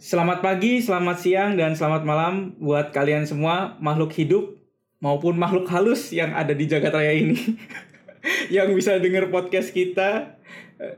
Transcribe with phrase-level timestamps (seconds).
[0.00, 4.56] Selamat pagi, selamat siang, dan selamat malam buat kalian semua makhluk hidup
[4.96, 7.36] maupun makhluk halus yang ada di jagat raya ini.
[8.56, 10.40] yang bisa dengar podcast kita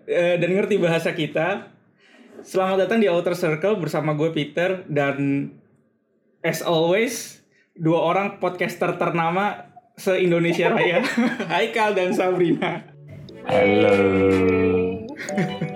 [0.07, 1.75] eh, dan ngerti bahasa kita.
[2.47, 5.51] Selamat datang di Outer Circle bersama gue Peter dan
[6.47, 7.43] as always
[7.75, 9.67] dua orang podcaster ternama
[9.99, 11.03] se-Indonesia Raya,
[11.51, 12.87] Haikal dan Sabrina.
[13.51, 13.99] Halo.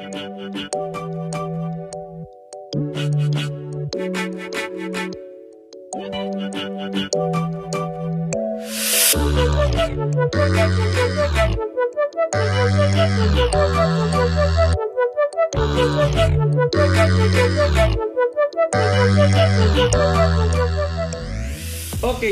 [12.27, 12.35] Oke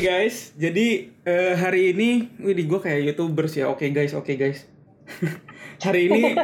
[0.03, 3.71] guys, jadi eh, hari ini, wih gue kayak youtubers ya.
[3.71, 4.67] Oke guys, oke guys.
[5.87, 6.35] hari ini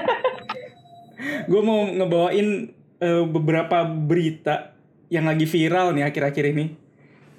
[1.51, 2.71] gue mau ngebawain
[3.03, 4.79] eh, beberapa berita
[5.11, 6.79] yang lagi viral nih akhir-akhir ini.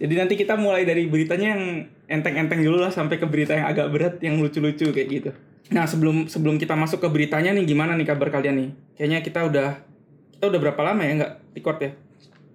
[0.03, 3.87] Jadi nanti kita mulai dari beritanya yang enteng-enteng dulu lah sampai ke berita yang agak
[3.95, 5.31] berat, yang lucu-lucu kayak gitu.
[5.71, 8.69] Nah sebelum sebelum kita masuk ke beritanya nih, gimana nih kabar kalian nih?
[8.99, 9.69] Kayaknya kita udah
[10.35, 11.91] kita udah berapa lama ya nggak record ya?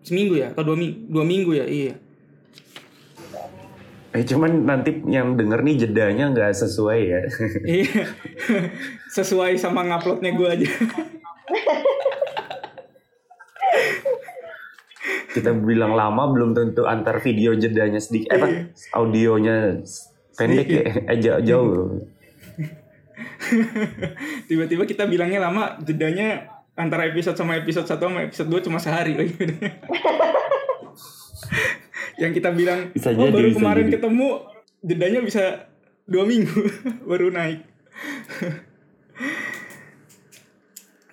[0.04, 0.96] Seminggu ya atau dua minggu?
[1.08, 1.94] Dua minggu ya, iya.
[4.12, 7.20] Eh cuman nanti yang denger nih jedanya nggak sesuai ya.
[7.80, 8.04] Iya.
[9.08, 10.68] Sesuai sama nguploadnya gue aja.
[15.32, 18.46] Kita bilang lama belum tentu antar video jedanya sedikit, eh apa
[18.96, 19.84] audionya
[20.32, 21.40] pendek ya, eh jauh.
[21.44, 22.15] jauh.
[24.48, 29.16] Tiba-tiba kita bilangnya lama, jedanya antara episode sama episode 1 sama episode 2 cuma sehari
[29.16, 29.36] lagi.
[32.22, 34.28] Yang kita bilang, Bisa oh jadi, baru bisa kemarin jadi." ketemu,
[34.80, 35.42] jedanya bisa
[36.06, 36.60] dua minggu
[37.10, 37.60] baru naik.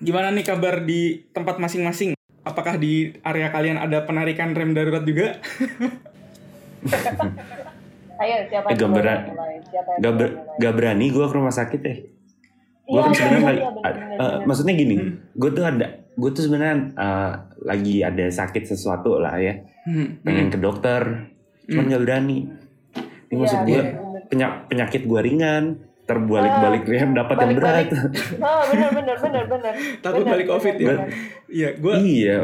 [0.04, 2.16] Gimana nih kabar di tempat masing-masing?
[2.44, 5.40] Apakah di area kalian ada penarikan rem darurat juga?
[8.24, 9.18] Ayo siapa Eh, yang gak, mulai?
[10.00, 11.96] Gak, ber- gak berani gue ke rumah sakit ya.
[12.84, 14.46] Gue Iya, kan iya, sebenarnya iya, lagi, iya, bener, eh, bener, eh, bener.
[14.46, 14.96] maksudnya gini,
[15.34, 17.32] gue tuh ada, gue tuh sebenarnya eh,
[17.64, 19.54] lagi ada sakit sesuatu lah ya,
[19.84, 20.08] Hmm.
[20.22, 21.02] pengen ke dokter,
[21.66, 22.40] cuman nggak berani.
[23.26, 24.22] Ini maksud Iya, gue iya, bener.
[24.30, 25.64] penyak- penyakit gue ringan,
[26.04, 27.76] terbalik-balik rehab dapat yang berat.
[27.88, 28.42] Balik-balik.
[28.42, 29.74] Oh benar benar benar benar.
[30.00, 30.88] Takut Benar, balik COVID ya?
[30.90, 31.08] benar.
[31.50, 32.38] Iya, gue iya,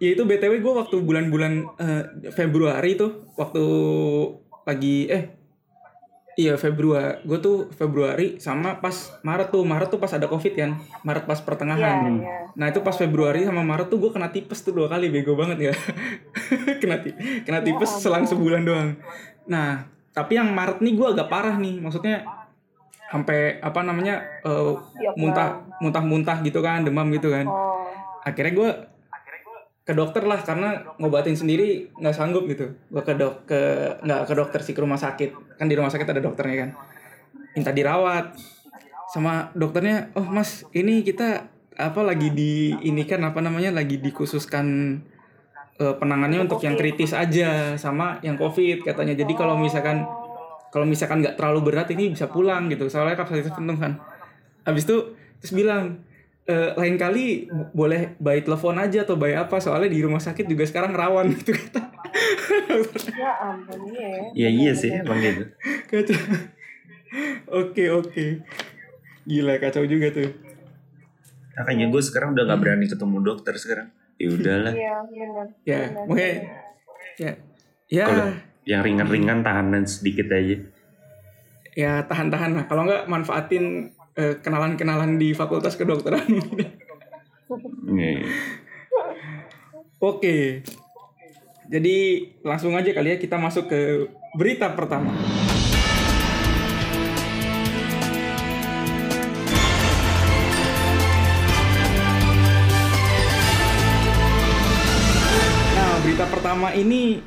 [0.00, 3.60] Ya itu BTW gue waktu bulan-bulan eh, Februari tuh waktu
[4.64, 5.40] lagi eh
[6.40, 7.20] iya Februari.
[7.26, 9.62] Gue tuh Februari sama pas Maret tuh.
[9.66, 10.70] Maret tuh pas ada covid kan?
[11.04, 12.20] Maret pas Iya pertengahan.
[12.20, 12.36] Iya.
[12.56, 15.12] nah itu pas Februari sama Maret tuh gue kena tipes tuh dua kali.
[15.12, 15.72] Bego banget ya.
[16.80, 17.12] Kena ti
[17.44, 18.96] kena tipes selang sebulan doang.
[19.44, 19.84] Nah
[20.16, 21.76] tapi yang Maret nih gue agak parah nih.
[21.76, 22.24] Maksudnya
[23.10, 27.44] sampai apa namanya eh, Tiap muntah muntah-muntah gitu kan demam gitu kan.
[27.44, 27.84] Oh.
[28.24, 28.70] Akhirnya gue
[29.90, 32.78] ke dokter lah karena ngobatin sendiri nggak sanggup gitu.
[32.94, 33.60] Gue ke dok ke
[34.06, 35.58] nggak ke dokter sih ke rumah sakit.
[35.58, 36.70] Kan di rumah sakit ada dokternya kan.
[37.58, 38.38] Minta dirawat.
[39.10, 44.66] Sama dokternya oh mas ini kita apa lagi di ini kan apa namanya lagi dikhususkan
[45.82, 49.18] eh, penanganannya untuk yang kritis aja sama yang covid katanya.
[49.18, 50.06] Jadi kalau misalkan
[50.70, 52.86] kalau misalkan nggak terlalu berat ini bisa pulang gitu.
[52.86, 53.98] Soalnya kapasitas penuh kan.
[54.62, 56.06] Habis itu terus bilang
[56.50, 60.44] "Eh, lain kali bo- boleh by telepon aja atau by apa soalnya di rumah sakit
[60.44, 61.82] juga sekarang rawan gitu kata
[63.14, 64.08] ya ampun iya.
[64.34, 64.48] ya ya.
[64.50, 65.44] iya sih emang gitu.
[65.86, 66.18] kacau
[67.62, 68.24] oke oke
[69.22, 70.30] gila kacau juga tuh
[71.50, 73.92] Makanya gue sekarang udah gak berani ketemu dokter sekarang.
[74.16, 74.72] Ya udahlah.
[74.72, 75.46] Iya benar.
[75.60, 76.34] ya benar, makanya
[77.20, 77.32] ya
[77.84, 78.26] ya Kalau
[78.64, 80.56] yang ringan-ringan tahanan sedikit aja.
[81.70, 86.26] ya tahan-tahan lah kalau nggak manfaatin kenalan-kenalan di fakultas kedokteran
[87.90, 88.22] Nih.
[89.98, 90.62] Oke.
[91.70, 95.14] Jadi langsung aja kali ya kita masuk ke berita pertama.
[105.74, 107.22] Nah, berita pertama ini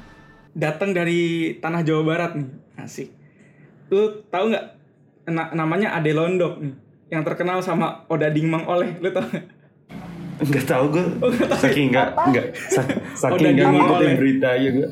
[0.56, 2.50] datang dari tanah Jawa Barat nih.
[2.80, 3.12] Asik.
[3.92, 4.83] Lu tahu nggak
[5.26, 6.74] Na- namanya Ade Londok nih
[7.08, 8.98] yang terkenal sama Odading Mang Oleh.
[8.98, 9.46] Lu tahu nggak?
[10.44, 11.06] Nggak tahu gue.
[11.56, 14.90] Saking nggak nggak sa- Oh, saking nggak daging ngikutin berita aja gue.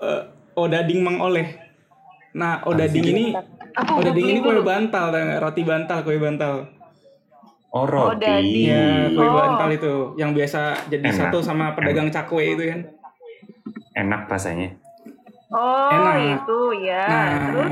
[0.00, 0.20] eh,
[0.54, 1.46] odading mang oleh.
[2.34, 3.24] Nah, odading ini
[3.72, 6.66] Apa odading ini kue bantal, tau roti bantal, kue bantal.
[7.70, 8.22] Oh roti.
[8.22, 8.70] daging.
[8.70, 9.34] Ya, kue Oh.
[9.34, 11.18] bantal itu yang biasa jadi Enak.
[11.26, 12.80] satu sama pedagang cakwe itu kan.
[13.96, 14.78] Enak rasanya.
[15.48, 16.38] Oh Enak.
[16.38, 17.02] itu ya.
[17.04, 17.70] Nah, Terus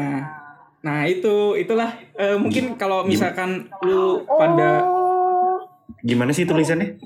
[0.82, 3.50] nah itu itulah eh, mungkin kalau misalkan
[3.81, 5.62] lu pada oh
[6.00, 6.99] Gimana sih tulisannya?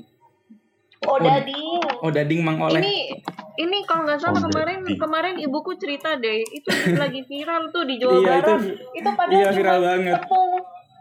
[1.03, 1.77] Oh dading.
[2.01, 2.81] Oh dading mang oleh.
[2.81, 3.13] Ini
[3.55, 4.97] ini kalau nggak salah Oh, kemarin dading.
[4.97, 6.65] kemarin ibuku cerita deh itu
[6.97, 8.61] lagi viral tuh di Jawa Iya, itu- Barat.
[8.91, 10.17] Itu, pada iya, cuma viral banget.
[10.17, 10.51] Tepung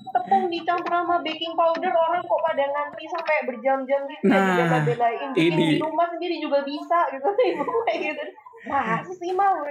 [0.06, 5.50] tepung dicampur sama baking powder orang kok pada ngantri sampai berjam-jam gitu Nah, bela-belain bikin
[5.50, 5.69] ini.
[5.72, 8.22] di rumah sendiri juga bisa gitu ibu kayak gitu.
[8.66, 9.62] Nah, sih mau.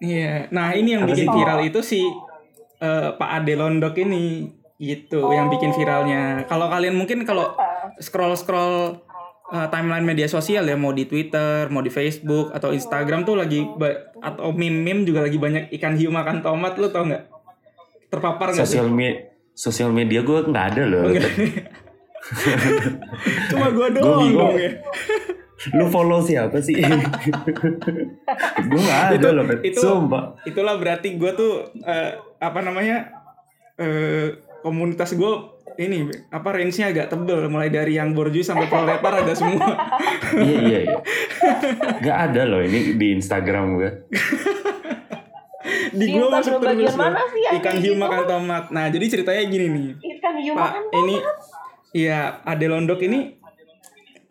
[0.00, 0.48] Iya.
[0.50, 2.00] Nah ini yang bikin viral itu si
[2.80, 4.48] eh, Pak Ade Londok ini
[4.80, 6.44] gitu yang bikin viralnya.
[6.50, 7.54] Kalau kalian mungkin kalau
[8.02, 9.00] scroll scroll
[9.70, 13.62] timeline media sosial ya mau di Twitter, mau di Facebook atau Instagram tuh lagi
[14.18, 17.28] atau meme-meme juga lagi banyak ikan hiu makan tomat lu tau nggak?
[18.10, 18.80] Terpapar nggak sih?
[18.80, 21.06] Sosial media sosial media gue nggak ada loh.
[23.52, 24.50] Cuma gua Gua doang bingung.
[24.50, 24.70] dong ya.
[25.72, 26.76] Lu follow siapa sih?
[28.64, 30.36] gue nggak ada Itu- loh, itu- Sumpah.
[30.44, 33.08] Itulah berarti gue tuh eh, apa namanya
[33.76, 35.32] eh, komunitas gue
[35.74, 39.64] ini apa range-nya agak tebel mulai dari yang borjuis sampai proletar ada semua.
[40.38, 40.98] iya iya iya.
[41.98, 43.90] Gak ada loh ini di Instagram gue.
[45.90, 49.86] di gue masuk terus mana sih ikan hiu makan tomat nah jadi ceritanya gini nih
[50.18, 51.16] Ikan hiu pak makan ini
[51.94, 53.38] iya Ade Londok ini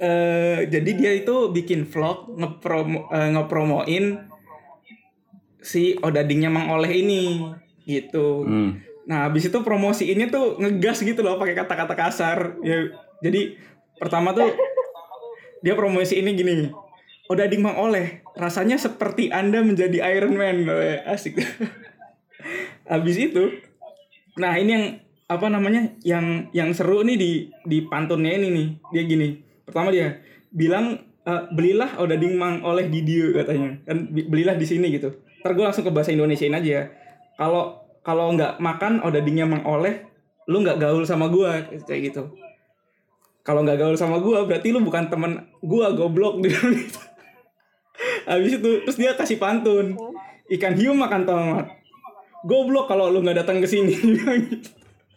[0.03, 4.05] eh jadi dia itu bikin vlog ngepromo eh, ngepromoin
[5.63, 7.39] si odadingnya Mang Oleh ini
[7.87, 8.83] gitu Hmm.
[9.03, 12.55] Nah, habis itu promosiinnya tuh ngegas gitu loh pakai kata-kata kasar.
[12.63, 12.87] Ya,
[13.19, 13.59] jadi
[13.99, 14.47] pertama tuh
[15.59, 16.71] dia promosi ini gini.
[17.27, 20.67] Udah ding Mang Oleh, rasanya seperti Anda menjadi Iron Man.
[21.07, 21.39] Asik.
[22.83, 23.63] habis itu
[24.35, 24.85] nah ini yang
[25.27, 25.99] apa namanya?
[26.03, 27.31] Yang yang seru nih di
[27.67, 28.67] di pantunnya ini nih.
[28.91, 29.29] Dia gini.
[29.63, 30.21] Pertama dia
[30.51, 33.79] bilang eh, belilah odading Mang Oleh di dia katanya.
[33.87, 35.11] Kan belilah di sini gitu.
[35.43, 36.91] Ntar gue langsung ke bahasa Indonesiain aja.
[37.35, 40.03] Kalau kalau nggak makan odadingnya Mang Oleh,
[40.47, 42.35] lu nggak gaul sama gua kayak gitu.
[43.43, 46.59] Kalau nggak gaul sama gua berarti lu bukan temen gua goblok gitu.
[48.27, 49.95] Habis itu terus dia kasih pantun.
[50.51, 51.65] Ikan hiu makan tomat.
[52.43, 54.69] Goblok kalau lu nggak datang ke sini gitu.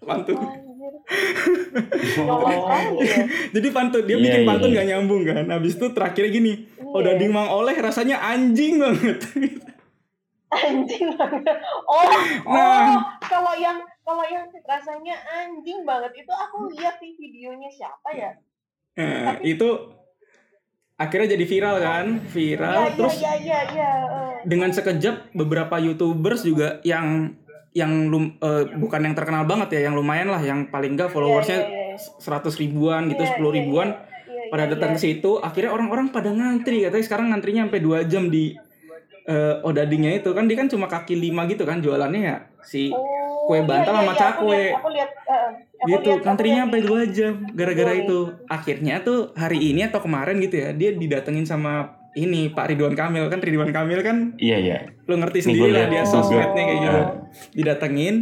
[0.06, 0.65] Pantun.
[2.18, 3.16] Nyolot sekali ya.
[3.54, 4.74] Jadi pantun dia Iya, bikin iya, pantun iya.
[4.74, 5.44] nggak nyambung kan.
[5.48, 6.52] Habis itu terakhirnya gini.
[6.76, 6.92] Iya.
[6.92, 9.18] Odading Mang Oleh rasanya anjing banget.
[10.46, 11.56] anjing banget.
[11.84, 12.02] Oh,
[12.46, 12.96] Nah.
[12.96, 18.30] oh, kalau yang kalau yang rasanya anjing banget itu aku lihat di videonya siapa ya?
[18.96, 19.68] Nah, itu
[20.96, 22.06] akhirnya jadi viral kan?
[22.24, 24.34] Viral Iya, terus iya, iya, iya, eh.
[24.42, 27.36] dengan sekejap beberapa youtubers juga yang
[27.76, 31.60] yang lum, eh, bukan yang terkenal banget ya yang lumayan lah yang paling enggak followersnya
[31.60, 34.96] Iya, iya, seratus ribuan gitu Iya, sepuluh iya, ribuan Iya, pada iya, datang iya.
[34.96, 38.56] ke situ akhirnya orang-orang pada ngantri katanya sekarang ngantrinya sampai dua jam di
[39.26, 40.30] eh, odadingnya itu.
[40.30, 43.02] Kan dia kan cuma kaki lima gitu kan jualannya ya si Oh,
[43.46, 44.54] kue iya, bantal iya, sama iya, aku cakwe.
[44.56, 46.62] lihat- Aku lihat, eh, aku gitu lihat- lihat.
[46.62, 48.18] sampai dua jam gara-gara Iya, itu.
[48.46, 53.28] akhirnya tuh hari ini atau kemarin gitu ya dia didatengin sama ini Pak Ridwan Kamil.
[53.28, 54.78] Kan Ridwan Kamil kan Iya iya.
[55.04, 56.98] lo ngerti sendiri lah liat dia sosmednya kayak gitu.
[56.98, 57.08] Ah.
[57.52, 58.14] didatengin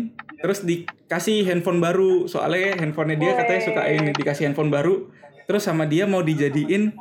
[0.43, 2.27] terus dikasih handphone baru.
[2.27, 5.09] Soalnya handphonenya dia katanya suka ini dikasih handphone baru.
[5.47, 6.93] Terus sama dia mau dijadiin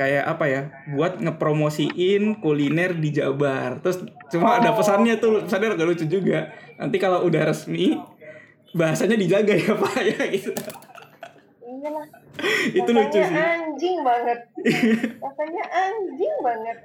[0.00, 0.62] kayak apa ya
[0.96, 3.82] buat ngepromosiin kuliner di Jabar.
[3.84, 6.54] Terus cuma ada pesannya tuh pesannya agak lucu juga.
[6.80, 8.00] Nanti kalau udah resmi
[8.72, 9.94] bahasanya dijaga ya pak.
[10.14, 10.54] Ya gitu
[11.80, 12.06] Iyalah.
[12.78, 14.38] itu lucu sih anjing banget.
[15.24, 16.76] Rasanya anjing banget.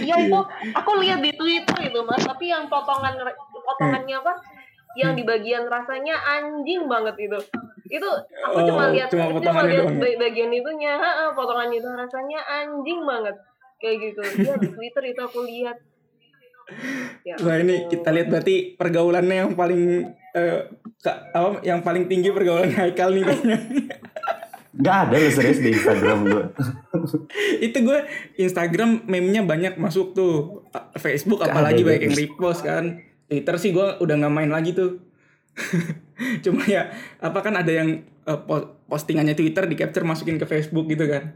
[0.00, 0.40] Iya itu
[0.72, 3.20] aku lihat di Twitter itu mas, tapi yang potongan
[3.52, 4.32] potongannya apa?
[4.96, 7.36] Yang di bagian rasanya anjing banget itu.
[7.92, 8.08] Itu
[8.48, 13.36] aku Oh, cuma lihat cuma cuma lihat bagian itunya, ha, potongannya itu rasanya anjing banget.
[13.76, 14.20] Kayak gitu.
[14.40, 15.76] Iya di Twitter itu aku lihat.
[17.28, 20.04] Ya Nah ini kita lihat berarti pergaulannya yang paling
[21.00, 23.58] ka- apa yang paling tinggi pergaulan Haikal nih kayaknya.
[24.78, 26.44] Gak ada loh serius di Instagram gue.
[27.66, 27.98] itu gue
[28.38, 30.62] Instagram meme-nya banyak masuk tuh.
[30.94, 33.02] Facebook Gak apalagi banyak yang repost kan.
[33.28, 35.02] Twitter sih gue udah nggak main lagi tuh.
[36.44, 38.06] Cuma ya apa kan ada yang
[38.46, 41.34] po- postingannya Twitter di capture masukin ke Facebook gitu kan.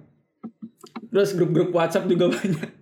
[1.10, 2.81] Terus grup-grup WhatsApp juga banyak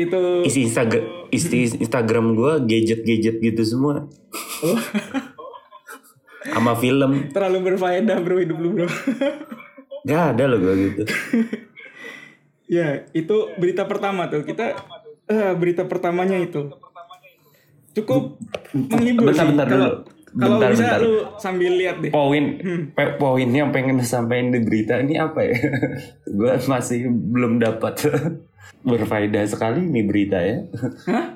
[0.00, 4.08] itu Isi Instagram isi Instagram gue gadget-gadget gitu semua.
[4.62, 4.78] oh,
[6.44, 7.28] Sama film.
[7.28, 8.88] terlalu berfaedah bro hidup lu bro
[10.02, 11.02] Gak ada loh gue gitu.
[12.66, 14.76] ya itu berita pertama tuh kita
[15.26, 16.72] eh, berita pertamanya itu
[17.92, 18.38] cukup
[18.72, 19.96] menghibur Bentar, bentar kalau dulu.
[20.30, 21.00] kalau Bentar, bisa bentar.
[21.00, 22.82] lu sambil lihat deh Poin Hmm.
[22.92, 25.56] pe- poin yang pengen disampaikan di berita ini apa ya?
[26.38, 27.94] gue masih belum dapat.
[28.80, 30.58] berfaedah sekali nih berita ya.
[31.06, 31.26] Hah?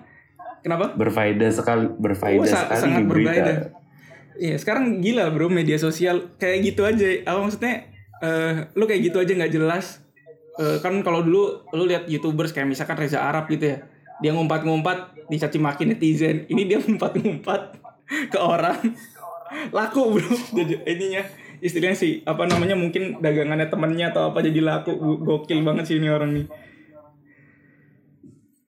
[0.61, 0.95] Kenapa?
[0.95, 3.31] Berfaedah sekali, berfaedah Oh, sa- sekali sangat nih berita.
[3.33, 3.55] berbeda.
[4.35, 7.05] Iya, sekarang gila bro media sosial kayak gitu aja.
[7.23, 7.75] Apa maksudnya
[8.19, 10.01] eh lu kayak gitu aja nggak jelas.
[10.55, 13.79] Eh, kan kalau dulu lu lihat youtubers kayak misalkan Reza Arab gitu ya,
[14.19, 16.45] dia ngumpat-ngumpat dicaci maki netizen.
[16.45, 17.61] Ini dia ngumpat-ngumpat
[18.29, 18.77] ke orang
[19.69, 21.23] laku bro jadi ininya
[21.59, 26.09] istilahnya sih apa namanya mungkin dagangannya temennya atau apa jadi laku gokil banget sih ini
[26.09, 26.47] orang nih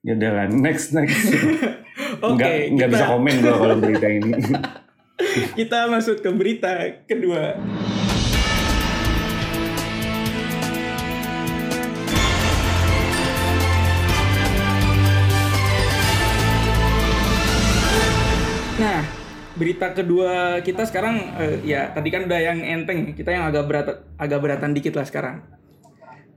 [0.05, 1.33] Ya udah lah, next next.
[2.21, 4.31] oke nggak nggak kita, bisa komen gua kalau berita ini.
[5.57, 6.71] kita masuk ke berita
[7.09, 7.57] kedua
[18.75, 19.01] Nah,
[19.57, 23.87] berita kedua kita sekarang eh, ya tadi kan udah yang enteng, kita yang agak berat
[24.21, 25.64] agak beratan dikit lah sekarang.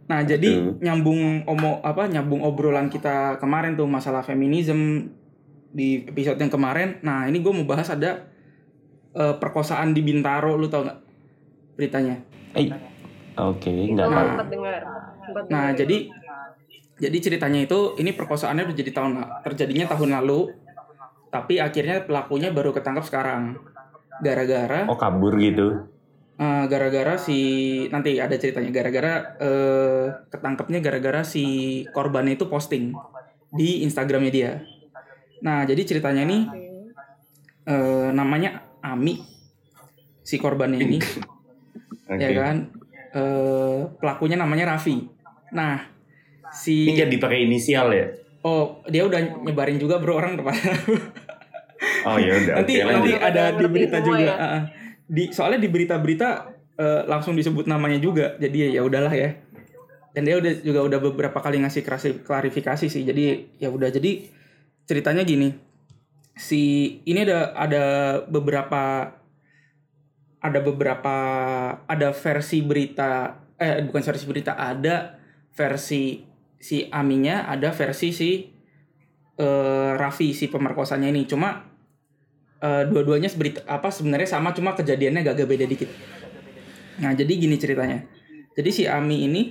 [0.09, 0.81] Nah, jadi Betul.
[0.81, 5.13] nyambung omo apa nyambung obrolan kita kemarin tuh masalah feminisme
[5.69, 6.97] di episode yang kemarin.
[7.05, 8.25] Nah, ini gue mau bahas ada
[9.13, 10.99] eh, perkosaan di Bintaro, lu tau nggak
[11.77, 12.17] beritanya?
[12.57, 12.73] Eh,
[13.37, 14.81] oke, Itu nggak sempat dengar.
[15.21, 15.99] Sempat Nah, dengar jadi
[16.99, 19.13] jadi ceritanya itu ini perkosaannya udah jadi tahun
[19.45, 20.57] terjadinya tahun lalu,
[21.29, 23.61] tapi akhirnya pelakunya baru ketangkap sekarang.
[24.19, 25.85] Gara-gara Oh kabur gitu.
[26.39, 27.39] Eh, gara-gara si
[27.91, 31.45] nanti ada ceritanya gara-gara eh, ketangkepnya gara-gara si
[31.91, 32.95] korbannya itu posting
[33.51, 34.53] di Instagramnya dia.
[35.43, 36.39] Nah, jadi ceritanya ini
[37.67, 39.19] eh, namanya Ami
[40.23, 40.99] si korbannya ini
[42.11, 42.23] Oke.
[42.23, 42.57] ya kan
[43.15, 45.05] eh, pelakunya namanya Raffi.
[45.53, 45.81] Nah,
[46.53, 48.07] si Ini jadi pakai inisial ya?
[48.47, 50.55] Oh, dia udah nyebarin juga bro orang depan.
[51.79, 52.55] Oh ya udah.
[52.59, 54.19] nanti oke, nanti ada di berita juga.
[54.19, 54.35] ya?
[54.35, 54.63] Ah.
[55.09, 56.29] Di soalnya di berita-berita
[56.77, 58.37] eh, langsung disebut namanya juga.
[58.37, 59.35] Jadi ya udahlah ya.
[60.13, 61.83] Dan dia udah juga udah beberapa kali ngasih
[62.23, 63.03] klarifikasi sih.
[63.03, 64.29] Jadi ya udah jadi
[64.85, 65.57] ceritanya gini.
[66.39, 67.85] Si ini ada ada
[68.31, 69.11] beberapa
[70.39, 71.17] ada beberapa
[71.85, 75.19] ada versi berita eh bukan versi berita ada
[75.51, 76.23] versi
[76.59, 78.31] si Aminya ada versi si
[79.39, 81.67] eh, Raffi si pemerkosanya ini cuma
[82.59, 85.91] eh, dua-duanya berita apa sebenarnya sama cuma kejadiannya agak beda dikit
[86.99, 88.05] nah jadi gini ceritanya
[88.53, 89.43] jadi si Ami ini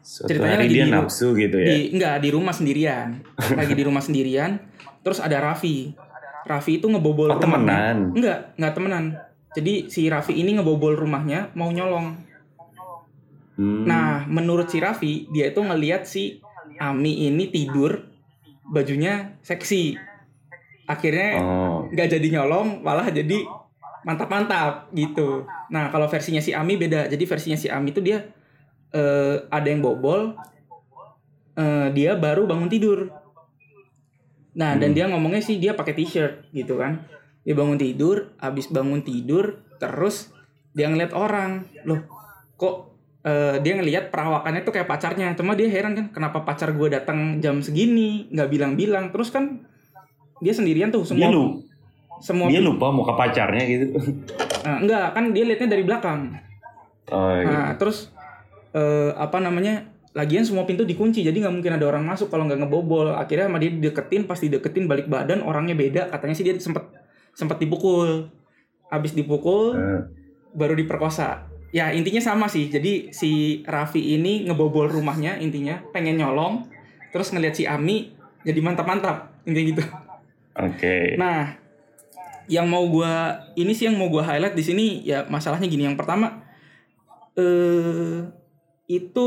[0.00, 1.66] Suatu ceritanya lagi dia di- nafsu gitu ya.
[1.66, 3.08] di enggak di rumah sendirian
[3.58, 4.60] lagi di rumah sendirian
[5.00, 5.96] terus ada Raffi
[6.44, 7.96] Raffi itu ngebobol Oh, rumahnya temenan.
[8.12, 9.04] enggak enggak temenan
[9.50, 12.22] jadi si Raffi ini ngebobol rumahnya mau nyolong
[13.56, 13.88] Hmm.
[13.88, 16.44] Nah, menurut si Raffi, dia itu ngelihat si
[16.76, 18.04] Ami ini tidur,
[18.62, 19.96] bajunya seksi.
[20.86, 21.90] Akhirnya Oh.
[21.90, 23.42] nggak jadi nyolong, malah jadi
[24.06, 25.42] mantap-mantap gitu.
[25.68, 27.10] Nah, kalau versinya si Ami beda.
[27.10, 28.22] Jadi versinya si Ami itu dia
[28.94, 30.32] eh, ada yang bobol,
[31.58, 33.10] eh, dia baru bangun tidur.
[34.56, 34.96] Nah, dan Hmm.
[34.96, 37.04] dia ngomongnya sih dia pakai t-shirt gitu kan.
[37.44, 40.32] Dia bangun tidur, habis bangun tidur, terus
[40.72, 42.06] dia ngeliat orang, loh,
[42.56, 42.94] kok
[43.26, 45.34] eh, dia ngelihat perawakannya tuh kayak pacarnya.
[45.34, 49.10] Cuma dia heran kan, kenapa pacar gue datang jam segini, nggak bilang-bilang.
[49.10, 49.66] Terus kan
[50.40, 51.44] dia sendirian tuh Dia semua lu,
[52.20, 53.86] semua dia lupa mau ke pacarnya gitu.
[54.66, 56.34] Nah, enggak kan dia liatnya dari belakang.
[57.12, 57.46] Oh iya.
[57.46, 58.10] Nah, terus
[58.74, 59.94] eh, apa namanya?
[60.16, 63.12] Lagian semua pintu dikunci, jadi nggak mungkin ada orang masuk kalau nggak ngebobol.
[63.12, 66.08] Akhirnya sama dia deketin, pas dideketin balik badan orangnya beda.
[66.08, 66.88] Katanya sih dia sempet
[67.36, 68.32] sempet dipukul.
[68.88, 70.00] Habis dipukul, Eh,
[70.56, 71.44] baru diperkosa.
[71.68, 72.72] Ya intinya sama sih.
[72.72, 76.64] Jadi si Raffi ini ngebobol rumahnya intinya pengen nyolong,
[77.12, 79.82] terus ngeliat si Ami jadi mantap-mantap intinya gitu.
[80.56, 81.20] Oke.
[81.20, 81.56] Nah,
[82.48, 85.84] yang mau gua ini sih yang mau gua highlight di sini ya masalahnya gini.
[85.84, 86.42] Yang pertama
[87.36, 88.24] eh
[88.88, 89.26] itu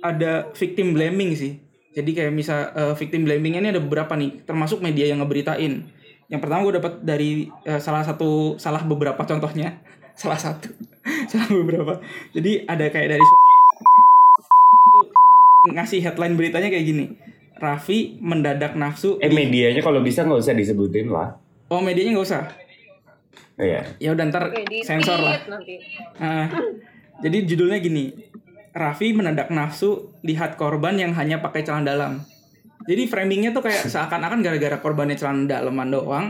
[0.00, 1.58] ada victim blaming sih.
[1.90, 5.90] Jadi kayak misal eh, victim blaming ini ada beberapa nih, termasuk media yang ngeberitain.
[6.30, 9.82] Yang pertama gue dapat dari eh, salah satu salah beberapa contohnya,
[10.20, 10.70] salah satu,
[11.30, 11.98] salah beberapa.
[12.30, 13.24] Jadi ada kayak dari
[15.74, 17.04] ngasih headline beritanya kayak gini.
[17.60, 21.36] Raffi mendadak nafsu Eh di- medianya kalau bisa nggak usah disebutin lah.
[21.68, 22.42] Oh medianya nggak usah.
[23.54, 23.84] Oh, Iya.
[24.00, 25.36] Ya udah ntar Oke, di sensor lah.
[25.46, 25.76] nanti.
[26.16, 26.48] Ah,
[27.20, 28.16] jadi judulnya gini.
[28.70, 32.12] Raffi mendadak nafsu lihat korban yang hanya pakai celana dalam.
[32.82, 36.26] Jadi framingnya tuh kayak seakan-akan gara-gara korbannya celana dalaman doang.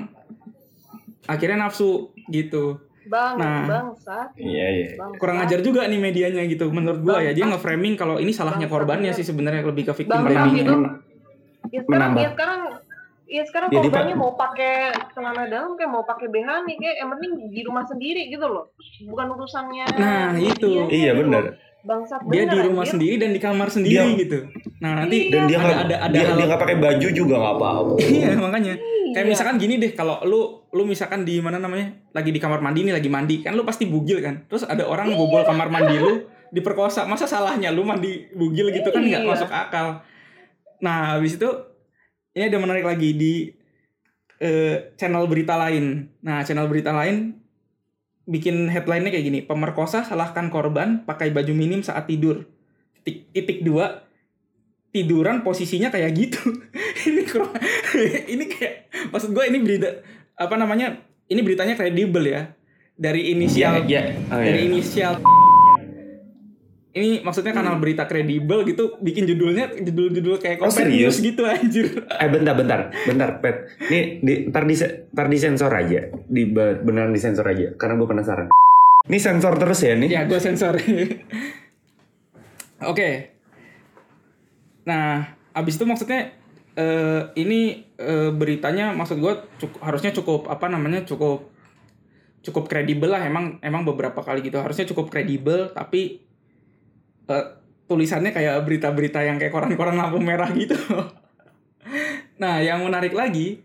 [1.25, 2.83] Akhirnya nafsu gitu.
[3.07, 3.63] Bang, Nah.
[3.65, 4.35] bangsat.
[4.35, 4.87] Iya iya.
[5.15, 7.31] Kurang ajar juga nih medianya gitu menurut gua ya.
[7.31, 9.19] Dia nge-framing kalau ini salahnya Bangsat, korbannya bener.
[9.19, 10.67] sih sebenarnya lebih ke victim Bangsat blaming.
[11.71, 12.21] Ya sekarang, Menambah.
[12.21, 12.61] ya sekarang,
[13.25, 14.75] ya sekarang Jadi, korbannya mau pakai
[15.11, 18.65] celana dalam kayak mau pakai BH nih kayak yang penting di rumah sendiri gitu loh.
[19.05, 19.87] Bukan urusannya.
[19.95, 20.69] Nah, itu.
[20.69, 21.43] dia Iya gitu benar.
[21.45, 21.55] loh.
[21.81, 22.93] Bangsat Dia bener, di rumah anjir.
[22.93, 24.39] sendiri dan di kamar sendiri Dia- gitu.
[24.79, 27.35] Nah, nanti Dan dia ada nggak ada ada dia hal dia nggak pakai baju juga
[27.37, 27.93] nggak apa-apa.
[28.13, 28.75] Iya makanya.
[29.11, 29.31] Kayak Iya.
[29.33, 32.93] misalkan gini deh, kalau lu lu misalkan di mana namanya lagi di kamar mandi nih
[32.93, 34.45] lagi mandi kan lu pasti bugil kan.
[34.45, 35.17] Terus ada orang Iya.
[35.17, 36.13] bobol kamar mandi lu,
[36.51, 39.31] diperkosa masa salahnya lu mandi bugil gitu kan nggak Iya.
[39.31, 40.05] masuk akal
[40.81, 41.49] nah habis itu
[42.35, 43.35] ini ada menarik lagi di
[44.41, 46.09] eh, channel berita lain.
[46.25, 47.37] Nah channel berita lain
[48.25, 49.41] bikin headline-nya kayak gini.
[49.45, 52.49] Pemerkosa salahkan korban pakai baju minim saat tidur.
[53.01, 54.07] Titik, titik dua
[54.91, 56.43] tiduran posisinya kayak gitu.
[57.09, 57.55] Ini kurang
[58.33, 60.05] ini kayak maksud gue ini berita
[60.37, 61.01] apa namanya
[61.33, 62.53] ini beritanya kredibel ya.
[63.01, 64.13] Dari inisial ya.
[64.29, 64.69] Oh, dari iya.
[64.69, 65.25] inisial
[66.91, 71.23] ini maksudnya kanal berita kredibel gitu bikin judulnya judul-judul kayak Oh, serius?
[71.23, 73.79] Gitu anjir Eh bentar bentar bentar pet.
[73.87, 74.75] Nih di, ntar di
[75.15, 76.11] ntar disensor aja.
[76.27, 76.51] Di
[76.83, 78.47] beneran disensor aja karena gue penasaran.
[79.07, 80.09] Ini sensor terus ya nih.
[80.13, 80.77] ya gue sensor
[82.91, 83.11] oke
[84.89, 86.33] nah abis itu maksudnya
[86.75, 91.53] eh, ini eh, beritanya maksud gue cukup, harusnya cukup apa namanya cukup
[92.41, 96.25] cukup kredibel lah emang emang beberapa kali gitu harusnya cukup kredibel tapi
[97.31, 97.47] eh,
[97.87, 100.75] tulisannya kayak berita-berita yang kayak koran-koran lampu merah gitu
[102.43, 103.63] nah yang menarik lagi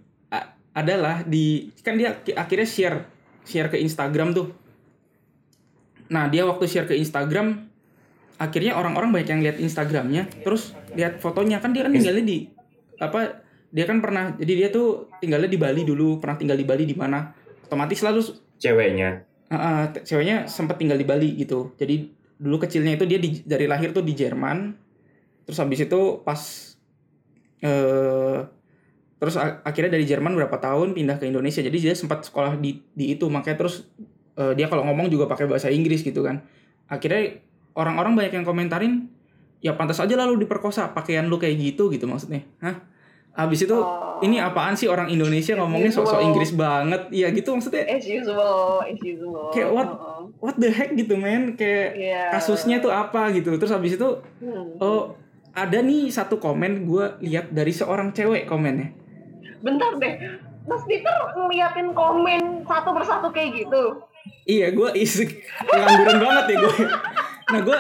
[0.75, 2.99] adalah di kan dia akhirnya share
[3.47, 4.51] share ke Instagram tuh
[6.09, 7.65] Nah, dia waktu share ke Instagram,
[8.37, 12.45] akhirnya orang-orang banyak yang lihat Instagramnya, terus lihat fotonya kan dia kan tinggalnya di
[13.01, 13.41] apa?
[13.75, 16.95] Dia kan pernah, jadi dia tuh tinggalnya di Bali dulu, pernah tinggal di Bali di
[16.95, 17.33] mana?
[17.65, 18.21] Otomatis selalu
[18.55, 19.25] Ceweknya.
[19.51, 21.75] uh, uh, ceweknya sempat tinggal di Bali gitu.
[21.75, 24.75] Jadi dulu kecilnya itu dia di, dari lahir tuh di Jerman,
[25.47, 26.39] terus habis itu pas
[27.63, 28.39] eh
[29.15, 31.63] terus akhirnya dari Jerman berapa tahun pindah ke Indonesia.
[31.63, 33.87] Jadi dia sempat sekolah di di itu, makanya terus
[34.35, 36.43] eh, dia kalau ngomong juga pakai bahasa Inggris gitu kan.
[36.91, 37.39] Akhirnya
[37.73, 38.93] orang-orang banyak yang komentarin,
[39.63, 42.43] ya pantas aja lalu diperkosa, pakaian lu kayak gitu gitu maksudnya.
[42.61, 42.94] Hah?
[43.35, 44.17] Habis itu Oh.
[44.19, 46.23] ini apaan sih orang Indonesia ngomongnya sok-sok.
[46.23, 47.11] Inggris banget.
[47.11, 47.83] Iya gitu maksudnya.
[47.85, 49.89] as usual as usual Kayak what?
[49.89, 50.21] Heeh.
[50.37, 52.21] What the heck gitu men kayak Iya.
[52.31, 53.53] kasusnya tuh apa gitu.
[53.53, 54.75] Terus habis itu Hmm.
[54.77, 55.19] oh
[55.51, 58.91] ada nih satu komen gue lihat dari seorang cewek komennya.
[59.57, 60.13] bentar deh
[60.63, 63.97] Mas Peter ngeliatin komen satu persatu kayak gitu
[64.43, 65.25] Iya, gue isi
[65.59, 66.75] pengangguran banget ya gue.
[67.45, 67.77] Nah, gue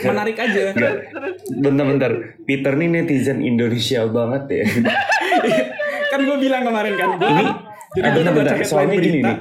[0.00, 0.60] menarik aja.
[1.52, 2.12] Bentar-bentar.
[2.42, 4.64] Peter nih netizen Indonesia banget ya.
[6.12, 7.08] kan gue bilang kemarin kan.
[7.16, 7.44] Ini
[7.92, 8.54] jadi gue bentar-bentar.
[8.62, 9.38] Soalnya gini nih.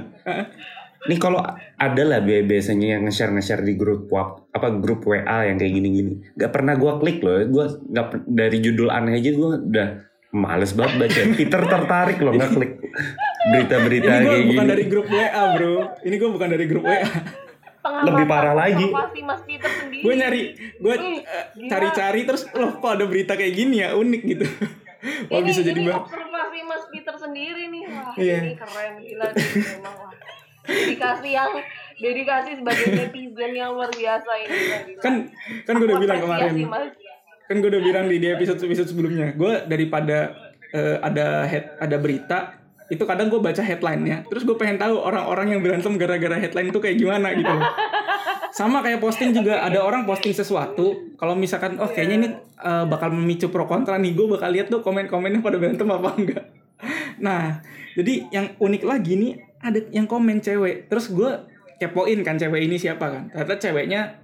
[1.02, 1.42] Nih kalau
[1.76, 5.74] ada lah bi- biasanya yang nge-share nge-share di grup WhatsApp apa grup WA yang kayak
[5.74, 6.14] gini-gini.
[6.32, 7.42] Gak pernah gua klik loh.
[7.44, 9.88] Gua nggak per- dari judul aneh aja gua udah
[10.32, 11.20] males banget baca.
[11.34, 12.74] Peter tertarik loh nggak klik
[13.52, 14.70] berita-berita Ini gue kayak bukan gini.
[14.70, 15.74] dari grup WA bro.
[16.02, 17.02] Ini gue bukan dari grup WA.
[17.82, 18.86] Pengamatan Lebih parah lagi.
[19.26, 20.42] Mas Peter sendiri gue nyari,
[20.78, 21.70] gue eh, gila.
[21.70, 24.46] cari-cari terus loh kok ada berita kayak gini ya unik gitu.
[25.34, 28.38] Wah ini, bisa jadi ini observasi Mas Peter sendiri nih wah Iya.
[28.38, 30.14] ini keren gila memang wah
[30.62, 31.52] dedikasi yang
[31.98, 35.02] dedikasi sebagai netizen yang luar biasa ini gila.
[35.02, 35.14] Kan
[35.66, 36.54] kan gue udah bilang kemarin.
[36.70, 36.94] Mas.
[37.50, 40.38] kan gue udah bilang di, di episode episode sebelumnya gue daripada
[40.70, 42.61] eh, ada head ada berita
[42.92, 46.80] itu kadang gue baca headline-nya terus gue pengen tahu orang-orang yang berantem gara-gara headline itu
[46.84, 47.64] kayak gimana gitu loh.
[48.52, 52.28] sama kayak posting juga ada orang posting sesuatu kalau misalkan oh kayaknya ini
[52.60, 56.46] eh, bakal memicu pro kontra nih gue bakal lihat tuh komen-komennya pada berantem apa enggak
[57.24, 57.64] nah
[57.96, 61.32] jadi yang unik lagi nih ada yang komen cewek terus gue
[61.80, 64.20] kepoin kan cewek ini siapa kan ternyata ceweknya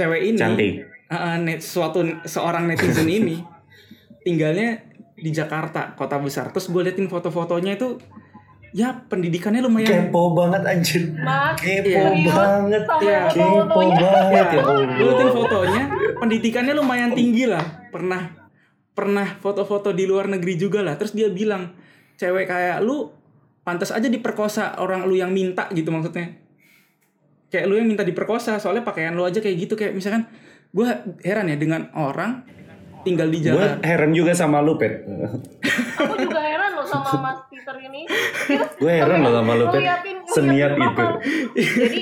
[0.00, 0.72] cewek ini Cantik.
[1.12, 3.44] uh, net, suatu seorang netizen ini
[4.24, 4.87] tinggalnya
[5.18, 6.54] di Jakarta kota besar.
[6.54, 7.98] Terus gue liatin foto-fotonya itu
[8.76, 11.02] ya pendidikannya lumayan Kepo banget anjir.
[11.18, 12.26] Mas, Kepo serius?
[12.30, 12.82] banget.
[12.86, 13.22] sama Iya.
[13.32, 14.46] Kepo banget.
[14.54, 14.62] Ya
[14.94, 15.82] gue liatin fotonya
[16.18, 17.64] pendidikannya lumayan tinggi lah.
[17.90, 18.22] Pernah
[18.94, 20.94] pernah foto-foto di luar negeri juga lah.
[20.98, 21.74] Terus dia bilang
[22.18, 23.10] cewek kayak lu
[23.62, 26.34] pantas aja diperkosa orang lu yang minta gitu maksudnya.
[27.48, 29.74] Kayak lu yang minta diperkosa soalnya pakaian lu aja kayak gitu.
[29.78, 30.26] Kayak misalkan
[30.68, 30.88] gue
[31.24, 32.44] heran ya dengan orang
[33.02, 35.06] tinggal di Gue jalan heran juga sama lu, Pet.
[35.98, 38.02] aku juga heran loh sama Mas Peter ini
[38.78, 39.82] Gue heran loh sama lu, Pet.
[40.28, 41.04] Seniat itu.
[41.56, 42.00] jadi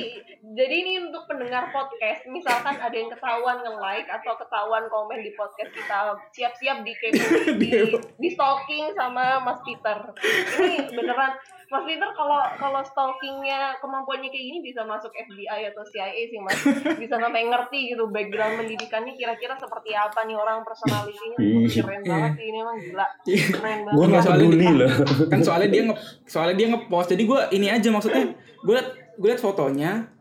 [0.56, 5.68] jadi ini untuk pendengar podcast misalkan ada yang ketahuan nge-like atau ketahuan komen di podcast
[5.68, 6.96] kita siap-siap di
[7.60, 10.16] di, di stalking sama Mas Peter.
[10.56, 11.36] Ini beneran
[11.68, 16.56] Mas Peter kalau kalau stalkingnya kemampuannya kayak gini bisa masuk FBI atau CIA sih Mas.
[16.96, 21.36] Bisa sampai ngerti gitu background pendidikannya kira-kira seperti apa nih orang personalitinya.
[21.68, 23.06] Keren banget sih ini emang gila.
[23.28, 23.92] Keren banget.
[23.92, 24.92] Gue Enggak, gak soalnya peduli loh.
[25.28, 28.24] kan soalnya dia nge soalnya dia ngepost jadi gue ini aja maksudnya
[28.64, 28.88] gue liat
[29.20, 30.15] gue liat fotonya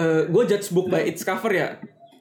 [0.00, 1.76] eh gue judge book by its cover ya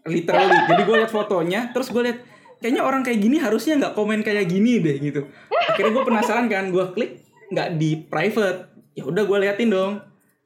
[0.08, 0.58] literally.
[0.70, 2.20] Jadi gue liat fotonya terus gue liat
[2.62, 5.22] kayaknya orang kayak gini harusnya nggak komen kayak gini deh gitu.
[5.50, 7.12] Akhirnya gue penasaran kan gue klik
[7.52, 8.60] nggak di private.
[8.98, 9.94] Ya udah gue liatin dong.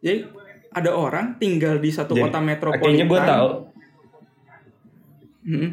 [0.03, 0.27] Jadi
[0.75, 3.49] ada orang tinggal di satu Jadi, kota metropolitan Kayaknya gue tahu.
[5.45, 5.69] Hmm.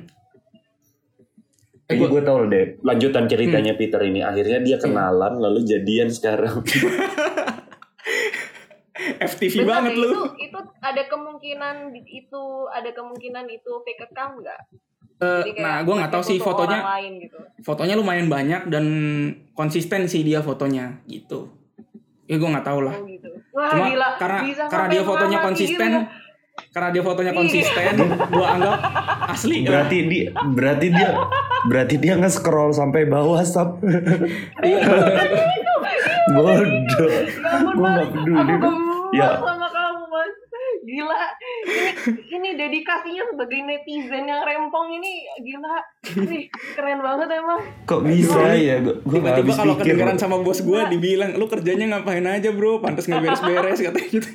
[1.90, 4.24] Eh, gue tau deh lanjutan ceritanya Peter ini.
[4.24, 6.62] Akhirnya dia kenalan lalu jadian sekarang.
[9.26, 10.08] FTV Bentar banget lu.
[10.08, 14.60] Itu, itu ada kemungkinan itu ada kemungkinan itu fake account nggak?
[15.22, 16.82] Kayak nah, gue nggak tahu sih foto fotonya.
[16.82, 17.38] lain gitu.
[17.62, 18.84] Fotonya lumayan banyak dan
[19.54, 21.46] konsisten sih dia fotonya gitu.
[22.26, 22.94] Ya gue nggak tahu lah.
[22.98, 23.30] Oh gitu.
[23.54, 24.08] Wah Cuma gila.
[24.18, 26.00] karena Bisa karena dia fotonya konsisten, gitu.
[26.72, 27.38] karena dia fotonya Iya.
[27.38, 27.92] konsisten,
[28.28, 28.78] gue anggap
[29.28, 29.56] asli.
[29.60, 29.66] lah.
[29.70, 31.10] berarti dia berarti dia
[31.62, 33.78] berarti dia nge-scroll sampai bawah sab.
[34.58, 34.80] Iya.
[36.32, 37.10] Bodoh.
[37.10, 38.54] Ya ampun, Gue nggak peduli.
[39.12, 39.36] Ya.
[39.36, 40.34] sama kamu mas.
[40.82, 41.20] Gila.
[41.62, 41.90] Ini
[42.32, 45.76] ini dedikasinya sebagai netizen yang rempong ini gila.
[46.26, 47.60] Nih, keren banget emang.
[47.84, 48.80] Kok bisa ya?
[48.80, 53.06] Gue Tiba-tiba habis kalau kedengeran sama bos gue dibilang, lu kerjanya ngapain aja bro, pantas
[53.06, 54.28] nggak beres-beres katanya gitu.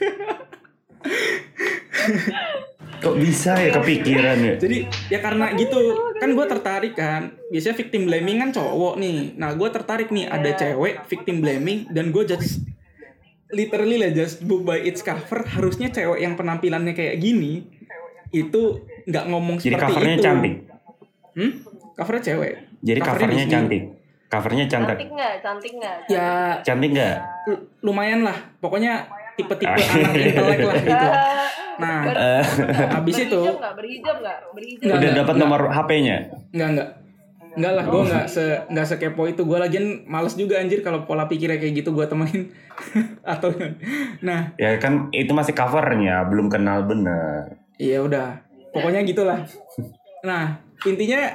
[2.97, 4.53] Kok bisa ya kepikiran ya?
[4.57, 4.77] Jadi
[5.13, 5.77] ya karena gitu
[6.17, 7.29] kan gue tertarik kan.
[7.53, 9.37] Biasanya victim blaming kan cowok nih.
[9.37, 10.57] Nah gue tertarik nih ada Iya.
[10.57, 12.65] cewek victim blaming dan gue just
[13.49, 17.63] literally lah just book by its cover harusnya cewek yang penampilannya kayak gini
[18.29, 18.62] itu
[19.03, 20.23] nggak ngomong Jadi seperti covernya itu.
[20.23, 20.53] cantik.
[21.33, 21.51] Hmm?
[21.93, 22.53] Covernya cewek.
[22.77, 23.53] Jadi covernya Disney.
[23.53, 23.83] cantik.
[24.27, 24.88] Covernya cantik.
[24.93, 25.33] Cantik nggak?
[25.39, 25.97] Cantik nggak?
[26.07, 26.29] Ya
[26.62, 27.15] Cantik nggak?
[27.47, 28.38] lu- lumayan lah.
[28.60, 29.95] Pokoknya tipe-tipe Ah.
[29.95, 31.07] anak intelek lah gitu.
[31.07, 32.43] Ah, Nah, Eh,
[32.89, 33.73] habis itu berhijab nggak?
[33.77, 34.38] Berhijab nggak?
[34.49, 34.81] Berhijab.
[34.81, 35.43] Nggak, udah nggak, dapat nggak.
[35.45, 36.17] nomor HP-nya.
[36.49, 36.89] Enggak enggak.
[37.57, 39.41] Enggak lah, gue enggak se enggak sekepo itu.
[39.41, 42.53] Gue lagian males juga anjir kalau pola pikirnya kayak gitu gue temenin.
[43.25, 43.49] Atau
[44.21, 47.57] nah, Ya kan itu masih covernya, belum kenal bener.
[47.77, 48.45] iya udah.
[48.69, 49.41] Pokoknya gitulah.
[50.21, 51.33] Nah, intinya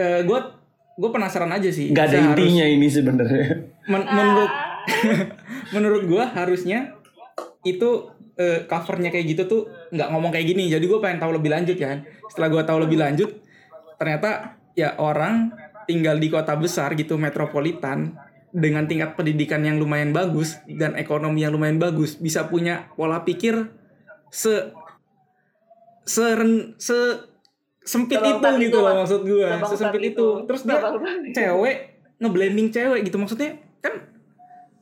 [0.00, 0.40] gue
[0.96, 1.92] gue penasaran aja sih.
[1.92, 3.68] Gak ada intinya ini sebenarnya.
[3.84, 4.52] men- menurut
[5.76, 6.96] menurut gue harusnya
[7.62, 10.72] itu eh, covernya kayak gitu tuh nggak ngomong kayak gini.
[10.72, 12.00] Jadi gue pengen tahu lebih lanjut kan.
[12.32, 13.28] Setelah gue tahu lebih lanjut,
[13.96, 15.50] ternyata ya orang
[15.90, 18.14] tinggal di kota besar gitu metropolitan
[18.50, 23.70] dengan tingkat pendidikan yang lumayan bagus dan ekonomi yang lumayan bagus bisa punya pola pikir
[24.30, 24.74] se
[26.06, 27.26] seren se
[27.86, 30.14] sempit itu gitu itu loh maksud gue sesempit itu.
[30.14, 31.34] itu terus dia Sebangkang itu.
[31.34, 31.76] cewek
[32.20, 33.94] ngeblaming cewek gitu maksudnya kan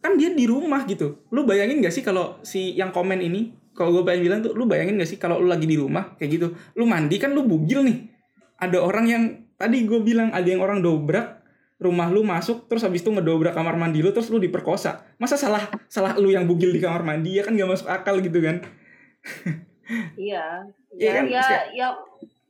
[0.00, 3.94] kan dia di rumah gitu lu bayangin gak sih kalau si yang komen ini kalau
[3.94, 6.46] gue pengen bilang tuh lu bayangin gak sih kalau lu lagi di rumah kayak gitu
[6.74, 8.08] lu mandi kan lu bugil nih
[8.58, 9.24] ada orang yang
[9.58, 11.42] tadi gue bilang ada yang orang dobrak
[11.76, 15.62] rumah lu masuk terus habis itu ngedobrak kamar mandi lu terus lu diperkosa masa salah
[15.86, 18.62] salah lu yang bugil di kamar mandi ya kan gak masuk akal gitu kan
[20.18, 20.68] Iya.
[20.92, 21.24] Iya Ya, kan?
[21.24, 21.88] ya, ya,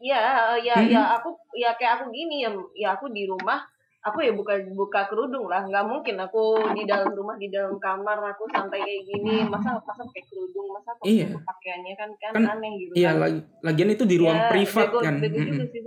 [0.01, 0.19] ya,
[0.59, 0.91] ya, Hmm.
[0.91, 3.63] ya, aku, ya kayak aku gini ya, ya aku di rumah,
[4.01, 6.43] aku ya buka buka kerudung lah, nggak mungkin aku
[6.75, 10.99] di dalam rumah di dalam kamar aku santai kayak gini, masa masa pakai kerudung, masa
[10.99, 11.27] pakai Iya.
[11.39, 12.93] pakaiannya kan kan, Kan, aneh gitu.
[12.95, 13.23] iya kan.
[13.23, 15.71] lagi lagian itu di ruang Ya, privat bego, kan Bego juga Mm-mm.
[15.71, 15.83] sih.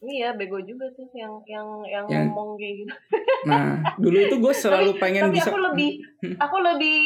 [0.00, 2.94] Iya, bego juga tuh yang yang yang, Yang- ngomong kayak gitu.
[3.50, 3.64] nah
[3.96, 6.36] dulu itu gue selalu pengen Tapi bisa aku lebih Hmm.
[6.36, 7.00] aku lebih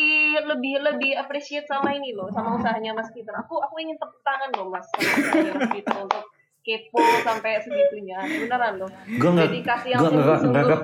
[0.45, 3.31] lebih lebih appreciate sama ini loh, sama usahanya Mas Peter.
[3.37, 6.25] Aku aku ingin tepuk tangan loh Mas sama usahanya Mas Peter untuk
[6.61, 8.19] kepo sampai segitunya.
[8.23, 8.91] Beneran loh.
[9.13, 10.81] Gue nggak gue nggak nggak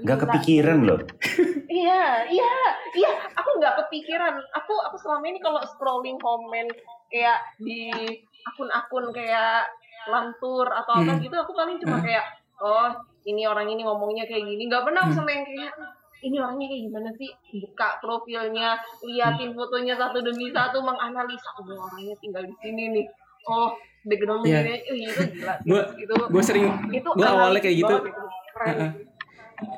[0.00, 1.00] nggak kepikiran loh.
[1.66, 2.54] Iya, iya,
[2.94, 3.10] iya.
[3.36, 4.32] Aku nggak kepikiran.
[4.54, 6.66] Aku aku selama ini kalau scrolling komen
[7.08, 7.88] kayak di
[8.42, 9.68] akun-akun kayak
[10.06, 11.20] lantur atau apa Hmm.
[11.20, 12.04] gitu, aku paling cuma Hmm.
[12.04, 12.24] kayak
[12.58, 12.88] oh
[13.22, 14.64] ini orang ini ngomongnya kayak gini.
[14.64, 15.18] Nggak pernah aku Hmm.
[15.18, 15.72] sama yang kayak
[16.20, 17.30] ini orangnya kayak gimana sih?
[17.58, 19.04] Buka profilnya, Hmm.
[19.06, 23.06] liatin fotonya satu demi satu, menganalisa oh orangnya tinggal di sini nih.
[23.42, 24.60] Oh background Iya.
[24.62, 25.54] ini, oh, itu gila.
[25.54, 25.64] sih.
[25.66, 27.96] Gua- itu gue sering itu gue awalnya kayak gitu.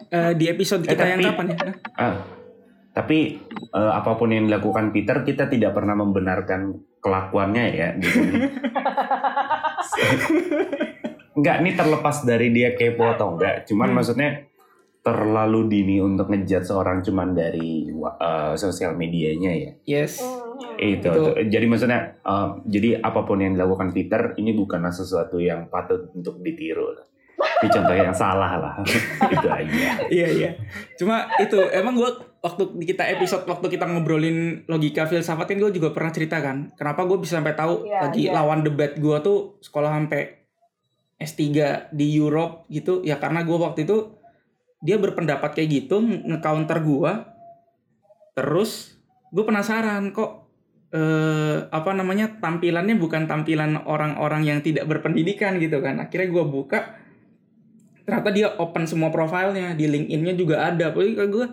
[0.08, 1.58] Eh, di episode Eh, kita yang tapi- kapan ya
[1.96, 2.14] Ah,
[2.92, 3.18] tapi
[3.72, 7.88] eh, apa pun yang dilakukan Peter, kita tidak pernah membenarkan kelakuannya ya.
[7.92, 8.30] Di sini.
[11.32, 13.64] Enggak, ini terlepas dari dia kepo atau enggak.
[13.64, 13.96] Cuman Hmm.
[13.96, 14.30] maksudnya
[15.02, 19.72] terlalu dini untuk ngejudge seorang cuman dari eh, sosial medianya ya.
[19.84, 20.40] yes Hmm.
[20.78, 21.10] Itu.
[21.10, 21.30] Itu.
[21.52, 26.38] Jadi maksudnya, eh, jadi apa pun yang dilakukan Peter ini bukanlah sesuatu yang patut untuk
[26.40, 26.96] ditiru.
[27.42, 28.74] Ini contoh yang salah lah.
[29.34, 29.82] itu aja.
[30.10, 30.50] iya iya
[30.94, 35.70] cuma itu emang gue waktu di kita episode waktu kita ngobrolin logika filsafat kan gue
[35.74, 38.34] juga pernah cerita kan kenapa gue bisa sampai tahu Iya, lagi iya.
[38.34, 40.42] lawan debat gue tuh sekolah sampai
[41.18, 41.38] S3
[41.94, 44.18] di Europe gitu ya karena gue waktu itu
[44.82, 47.12] dia berpendapat kayak gitu nge-counter gue
[48.34, 48.98] terus
[49.30, 50.42] gue penasaran kok
[50.92, 57.00] eh apa namanya tampilannya bukan tampilan orang-orang yang tidak berpendidikan gitu kan akhirnya gue buka
[58.12, 60.92] ternyata dia open semua profilnya di LinkedIn-nya juga ada.
[60.92, 61.46] Kayak gue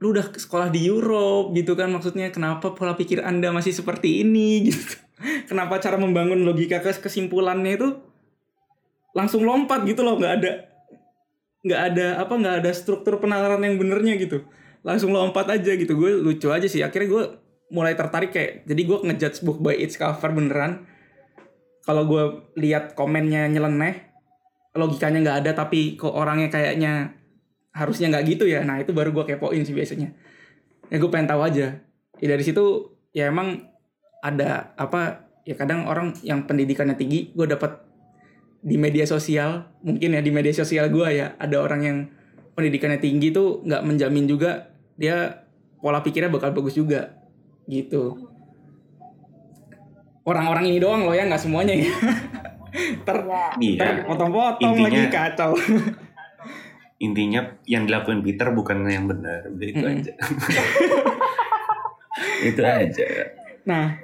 [0.00, 2.32] lu udah sekolah di Europe gitu kan maksudnya.
[2.32, 4.48] Kenapa pola pikir anda masih seperti ini?
[4.72, 4.96] Gitu.
[5.46, 7.88] Kenapa cara membangun logika kes- kesimpulannya itu
[9.12, 9.84] langsung lompat?
[9.84, 10.16] Gitu loh.
[10.16, 10.52] Nggak ada
[11.62, 14.48] nggak ada apa nggak ada struktur penalaran yang benernya gitu.
[14.80, 15.92] Langsung lompat aja gitu.
[15.92, 16.80] Gue lucu aja sih.
[16.80, 17.24] Akhirnya gue
[17.68, 20.88] mulai tertarik kayak jadi gue ngejudge book by its cover beneran.
[21.84, 22.24] Kalau gue
[22.56, 24.11] lihat komennya nyeleneh
[24.72, 27.12] logikanya nggak ada tapi kok orangnya kayaknya
[27.72, 28.64] harusnya nggak gitu ya.
[28.64, 30.12] Nah itu baru gue kepoin sih biasanya.
[30.88, 31.80] Ya gue pengen tahu aja.
[32.20, 33.68] Ya dari situ ya emang
[34.24, 37.84] ada apa ya kadang orang yang pendidikannya tinggi gue dapat
[38.64, 39.72] di media sosial.
[39.84, 41.98] Mungkin ya di media sosial gue ya ada orang yang
[42.52, 45.44] pendidikannya tinggi tuh nggak menjamin juga dia
[45.80, 47.16] pola pikirnya bakal bagus juga
[47.68, 48.28] gitu.
[50.22, 51.90] Orang-orang ini doang loh ya nggak semuanya ya
[53.04, 53.44] ter Iya.
[53.58, 53.78] Iya.
[53.78, 55.52] ter potong-potong Intinya- lagi kacau
[57.02, 59.42] Intinya yang dilakuin Peter bukan yang benar.
[59.50, 60.06] Udah itu Mm-mm.
[60.06, 60.12] aja.
[62.46, 63.06] itu aja.
[63.66, 63.98] Nah,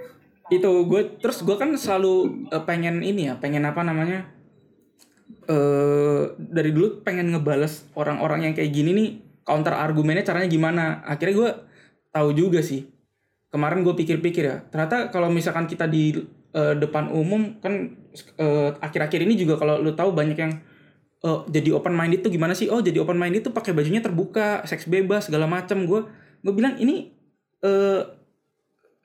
[0.49, 4.27] itu gue terus gue kan selalu eh, pengen ini ya, pengen apa namanya?
[5.47, 9.09] eh dari dulu pengen ngebales orang-orang yang kayak gini nih
[9.47, 10.85] counter argumennya caranya gimana.
[11.07, 11.51] Akhirnya gue
[12.11, 12.85] tahu juga sih.
[13.49, 16.13] Kemarin gue pikir-pikir ya, ternyata kalau misalkan kita di
[16.59, 20.53] eh, depan umum kan eh, akhir-akhir ini juga kalau lu tahu banyak yang
[21.23, 22.67] eh, jadi open minded tuh gimana sih?
[22.67, 25.87] Oh, jadi open minded tuh pakai bajunya terbuka, seks bebas segala macam.
[25.87, 26.03] Gue
[26.43, 27.15] gue bilang ini
[27.63, 28.03] eh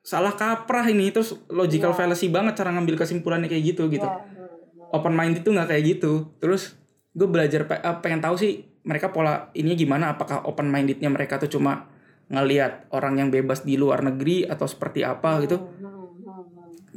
[0.04, 1.98] salah kaprah ini terus logical Iya.
[2.04, 5.84] fallacy banget cara ngambil kesimpulannya kayak gitu gitu Iya, hmm, open mind itu nggak kayak
[5.96, 6.76] gitu terus
[7.16, 11.56] gue belajar eh, pengen tahu sih mereka pola ini gimana apakah open mindednya mereka tuh
[11.56, 11.88] cuma
[12.28, 15.93] ngelihat orang yang bebas di luar negeri atau seperti apa gitu hmm.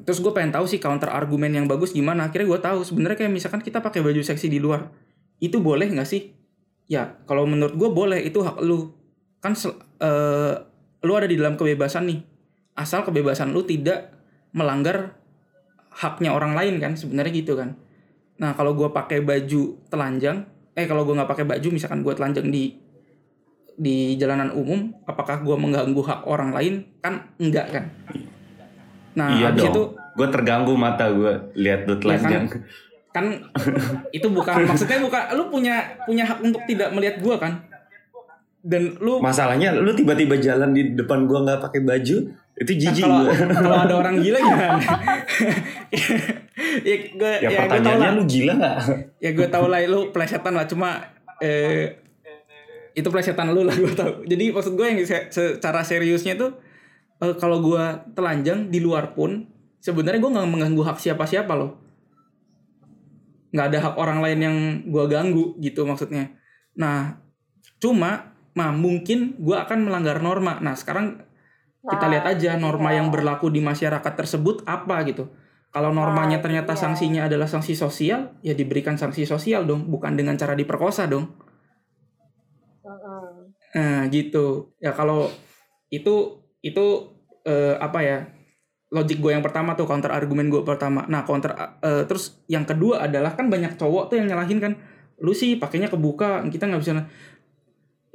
[0.07, 2.31] Terus gue pengen tahu sih counter argumen yang bagus gimana.
[2.31, 4.87] Akhirnya gue tahu sebenarnya kayak misalkan kita pakai baju seksi di luar
[5.43, 6.31] itu boleh nggak sih?
[6.87, 8.95] Ya kalau menurut gue boleh itu hak lu.
[9.43, 9.59] Kan
[9.99, 10.55] eh,
[11.03, 12.23] lu ada di dalam kebebasan nih.
[12.79, 14.15] Asal kebebasan lu tidak
[14.55, 15.19] melanggar
[15.91, 17.75] haknya orang lain kan sebenarnya gitu kan.
[18.39, 20.47] Nah kalau gue pakai baju telanjang
[20.79, 22.79] eh kalau gue nggak pakai baju misalkan gue telanjang di
[23.77, 26.87] di jalanan umum apakah gue mengganggu hak orang lain?
[27.03, 27.91] Kan enggak kan
[29.17, 29.73] nah iya habis dong.
[29.73, 32.49] itu Gue terganggu mata gue lihat lu telanjang.
[33.11, 33.33] kan
[34.11, 37.65] itu bukan maksudnya bukan lu punya punya hak untuk tidak melihat gua kan
[38.61, 42.17] dan lu Masalahnya lu tiba-tiba jalan di depan gua nggak pakai baju,
[42.55, 43.33] itu nah, jijik kalau gua.
[43.63, 44.81] kalau ada orang gila gimana
[46.83, 48.77] ya gue Ya, ya, gue tahu pertanyaannya lah lu gila nggak?
[49.17, 50.89] ya gue tahu lah lu plesetan lah cuma
[51.39, 51.97] eh
[52.93, 56.53] itu plesetan lu lah gue tahu jadi maksud gue yang se- secara seriusnya tuh
[57.23, 59.47] eh, kalau gue telanjang di luar pun
[59.81, 61.79] sebenarnya gue nggak mengganggu hak siapa-siapa loh
[63.55, 64.57] nggak ada hak orang lain yang
[64.91, 66.35] gue ganggu gitu maksudnya
[66.77, 67.21] nah
[67.81, 71.27] cuma nah mungkin gue akan melanggar norma nah sekarang
[71.87, 72.99] kita lihat aja norma iya.
[72.99, 75.31] yang berlaku di masyarakat tersebut apa gitu.
[75.71, 76.81] Kalau normanya ternyata iya.
[76.83, 81.31] sanksinya adalah sanksi sosial, ya diberikan sanksi sosial dong, bukan dengan cara diperkosa dong.
[83.77, 84.75] Nah, gitu.
[84.83, 85.31] Ya kalau
[85.95, 87.13] itu itu
[87.45, 88.19] eh, apa ya?
[88.87, 91.03] Logik gue yang pertama tuh counter argumen gue pertama.
[91.11, 94.73] Nah, counter eh, terus yang kedua adalah kan banyak cowok tuh yang nyalahin kan,
[95.19, 97.05] lu sih pakainya kebuka, kita nggak bisa.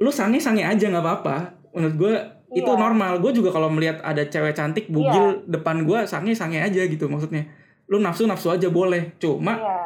[0.00, 1.36] Lu sange sange aja nggak apa-apa.
[1.76, 2.14] Menurut gue
[2.52, 2.80] itu Iya.
[2.80, 3.20] normal.
[3.20, 7.48] Gue juga kalau melihat ada cewek cantik bugil depan gue sange sange aja gitu maksudnya.
[7.88, 9.16] Lu nafsu nafsu aja boleh.
[9.20, 9.76] Cuma Iya.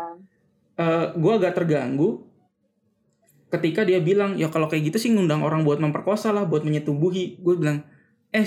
[0.77, 2.27] eh gue agak terganggu
[3.47, 7.39] ketika dia bilang ya kalau kayak gitu sih ngundang orang buat memperkosa lah buat menyetubuhi
[7.41, 7.87] gue bilang
[8.33, 8.47] eh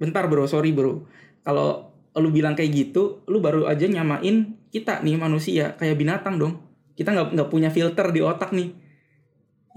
[0.00, 1.04] bentar bro sorry bro.
[1.44, 6.62] Kalau lu bilang kayak gitu lu baru aja nyamain kita nih manusia kayak binatang dong.
[6.94, 8.72] Kita nggak nggak punya filter di otak nih.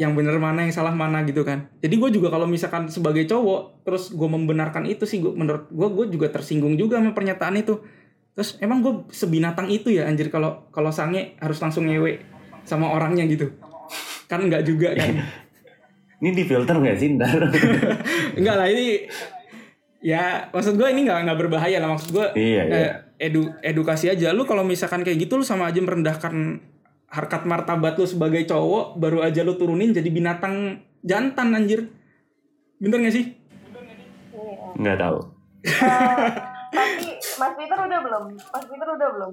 [0.02, 1.70] Yang bener mana yang salah mana gitu kan.
[1.78, 5.88] Jadi gue juga kalau misalkan sebagai cowok terus gue membenarkan itu sih gue menurut gue
[5.94, 7.78] gue juga tersinggung juga sama pernyataan itu.
[8.34, 12.26] Terus emang gue sebinatang itu ya anjir kalau kalau sange harus langsung ngewe
[12.66, 13.54] sama orangnya gitu.
[14.26, 15.22] Kan nggak juga kan.
[16.24, 17.52] Ini di filter nggak sih ntar?
[18.40, 19.12] enggak lah ini
[20.04, 22.76] ya maksud gue ini nggak nggak berbahaya lah maksud gue Iya, iya.
[22.76, 22.90] eh,
[23.24, 26.60] edu edukasi aja lu kalau misalkan kayak gitu lu sama aja merendahkan
[27.08, 31.88] harkat martabat lu sebagai cowok baru aja lu turunin jadi binatang jantan anjir
[32.78, 33.26] bener gak sih
[34.34, 34.66] Iya.
[34.76, 35.18] Nggak tahu.
[35.64, 36.30] Eh,
[36.70, 37.06] tapi
[37.38, 38.24] Mas Peter udah belum?
[38.34, 39.32] Mas Peter udah belum?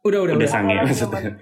[0.00, 0.48] udah udah, Udah udah.
[0.48, 1.32] sange maksudnya.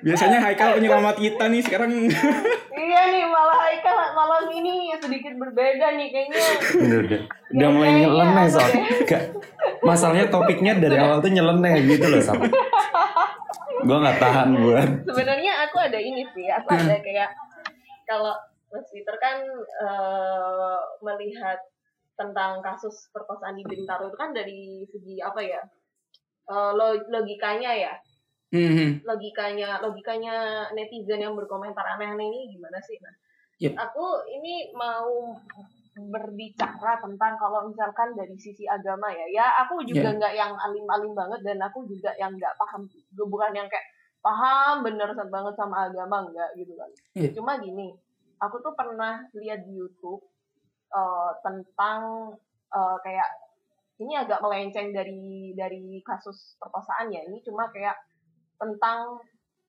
[0.00, 1.90] biasanya Haikal penyelamat kita nih sekarang
[2.70, 6.42] Iya nih malah Haikal malam ini sedikit berbeda nih kayaknya.
[6.78, 8.70] Udah, udah, udah mulai nyeleneh ada soal.
[9.80, 12.46] Masalahnya topiknya dari awal tuh nyeleneh gitu loh sama.
[13.78, 14.88] Gue nggak tahan buat.
[15.04, 17.30] Sebenarnya aku ada ini sih, aku ada kayak
[18.04, 18.34] kalau
[18.68, 21.58] Mas Peter kan eh, melihat
[22.14, 25.62] tentang kasus perkosaan di Bintaro itu kan dari segi apa ya?
[26.48, 27.92] eh, lo- logikanya ya
[28.48, 29.04] Hmm.
[29.04, 33.12] logikanya logikanya netizen yang berkomentar aneh-aneh ini gimana sih nah
[33.58, 33.74] Yep.
[33.74, 34.06] aku
[34.38, 35.34] ini mau
[35.98, 41.42] berbicara tentang kalau misalkan dari sisi agama ya ya aku juga nggak yang alim-alim banget
[41.42, 42.86] dan aku juga yang nggak paham
[43.18, 43.82] bukan yang kayak
[44.22, 47.30] paham bener banget sama agama enggak gitu kan Iya.
[47.34, 47.98] cuma gini
[48.38, 50.22] aku tuh pernah lihat di YouTube
[50.94, 52.30] eh, tentang
[52.70, 53.28] eh, kayak
[53.98, 57.98] ini agak melenceng dari dari kasus perkosaan ya ini cuma kayak
[58.58, 59.22] tentang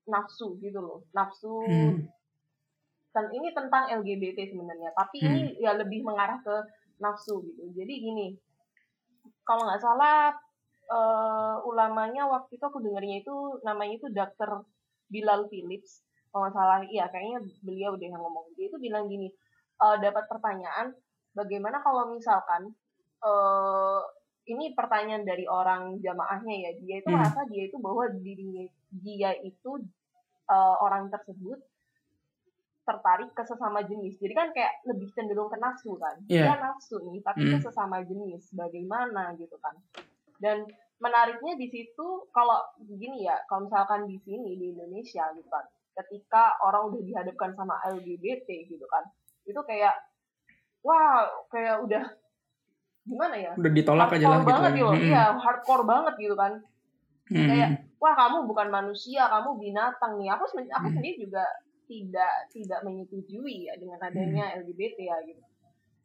[0.06, 2.10] nafsu gitu loh nafsu Hmm.
[3.10, 5.30] dan ini tentang LGBT sebenarnya tapi Hmm.
[5.30, 6.56] ini ya lebih mengarah ke
[7.00, 8.28] nafsu gitu jadi gini
[9.46, 10.34] kalau nggak salah
[10.90, 14.66] eh, ulamanya waktu itu aku dengarnya itu namanya itu Dr.
[15.06, 19.30] Bilal Phillips kalau nggak salah iya kayaknya beliau udah yang ngomong dia itu bilang gini
[19.80, 20.98] eh, dapat pertanyaan
[21.34, 22.74] bagaimana kalau misalkan
[23.22, 24.02] eh
[24.50, 27.22] ini pertanyaan dari orang jamaahnya ya dia itu Hmm.
[27.22, 29.72] merasa dia itu bahwa dirinya dia itu
[30.46, 31.62] eh, orang tersebut
[32.82, 34.18] tertarik ke sesama jenis.
[34.18, 36.18] Jadi kan kayak lebih cenderung ke nafsu kan.
[36.26, 36.50] Iya.
[36.50, 37.62] Dia nafsu nih, tapi ke Hmm.
[37.62, 38.50] sesama jenis.
[38.52, 39.78] Bagaimana gitu kan.
[40.42, 40.66] Dan
[40.98, 46.58] menariknya di situ kalau gini ya, kalau misalkan di sini di Indonesia gitu kan, ketika
[46.60, 49.06] orang udah dihadapkan sama LGBT gitu kan,
[49.46, 49.94] itu kayak
[50.82, 52.04] wah kayak udah
[53.06, 53.52] gimana ya?
[53.54, 54.50] Udah ditolak aja lah hardcore gitu.
[54.50, 56.54] banget gitu, iya hardcore banget gitu kan
[57.30, 57.46] Hmm.
[57.46, 57.70] kayak
[58.00, 60.96] wah kamu bukan manusia kamu binatang nih aku sen- aku Hmm.
[60.96, 61.44] sendiri juga
[61.86, 64.66] tidak tidak menyetujui ya dengan adanya Hmm.
[64.66, 65.42] LGBT ya gitu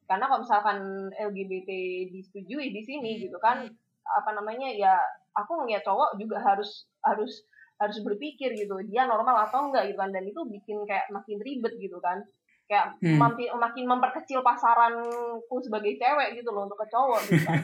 [0.05, 0.79] karena kalau misalkan
[1.17, 1.71] LGBT
[2.11, 3.65] disetujui di sini gitu kan
[4.05, 5.01] apa namanya ya
[5.33, 7.33] aku ngeliat cowok juga harus harus
[7.81, 11.73] harus berpikir gitu dia normal atau enggak gitu kan dan itu bikin kayak makin ribet
[11.77, 12.21] gitu kan
[12.65, 13.21] kayak Hmm.
[13.21, 17.61] makin makin memperkecil pasaranku sebagai cewek gitu loh untuk ke cowok gitu kan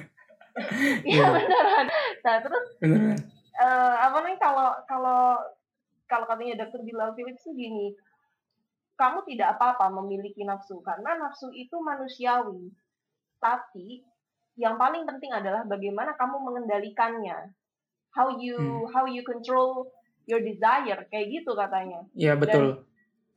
[1.08, 1.86] iya beneran
[2.20, 3.18] nah terus Beneran.
[3.60, 5.36] Eh apa nih kalau kalau
[6.08, 7.86] kalau katanya dokter Bilal Phillips itu gini
[8.96, 12.72] kamu tidak apa-apa memiliki nafsu karena nafsu itu manusiawi
[13.40, 14.04] tapi
[14.56, 17.52] yang paling penting adalah bagaimana kamu mengendalikannya
[18.12, 18.92] how you Hmm.
[18.92, 19.88] how you control
[20.28, 22.84] your desire kayak gitu katanya Iya betul.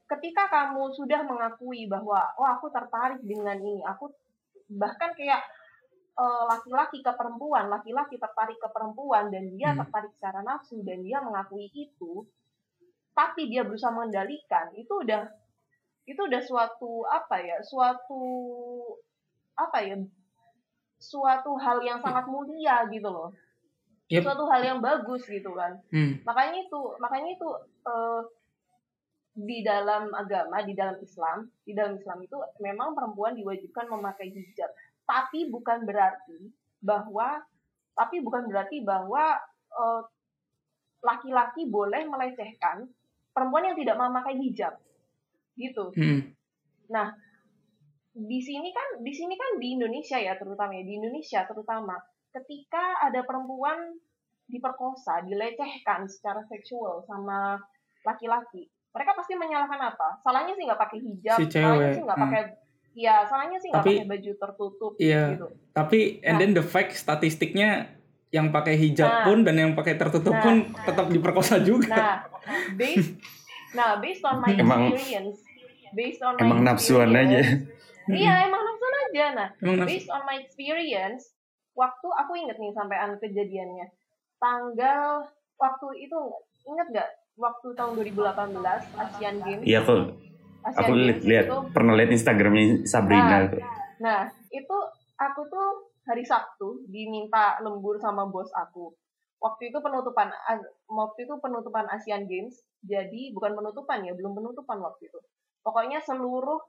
[0.09, 4.11] ketika kamu sudah mengakui bahwa oh aku tertarik dengan ini aku
[4.71, 5.41] bahkan kayak
[6.21, 9.81] laki-laki ke perempuan laki-laki tertarik ke perempuan dan dia Hmm.
[9.81, 12.21] tertarik secara nafsu dan dia mengakui itu
[13.17, 15.25] tapi dia berusaha mengendalikan itu udah
[16.05, 18.21] itu udah suatu apa ya suatu
[19.57, 19.95] apa ya
[20.97, 23.33] suatu hal yang sangat mulia gitu loh
[24.11, 24.29] Yep.
[24.29, 26.21] suatu hal yang bagus gitu kan Hmm.
[26.21, 27.49] makanya itu makanya itu
[27.89, 28.21] eh,
[29.33, 34.69] di dalam agama di dalam Islam di dalam Islam itu memang perempuan diwajibkan memakai hijab
[35.03, 37.43] tapi bukan berarti bahwa
[37.93, 39.37] tapi bukan berarti bahwa
[39.73, 40.01] eh,
[41.03, 42.87] laki-laki boleh melecehkan
[43.35, 44.73] perempuan yang tidak memakai hijab
[45.53, 46.33] gitu Hmm.
[46.89, 47.13] Nah,
[48.13, 51.97] di sini kan di sini kan di Indonesia ya terutama ya di Indonesia terutama
[52.33, 53.97] ketika ada perempuan
[54.49, 57.57] diperkosa, dilecehkan secara seksual sama
[58.03, 60.19] laki-laki, mereka pasti menyalahkan apa?
[60.21, 62.27] Salahnya sih nggak pakai hijab, Si salahnya sih nggak hmm.
[62.29, 62.43] pakai
[62.93, 65.23] ya salahnya sih nggak pakai baju tertutup Iya.
[65.33, 65.47] gitu.
[65.71, 66.39] Tapi and Nah.
[66.39, 67.89] then the fact statistiknya
[68.29, 69.23] yang pakai hijab Nah.
[69.23, 70.41] pun dan yang pakai tertutup Nah.
[70.41, 71.89] pun tetap diperkosa juga.
[71.89, 72.15] Nah,
[72.73, 73.17] based
[73.71, 75.41] nah based on my Emang- experience,
[75.91, 77.41] based on my Emang nafsuan aja.
[78.05, 79.25] Iya, emang nafsuan aja.
[79.31, 81.33] Nah, Emang nafsu- based on my experience,
[81.73, 83.89] waktu aku inget nih sampean kejadiannya.
[84.37, 85.25] Tanggal
[85.55, 86.19] waktu itu
[86.63, 87.09] inget gak?
[87.33, 88.53] Waktu tahun 2018
[88.93, 89.63] Asian Games.
[89.63, 90.13] Iya aku
[90.63, 91.57] Asian aku Games lihat itu.
[91.75, 93.41] pernah lihat Instagramnya Sabrina Nah.
[93.51, 93.61] tuh.
[93.99, 94.77] Nah, itu
[95.19, 95.67] aku tuh
[96.03, 98.91] hari Sabtu diminta lembur sama bos aku.
[99.39, 100.31] Waktu itu penutupan
[100.87, 102.63] waktu itu penutupan Asian Games.
[102.83, 105.19] Jadi bukan penutupan ya, belum penutupan waktu itu.
[105.63, 106.59] Pokoknya seluruh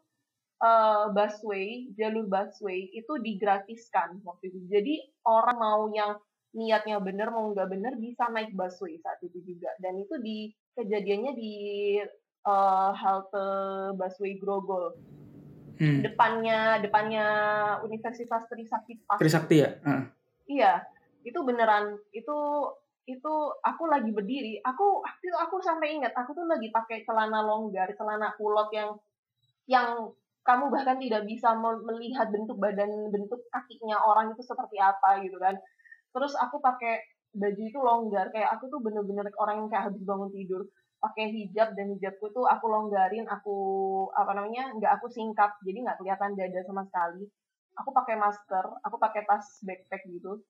[0.63, 4.59] eh, busway, jalur busway itu digratiskan waktu itu.
[4.71, 4.95] Jadi
[5.27, 6.19] orang mau yang
[6.55, 9.71] niatnya bener mau nggak bener bisa naik busway saat itu juga.
[9.83, 11.53] Dan itu di kejadiannya di
[12.45, 13.47] eh, halte
[13.97, 14.95] busway Grogol
[15.75, 16.07] Hmm.
[16.07, 17.27] depannya depannya
[17.83, 19.19] Universitas Trisakti Pas.
[19.19, 19.75] Trisakti ya.
[19.83, 20.05] Heeh.
[20.47, 20.73] Iya,
[21.27, 22.39] itu beneran itu
[23.05, 27.91] itu aku lagi berdiri, aku itu aku sampai ingat aku tuh lagi pakai celana longgar,
[27.99, 28.97] celana kulot yang
[29.67, 30.15] yang
[30.45, 35.37] kamu bahkan tidak bisa me- melihat bentuk badan bentuk kakinya orang itu seperti apa gitu
[35.43, 35.59] kan.
[36.15, 37.03] Terus aku pakai
[37.35, 40.71] baju itu longgar, kayak aku tuh bener-bener orang yang kayak habis bangun tidur
[41.05, 43.57] pakai hijab dan hijabku tuh aku longgarin, aku
[44.17, 47.29] apa namanya nggak aku singkat, jadi nggak kelihatan dada sama sekali.
[47.77, 50.41] Aku pakai masker, aku pakai tas backpack gitu.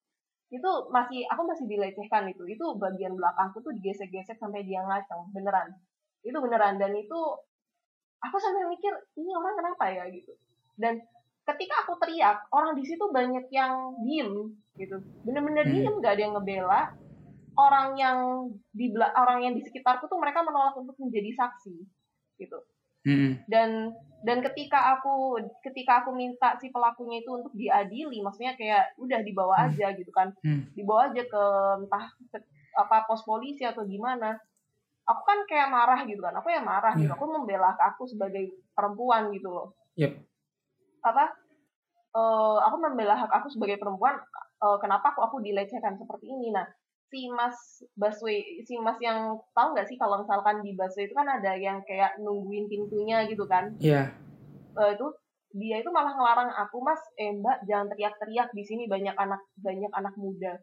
[0.52, 5.74] itu masih aku masih dilecehkan itu itu bagian belakangku tuh digesek-gesek sampai dia ngaceng beneran
[6.22, 7.20] itu beneran dan itu
[8.22, 10.30] aku sampai mikir ini orang kenapa ya gitu
[10.78, 11.02] dan
[11.44, 14.30] ketika aku teriak orang di situ banyak yang diem
[14.78, 14.96] gitu
[15.26, 15.74] bener-bener Hmm.
[15.74, 16.82] diem gak ada yang ngebela
[17.54, 18.18] orang yang
[18.74, 21.74] di orang yang di sekitarku tuh mereka menolak untuk menjadi saksi
[22.38, 22.58] gitu
[23.04, 23.36] Hmm.
[23.52, 23.92] dan
[24.24, 29.60] dan ketika aku ketika aku minta si pelakunya itu untuk diadili maksudnya kayak udah dibawa
[29.60, 29.66] Hmm.
[29.76, 30.72] aja gitu kan Hmm.
[30.72, 31.42] dibawa aja ke
[31.84, 32.40] entah ke,
[32.80, 34.40] apa pos polisi atau gimana
[35.04, 37.20] aku kan kayak marah gitu kan aku ya marah gitu Hmm.
[37.20, 40.24] aku membela aku sebagai perempuan gitu loh Yep.
[41.04, 41.28] apa
[42.16, 44.16] eh, aku membela hak aku sebagai perempuan
[44.64, 46.64] eh, kenapa aku aku dilecehkan seperti ini nah
[47.08, 47.56] si mas
[47.94, 51.80] busway si mas yang tahu nggak sih kalau misalkan di busway itu kan ada yang
[51.84, 53.74] kayak nungguin pintunya gitu kan?
[53.78, 54.10] Iya.
[54.74, 55.06] Eh, itu
[55.54, 59.92] dia itu malah ngelarang aku mas eh mbak jangan teriak-teriak di sini banyak anak banyak
[59.94, 60.58] anak muda.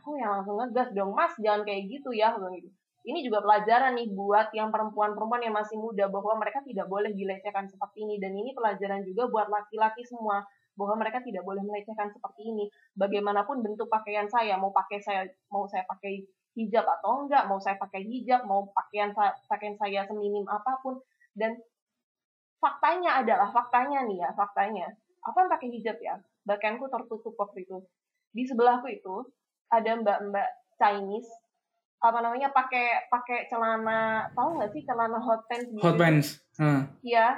[0.00, 2.70] Aku yang langsung ngegas dong mas jangan kayak gitu ya bilang gitu.
[3.04, 7.68] Ini juga pelajaran nih buat yang perempuan-perempuan yang masih muda bahwa mereka tidak boleh dilecehkan
[7.68, 8.16] seperti ini.
[8.16, 10.40] Dan ini pelajaran juga buat laki-laki semua
[10.74, 12.66] bahwa mereka tidak boleh melecehkan seperti ini
[12.98, 17.78] bagaimanapun bentuk pakaian saya mau pakai saya mau saya pakai hijab atau enggak mau saya
[17.78, 19.14] pakai hijab mau pakaian
[19.50, 20.98] pakaian saya seminim apa pun
[21.34, 21.58] dan
[22.62, 24.86] faktanya adalah faktanya nih ya faktanya
[25.22, 26.14] aku kan pakai hijab ya
[26.46, 27.82] pakaianku tertutup waktu itu
[28.34, 29.26] di sebelahku itu
[29.70, 30.48] ada mbak-mbak
[30.78, 31.30] Chinese
[32.04, 36.44] apa namanya pakai pakai celana tahu nggak sih celana hot pants gitu Hot pants.
[36.60, 36.82] Heeh.
[37.00, 37.28] Iya.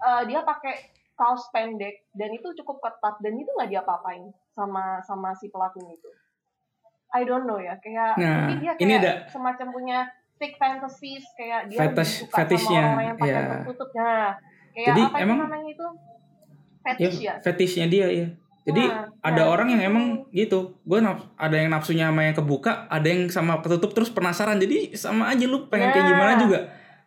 [0.00, 5.36] Eh, dia pakai kaos pendek dan itu cukup ketat dan itu nggak diapa-apain sama sama
[5.36, 6.08] si pelakunya itu.
[7.10, 9.98] I don't know ya, kayak Nah, mungkin dia ini kayak ada- semacam punya
[10.32, 13.42] sick fantasies kayak dia Fetish- suka fetishnya, sama orang yang pakai ya.
[13.52, 13.88] tertutup.
[13.92, 14.28] Nah,
[14.72, 15.86] kayak Jadi apa itu emang- namanya itu?
[16.80, 17.34] Ya, Fetish ya.
[17.44, 18.26] fetishnya dia ya.
[18.62, 20.78] Jadi Nah, ada nah, orang yang emang gitu.
[20.82, 21.00] Gue
[21.36, 24.56] ada yang nafsunya sama yang kebuka, ada yang sama ketutup terus penasaran.
[24.56, 26.10] Jadi sama aja lu pengen kayak Nah.
[26.10, 26.58] gimana juga.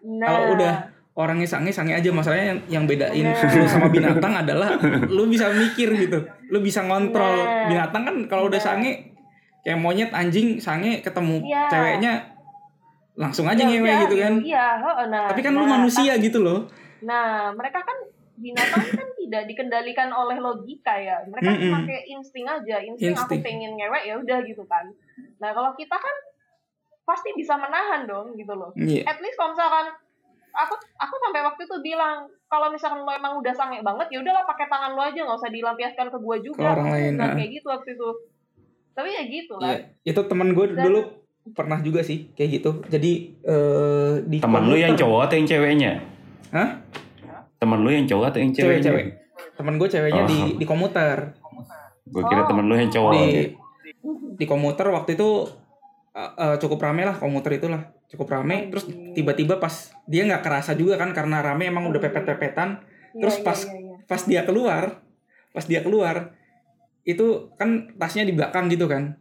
[0.04, 0.74] Nah, Kalau udah
[1.14, 3.38] orangnya sange sange aja masalahnya yang, yang bedain Nah.
[3.38, 4.74] lu sama binatang adalah
[5.06, 6.26] lu bisa mikir gitu.
[6.50, 7.70] Lu bisa ngontrol Nah.
[7.70, 9.14] binatang kan kalau udah sange
[9.62, 11.70] kayak monyet anjing sange ketemu Iya.
[11.70, 12.14] ceweknya
[13.14, 14.34] langsung aja ya ngewe udah, gitu kan.
[14.42, 15.26] Iya, heeh, nah.
[15.30, 16.66] Tapi kan lu nah, manusia gitu loh.
[17.06, 17.94] Nah, mereka kan
[18.34, 21.22] binatang kan tidak dikendalikan oleh logika ya.
[21.30, 21.62] Mereka Mm-mm.
[21.62, 22.82] cuma kayak insting aja.
[22.82, 23.42] Insting, aku Insting.
[23.46, 24.90] pengen ngewek ya udah gitu kan.
[25.38, 26.16] Nah, kalau kita kan
[27.06, 28.74] pasti bisa menahan dong gitu loh.
[28.74, 29.06] Iya.
[29.06, 29.94] At least kalau misalkan
[30.54, 34.46] aku aku sampai waktu itu bilang kalau misalkan lo emang udah sange banget ya udahlah
[34.46, 36.62] pakai tangan lo aja nggak usah dilampiaskan ke gua juga.
[36.62, 37.36] Ke orang lain, bilang ah.
[37.36, 38.10] kayak gitu waktu itu.
[38.94, 39.70] Tapi ya gitu lah.
[39.74, 41.00] Iya, itu teman gue Dan- dulu
[41.58, 42.72] pernah juga sih kayak gitu.
[42.88, 45.92] Jadi eh di Teman lu yang cowok atau yang ceweknya?
[46.54, 46.70] Hah?
[47.58, 48.86] Teman lu yang cowok atau yang ceweknya?
[48.86, 49.06] Cewek-cewek.
[49.58, 50.30] Temen gue ceweknya Oh.
[50.30, 51.34] di di komuter.
[52.06, 52.48] Gue kira Oh.
[52.48, 53.12] temen lu yang cowok.
[53.18, 53.26] Di
[54.34, 55.30] di komuter waktu itu
[56.14, 58.70] eh, cukup rame lah komuter itulah cukup rame.
[58.70, 59.72] Terus tiba-tiba pas
[60.04, 62.84] dia nggak kerasa juga kan karena rame emang udah pepet-pepetan.
[63.12, 63.96] Iya, terus iya, pas- iya, iya.
[64.04, 64.84] Pas dia keluar,
[65.50, 66.36] pas dia keluar
[67.02, 69.16] itu kan tasnya di belakang gitu kan.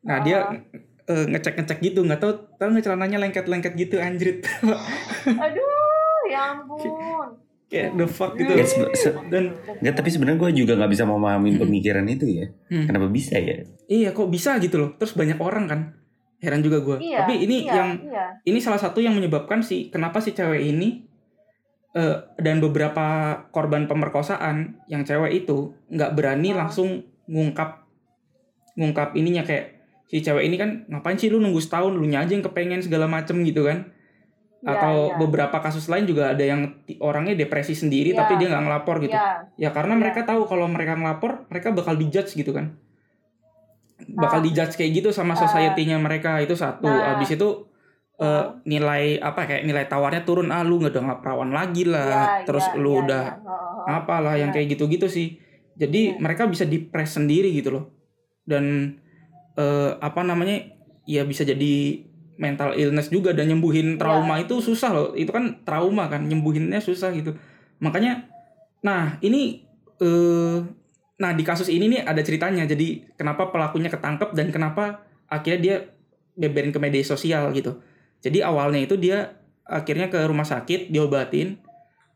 [0.00, 0.64] Nah dia
[1.04, 4.40] eh, ngecek-ngecek gitu nggak tahu tahu nggak celananya lengket-lengket gitu anjrit
[5.44, 5.68] Aduh,
[6.26, 6.80] ya ampun.
[7.66, 11.58] kayak the fuck gitu sebe- se- dan nggak, tapi sebenarnya gue juga nggak bisa memahamin
[11.58, 12.46] pemikiran itu ya.
[12.66, 12.86] Hmm.
[12.86, 13.64] Kenapa bisa ya?
[13.84, 15.80] iya kok bisa gitu loh terus banyak orang kan
[16.44, 17.24] heran juga gue Iya.
[17.24, 18.24] tapi ini iya, yang iya.
[18.44, 21.08] ini salah satu yang menyebabkan si kenapa si cewek ini
[21.96, 23.04] eh, dan beberapa
[23.48, 26.66] korban pemerkosaan yang cewek itu nggak berani Ah.
[26.66, 27.88] langsung ngungkap
[28.76, 29.80] ngungkap ininya kayak
[30.10, 33.40] si cewek ini kan ngapain sih lu nunggu setahun lu aja yang kepengen segala macem
[33.42, 33.88] gitu kan
[34.64, 35.16] Iya, atau iya.
[35.20, 38.24] beberapa kasus lain juga ada yang orangnya depresi sendiri Iya.
[38.24, 39.44] tapi dia nggak ngelapor gitu Iya.
[39.60, 40.00] ya karena Iya.
[40.00, 42.72] mereka tahu kalau mereka ngelapor mereka bakal dijudge gitu kan
[44.10, 44.44] bakal Ah.
[44.44, 45.40] dijudge kayak gitu sama Ah.
[45.40, 47.16] society-nya mereka itu satu Nah.
[47.16, 47.48] habis itu
[48.14, 48.54] eh, Ah.
[48.62, 52.62] nilai apa kayak nilai tawarnya turun ah lu nggak udah perawan lagi lah Iya, terus
[52.70, 53.42] iya, lu iya, udah iya.
[53.42, 54.54] Oh, apalah yang Iya.
[54.54, 55.34] kayak gitu-gitu sih
[55.74, 56.22] jadi Iya.
[56.22, 57.84] mereka bisa depres sendiri gitu loh
[58.44, 58.94] dan
[59.54, 60.62] eh, apa namanya
[61.06, 62.02] ya bisa jadi
[62.34, 67.10] mental illness juga dan nyembuhin trauma itu susah loh itu kan trauma kan nyembuhinnya susah
[67.10, 67.34] gitu
[67.78, 68.26] makanya
[68.80, 69.62] nah ini
[69.96, 70.58] eh
[71.14, 72.66] nah di kasus ini nih ada ceritanya.
[72.66, 75.76] Jadi kenapa pelakunya ketangkep dan kenapa akhirnya dia
[76.34, 77.78] beberin ke media sosial gitu.
[78.24, 81.60] Jadi awalnya itu dia akhirnya ke rumah sakit diobatin.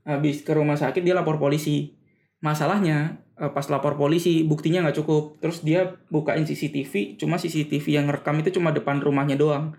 [0.09, 1.94] Habis ke rumah sakit dia lapor polisi.
[2.40, 5.38] Masalahnya eh, pas lapor polisi buktinya nggak cukup.
[5.38, 9.78] Terus dia bukain CCTV cuma CCTV yang rekam itu cuma depan rumahnya doang.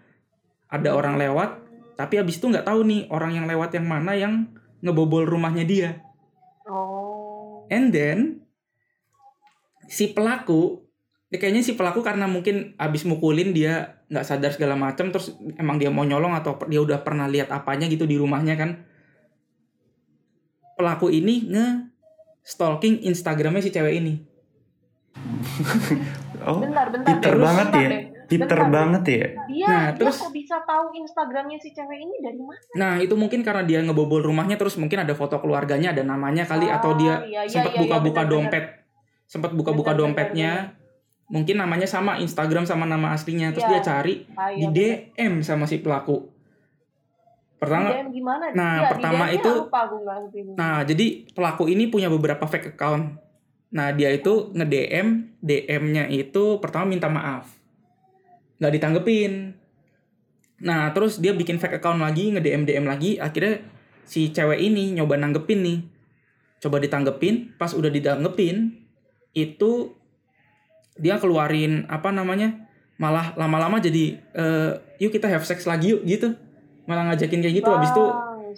[0.69, 4.47] Ada orang lewat tapi habis itu nggak tahu nih orang yang lewat yang mana yang
[4.79, 5.99] ngebobol rumahnya dia.
[6.69, 7.65] Oh.
[7.73, 8.41] and then
[9.89, 10.85] si pelaku
[11.29, 15.77] Ya, kayaknya si pelaku karena mungkin abis mukulin dia nggak sadar segala macam terus emang
[15.77, 18.81] dia mau nyolong atau dia udah pernah lihat apanya gitu di rumahnya kan
[20.73, 21.67] pelaku ini nge
[22.41, 24.13] stalking Instagramnya si cewek ini
[26.39, 27.19] Oh, Bentar, bentar.
[27.19, 27.43] Peter deh.
[27.43, 27.89] banget Bentar ya.
[27.91, 28.03] deh.
[28.25, 29.25] Peter Bentar, banget ya.
[29.45, 32.61] Dia, Nah, dia terus- kok bisa tahu Instagramnya si cewek ini dari mana?
[32.73, 36.65] nah itu mungkin karena dia ngebobol rumahnya terus mungkin ada foto keluarganya ada namanya kali
[36.65, 38.63] atau dia iya, iya, sempat iya, iya, buka-buka benar, dompet
[39.29, 40.51] sempat buka-buka Benar, dompetnya
[41.29, 43.73] mungkin namanya sama Instagram sama nama aslinya terus Iya.
[43.77, 46.25] dia cari Ah, di iya, DM sama si pelaku
[47.61, 48.49] pertama DM gimana?
[48.55, 49.81] Nah, Iya, di pertama itu- lupa.
[50.55, 53.19] Nah, jadi pelaku ini punya beberapa fake account.
[53.69, 57.51] Nah, dia itu nge-DM, DM-nya itu pertama minta maaf.
[58.57, 59.53] Nggak ditanggepin.
[60.59, 63.59] Nah, terus dia bikin fake account lagi, nge-DM DM lagi, akhirnya
[64.03, 65.79] si cewek ini nyoba nanggepin nih.
[66.59, 68.87] Coba ditanggepin, pas udah ditanggepin,
[69.33, 69.93] itu
[70.99, 72.67] dia keluarin apa namanya?
[72.99, 76.35] Malah lama-lama jadi eh, yuk kita have sex lagi yuk gitu.
[76.89, 78.05] Malah ngajakin kayak gitu habis itu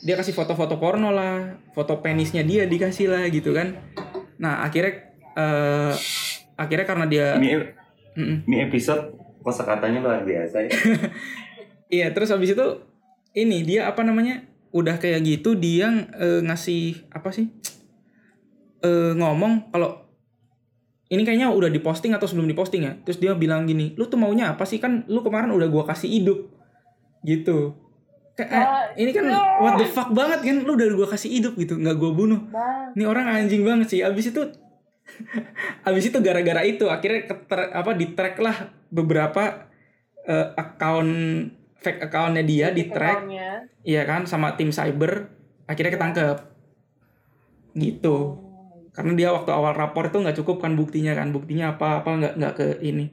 [0.08, 3.76] dia kasih foto-foto porno lah, foto penisnya dia dikasih lah gitu kan.
[4.42, 5.94] Nah akhirnya eh
[6.60, 7.50] akhirnya karena dia Ini
[8.12, 8.38] Mm-mm.
[8.44, 10.72] ini episode kosakatanya luar biasa ya.
[12.02, 12.68] iya terus habis itu
[13.32, 14.44] ini dia apa namanya
[14.76, 17.48] udah kayak gitu dia eh, ngasih apa sih
[18.84, 20.04] eh ngomong kalau
[21.12, 22.96] ini kayaknya udah diposting atau sebelum diposting ya.
[23.04, 24.80] Terus dia bilang gini lu tuh maunya apa sih?
[24.80, 26.48] Kan lu kemarin udah gua kasih hidup.
[27.28, 27.76] Gitu.
[28.40, 29.60] Kayak, eh, Ah, ini kan iya.
[29.60, 30.58] what the fuck banget kan?
[30.64, 32.40] Lu udah gua kasih hidup gitu nggak gua bunuh.
[32.96, 34.00] Ini orang anjing banget sih.
[34.00, 34.40] Abis itu
[35.92, 39.68] abis itu gara-gara itu akhirnya keter, apa di track lah beberapa
[40.24, 41.12] eh, account
[41.76, 43.26] fake accountnya dia di track,
[43.84, 45.28] iya kan sama tim cyber.
[45.68, 46.38] Akhirnya ketangkep.
[47.76, 48.16] Gitu.
[49.02, 52.34] Karena dia waktu awal rapor itu nggak cukup kan buktinya kan buktinya apa apa nggak
[52.38, 53.10] nggak ke ini.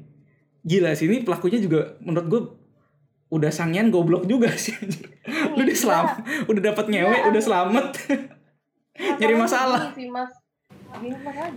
[0.61, 2.41] Gila sih ini pelakunya juga menurut gue
[3.31, 4.77] udah sangian goblok juga sih.
[5.57, 6.07] Lu udah selam,
[6.45, 7.87] udah dapat ngewe, udah selamat.
[9.17, 9.93] Nyari masalah.
[9.93, 10.29] Sih, Mas.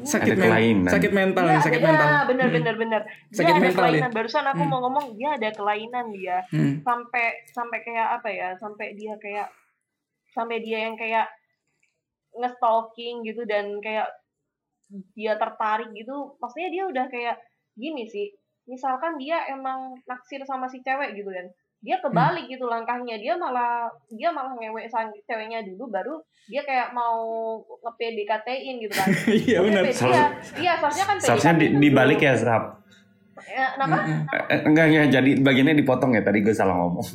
[0.03, 0.91] Sakit Ada men- kelainan.
[0.91, 2.07] sakit mental Iya, nih, sakit iya, mental.
[2.27, 2.55] bener Hmm.
[2.55, 3.01] bener bener.
[3.01, 4.11] Dia Sakit ada mental kelainan.
[4.11, 4.69] Barusan aku Hmm.
[4.69, 6.37] mau ngomong dia ada kelainan dia.
[6.47, 6.79] Hmm.
[6.79, 8.49] Sampai sampai kayak apa ya?
[8.55, 9.47] Sampai dia kayak
[10.29, 11.27] sampai dia yang kayak
[12.33, 14.07] nge-stalking gitu dan kayak
[15.15, 16.35] dia tertarik gitu.
[16.37, 17.35] Maksudnya dia udah kayak
[17.75, 18.31] gini sih.
[18.67, 21.47] Misalkan dia emang naksir sama si cewek gitu kan.
[21.81, 23.17] Dia kebalik gitu langkahnya.
[23.17, 26.15] Dia malah dia malah ngewek sang ceweknya dulu baru
[26.49, 27.21] dia kayak mau
[27.61, 29.07] nge-PDKT-in gitu kan.
[29.47, 29.83] Iya benar.
[29.87, 30.25] Iya,
[30.57, 32.81] iya seharusnya kan Seharusnya di, dibalik ya, Serap.
[33.41, 33.97] Ya, kenapa?
[34.05, 34.19] Mm-mm.
[34.51, 36.21] Eh, enggak, enggak, jadi bagiannya dipotong ya.
[36.21, 37.07] Tadi gue salah ngomong.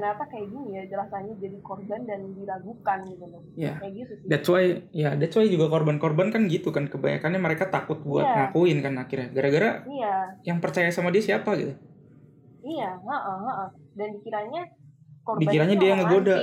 [0.00, 3.42] Ternyata kayak gini ya jelasannya jadi korban dan diragukan gitu loh.
[3.52, 3.76] Iya.
[3.84, 4.26] Kayak gitu sih.
[4.32, 4.64] That's why,
[4.96, 8.36] ya that's why juga korban-korban kan gitu kan kebanyakannya mereka takut buat Iya.
[8.48, 10.16] ngakuin kan akhirnya gara-gara Iya,
[10.48, 11.76] yang percaya sama dia siapa gitu.
[12.64, 13.68] iya, heeh, heeh.
[13.92, 14.62] Dan dikiranya
[15.20, 16.36] korban Dikiranya dia yang ngegoda.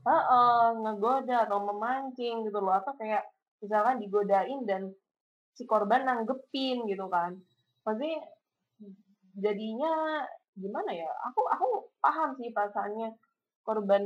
[0.00, 3.22] Heeh, ngegoda atau memancing gitu loh atau kayak
[3.62, 4.90] misalkan digodain dan
[5.54, 7.38] si korban nanggepin gitu kan.
[7.86, 8.18] Maksudnya
[9.38, 11.06] jadinya gimana ya?
[11.26, 11.66] Aku aku
[11.98, 13.08] paham sih perasaannya
[13.60, 14.02] korban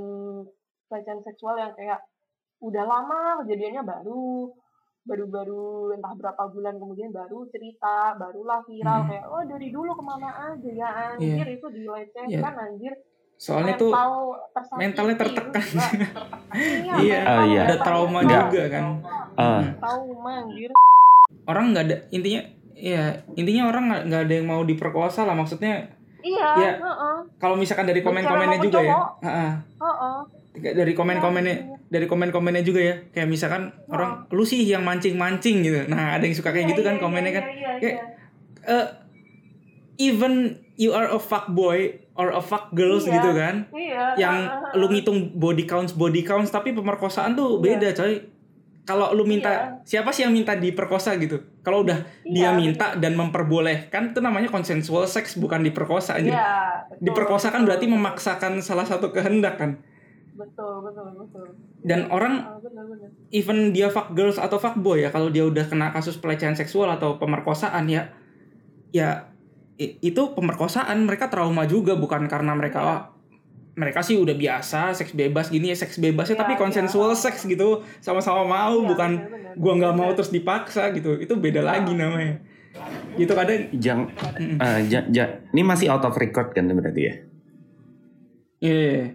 [0.87, 2.01] pelecehan seksual yang kayak
[2.61, 4.53] udah lama kejadiannya baru
[5.05, 9.09] baru-baru entah berapa bulan kemudian baru cerita barulah viral Hmm.
[9.11, 12.95] kayak oh dari dulu ke mana aja ya anjir itu dilecehkan anjir
[13.35, 14.15] Soalnya tuh Mental
[14.55, 15.65] tersakiti, mentalnya tertekan.
[16.55, 17.19] iya, Iya.
[17.21, 17.63] mental Oh, iya.
[17.67, 18.29] ada trauma ya?
[18.41, 18.83] juga kan.
[19.35, 19.65] Ah, Hmm.
[19.77, 20.71] trauma anjir
[21.45, 22.41] Orang nggak ada intinya
[22.73, 23.03] ya
[23.35, 25.93] intinya orang nggak nggak ada yang mau diperkosa lah maksudnya
[26.25, 26.73] iya Iya.
[26.81, 29.09] heeh kalau misalkan dari komen-komennya juga ya cowok.
[29.21, 29.51] Heeh.
[29.79, 30.19] heeh
[30.73, 31.57] dari komen-komennya
[31.87, 36.33] dari komen-komennya juga ya kayak misalkan orang lu sih yang mancing-mancing gitu nah ada yang
[36.33, 38.05] suka kayak Iya, gitu kan iya, komennya iya, kan iya, iya, Kayak, iya.
[38.73, 38.87] eh
[40.01, 40.33] even
[40.75, 41.79] you are a fuck boy
[42.15, 43.15] or a fuck girls Iya.
[43.15, 44.93] gitu kan iya yang heeh, lu heeh.
[44.97, 47.79] ngitung body counts body counts tapi pemerkosaan tuh Iya.
[47.79, 48.15] beda coy
[48.85, 51.41] kalau lu minta siapa sih yang minta diperkosa gitu?
[51.61, 56.49] Kalau udah dia Iya, minta dan memperbolehkan itu namanya consensual sex bukan diperkosa aja Iya,
[56.89, 57.97] betul, diperkosa kan betul, berarti betul.
[57.97, 59.81] memaksakan salah satu kehendak kan?
[60.35, 61.47] Betul betul betul.
[61.81, 63.09] Dan orang Ah, benar benar.
[63.31, 66.91] even dia fuck girls atau fuck boy ya kalau dia udah kena kasus pelecehan seksual
[66.91, 68.13] atau pemerkosaan ya
[68.91, 69.31] ya
[69.79, 71.03] itu pemerkosaan.
[71.03, 72.87] Mereka trauma juga bukan karena mereka Iya.
[72.87, 73.01] "Wah,
[73.75, 76.61] mereka sih udah biasa seks bebas gini ya seks bebasnya Iya, tapi iya.
[76.61, 77.69] konsensual seks gitu
[77.99, 79.55] sama-sama mau Iya, bukan benar.
[79.57, 80.17] gua nggak mau Benar.
[80.17, 81.69] terus dipaksa gitu itu beda Iya.
[81.69, 82.35] lagi namanya
[83.15, 84.01] gitu kadang jang,
[84.35, 84.59] Mm.
[84.59, 87.15] eh, ja- ja- ini masih out of record kan berarti ya?
[88.59, 89.15] iya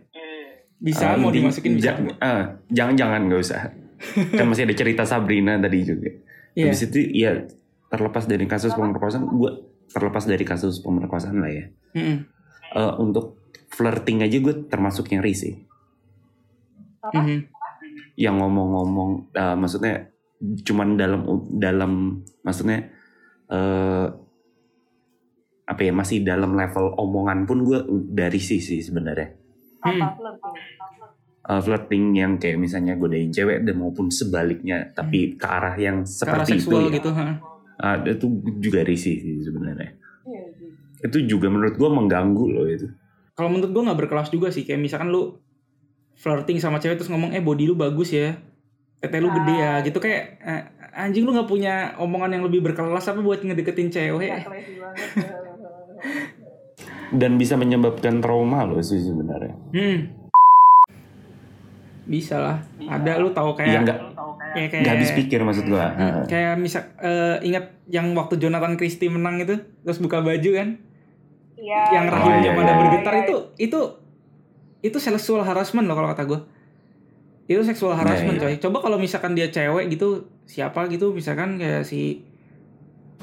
[0.77, 3.61] bisa Eh, mau inti- dimasukin bisa ja- eh, jangan jangan nggak usah.
[4.31, 6.07] kan masih ada cerita Sabrina tadi juga.
[6.53, 6.71] Iya.
[6.71, 7.31] Habis itu ya
[7.89, 9.51] terlepas dari kasus pemerkosaan gue
[9.89, 12.17] terlepas dari kasus pemerkosaan lah ya Mm-mm.
[12.71, 13.38] Eh, untuk
[13.79, 15.63] flirting aja gue termasuk yang risih
[16.99, 17.15] Apa?
[17.17, 17.37] Mhm.
[18.15, 20.11] yang ngomong-ngomong eh, maksudnya
[20.61, 21.91] cuman dalam dalam
[22.41, 22.91] maksudnya
[23.47, 24.07] eh
[25.63, 29.37] apa ya masih dalam level omongan pun gue dari sisi sebenarnya
[29.79, 30.11] Apa Hmm.
[30.11, 30.55] flirting?
[31.41, 36.27] Eh, flirting yang kayak misalnya godain cewek dan maupun sebaliknya tapi ke arah yang Ke
[36.27, 36.91] arah seperti itu ya.
[36.91, 37.09] gitu.
[37.09, 37.25] ha.
[37.79, 38.27] Ah, itu
[38.59, 40.69] juga risih sih sebenarnya Iya sih.
[41.01, 42.91] itu juga menurut gue mengganggu loh itu
[43.39, 44.67] Kalau menurut gue nggak berkelas juga sih.
[44.67, 45.39] Kayak misalkan lu
[46.19, 48.35] flirting sama cewek terus ngomong eh body lu bagus ya,
[48.99, 53.07] tete lu gede ya, gitu kayak eh, anjing lu nggak punya omongan yang lebih berkelas
[53.07, 54.43] apa buat ngedeketin cewek?
[57.15, 59.55] dan bisa menyebabkan trauma loh sih sebenarnya.
[59.71, 59.99] Hmm.
[62.03, 62.57] Bisa lah.
[62.83, 63.99] Ada lu tahu Iya kayak nggak
[64.53, 68.75] kayak kayak nggak habis pikir maksud gue Hmm, kayak misal eh, ingat yang waktu Jonathan
[68.75, 70.81] Christie menang itu terus buka baju kan
[71.59, 71.83] Iya.
[71.91, 73.21] yang iya, rahimnya iya, pada iya, bergetar iya.
[73.27, 73.79] itu itu
[74.79, 76.39] itu seksual harassment loh kalau kata gue
[77.49, 78.55] itu seksual harassment Iya, coy.
[78.61, 82.21] Coba kalau misalkan dia cewek gitu siapa gitu misalkan kayak si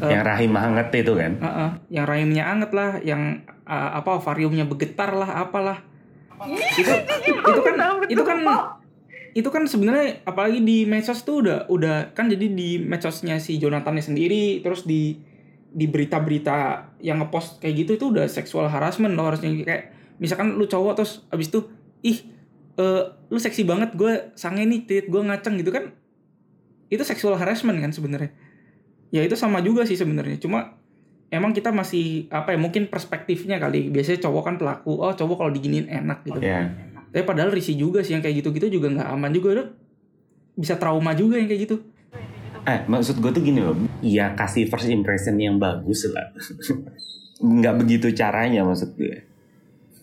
[0.03, 1.39] eh, yang rahim hangat itu kan?
[1.39, 5.79] Eh, eh, yang rahimnya anget lah yang eh, apa ovariumnya bergetar lah apalah.
[6.75, 6.91] Itu
[7.23, 7.75] itu kan
[8.11, 8.39] itu kan
[9.37, 14.03] itu kan sebenarnya apalagi di medsos tuh udah udah kan jadi di medsosnya si Jonathannya
[14.03, 15.23] sendiri terus di
[15.77, 19.53] di berita-berita yang ngepost kayak gitu itu udah seksual harassment loh harusnya.
[19.61, 21.69] Kayak misalkan lu cowok terus abis itu
[22.01, 22.19] ih
[22.81, 25.93] eh, lu seksi banget gue sange nih tit gue ngaceng gitu kan
[26.89, 28.33] itu seksual harassment kan sebenarnya.
[29.13, 30.41] Ya itu sama juga sih sebenarnya.
[30.41, 30.81] Cuma
[31.29, 33.93] emang kita masih apa ya mungkin perspektifnya kali.
[33.93, 36.41] Biasanya cowok kan pelaku oh cowok kalau diginiin enak gitu.
[36.41, 36.73] Ya
[37.17, 39.73] tapi padahal risih juga sih yang kayak gitu-gitu juga nggak aman juga.
[40.53, 41.77] Bisa trauma juga yang kayak gitu.
[42.67, 46.35] Eh maksud gue tuh gini loh ya kasih first impression yang bagus lah
[47.61, 49.27] nggak begitu caranya maksud gue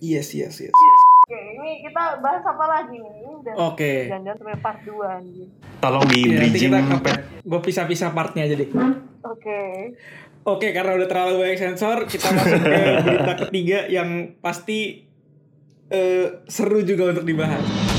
[0.03, 0.75] Yes, yes, yes.
[0.75, 3.23] Oke, ini kita bahas apa lagi nih?
[3.55, 4.11] Oke.
[4.11, 5.47] jangan sampai part 2 anjir.
[5.79, 7.11] tolong di Ya, nanti bridging kita
[7.47, 8.67] gue pisah-pisah partnya aja deh.
[9.23, 9.63] Oke.
[10.43, 15.07] Oke, karena udah terlalu banyak sensor, kita masuk ke berita ketiga yang pasti
[15.87, 17.92] eh, seru juga untuk dibahas.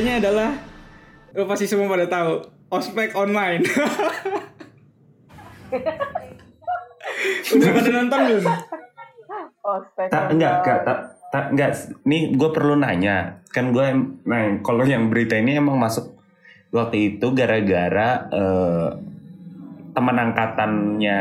[0.00, 0.50] Ketiganya adalah
[1.36, 2.40] lo pasti semua pada tahu
[2.72, 3.60] ospek online.
[7.52, 8.44] Udah pada nonton belum?
[9.60, 10.08] Ospek.
[10.08, 10.98] tak enggak enggak tak
[11.28, 11.70] tak enggak
[12.02, 13.86] nih gue perlu nanya kan gue
[14.24, 16.16] nah kalau yang berita ini emang masuk
[16.72, 18.88] waktu itu gara-gara eh,
[19.92, 21.20] teman angkatannya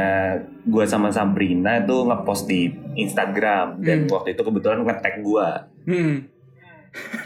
[0.63, 4.13] gue sama Sabrina itu ngepost di Instagram dan Hmm.
[4.15, 5.47] waktu itu kebetulan ngetek gue
[5.83, 6.15] Hmm.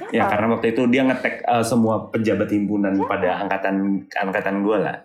[0.09, 4.97] Ya karena waktu itu dia ngetek eh, semua pejabat himpunan pada angkatan angkatan gue lah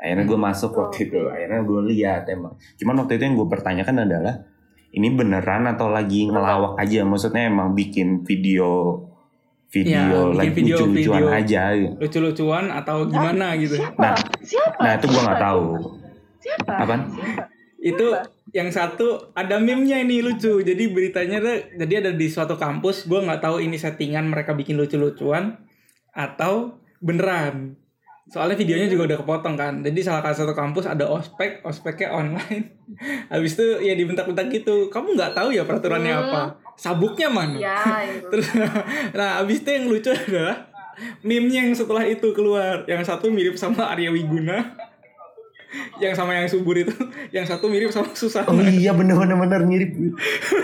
[0.00, 3.96] akhirnya gue masuk waktu itu akhirnya gue lihat emang cuman waktu itu yang gue pertanyakan
[4.08, 4.34] adalah
[4.90, 9.04] ini beneran atau lagi ngelawak aja maksudnya emang bikin video
[9.70, 11.62] Ya, video bikin lagi video- lucu-lucuan aja
[11.94, 13.78] lucu-lucuan atau gimana gitu.
[13.78, 14.02] Siapa?
[14.02, 14.78] Nah, Siapa?
[14.82, 15.64] nah itu gue nggak tahu
[16.42, 16.72] Siapa?
[16.74, 17.00] Apaan?
[17.06, 17.42] Siapa?
[17.78, 18.06] Itu
[18.50, 20.58] yang satu ada meme-nya ini lucu.
[20.60, 24.74] Jadi beritanya tuh jadi ada di suatu kampus, gua nggak tahu ini settingan mereka bikin
[24.74, 25.58] lucu-lucuan
[26.10, 27.78] atau beneran.
[28.30, 29.74] Soalnya videonya juga udah kepotong kan.
[29.82, 32.78] Jadi salah satu kampus ada ospek, ospeknya online.
[33.32, 34.86] Habis itu ya dibentak-bentak gitu.
[34.86, 36.22] Kamu nggak tahu ya peraturannya Hmm.
[36.30, 36.42] apa?
[36.78, 37.58] Sabuknya mana?
[37.58, 38.30] Ya, itu.
[38.30, 38.46] Terus
[39.18, 40.70] nah abis itu yang lucu adalah
[41.26, 42.86] meme-nya yang setelah itu keluar.
[42.86, 44.78] Yang satu mirip sama Arya Wiguna.
[46.02, 46.94] yang sama yang subur itu,
[47.36, 48.48] yang satu mirip sama Susana.
[48.50, 49.90] oh iya bener bener bener mirip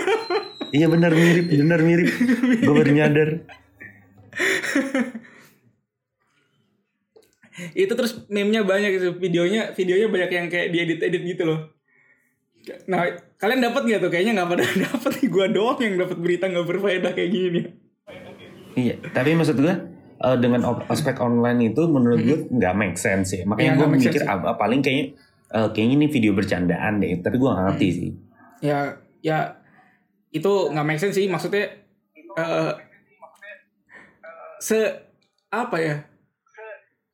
[0.76, 2.08] iya bener mirip bener mirip
[2.60, 3.30] gue baru nyadar
[7.72, 11.72] itu terus meme-nya banyak gitu, videonya videonya banyak yang kayak diedit-edit gitu loh.
[12.84, 14.10] Nah, kalian dapat nggak tuh?
[14.12, 17.64] Kayaknya nggak pada dapat gua doang yang dapat berita nggak berfaedah kayak gini nih.
[18.76, 19.95] Iya, tapi maksud gue
[20.26, 23.42] eh, dengan ospek online itu menurut gue nggak make sense ya.
[23.42, 25.06] Iya, Makanya gue nggak make mikir sense apa paling kayaknya
[25.54, 27.22] eh, kayaknya ini video bercandaan deh.
[27.22, 28.10] Tapi gue nggak ngerti sih.
[28.60, 29.38] Ya, ya
[30.34, 31.70] itu nggak make sense sih maksudnya
[32.36, 32.72] eh
[34.60, 34.78] se
[35.52, 35.96] apa ya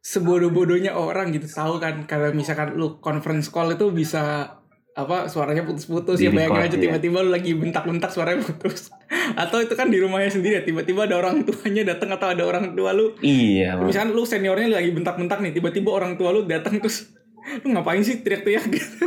[0.02, 4.50] sebodoh-bodohnya orang gitu tahu kan kalau misalkan lu conference call itu bisa
[4.92, 6.82] apa suaranya putus-putus ya bayangin aja iya.
[6.84, 8.92] tiba-tiba lu lagi bentak-bentak suaranya putus
[9.34, 12.72] atau itu kan di rumahnya sendiri ya tiba-tiba ada orang tuanya datang atau ada orang
[12.72, 13.76] tua lu Iya.
[13.76, 13.86] Mas.
[13.88, 17.12] misalkan lu seniornya lagi bentak-bentak nih tiba-tiba orang tua lu datang terus
[17.60, 19.04] lu ngapain sih teriak-teriak gitu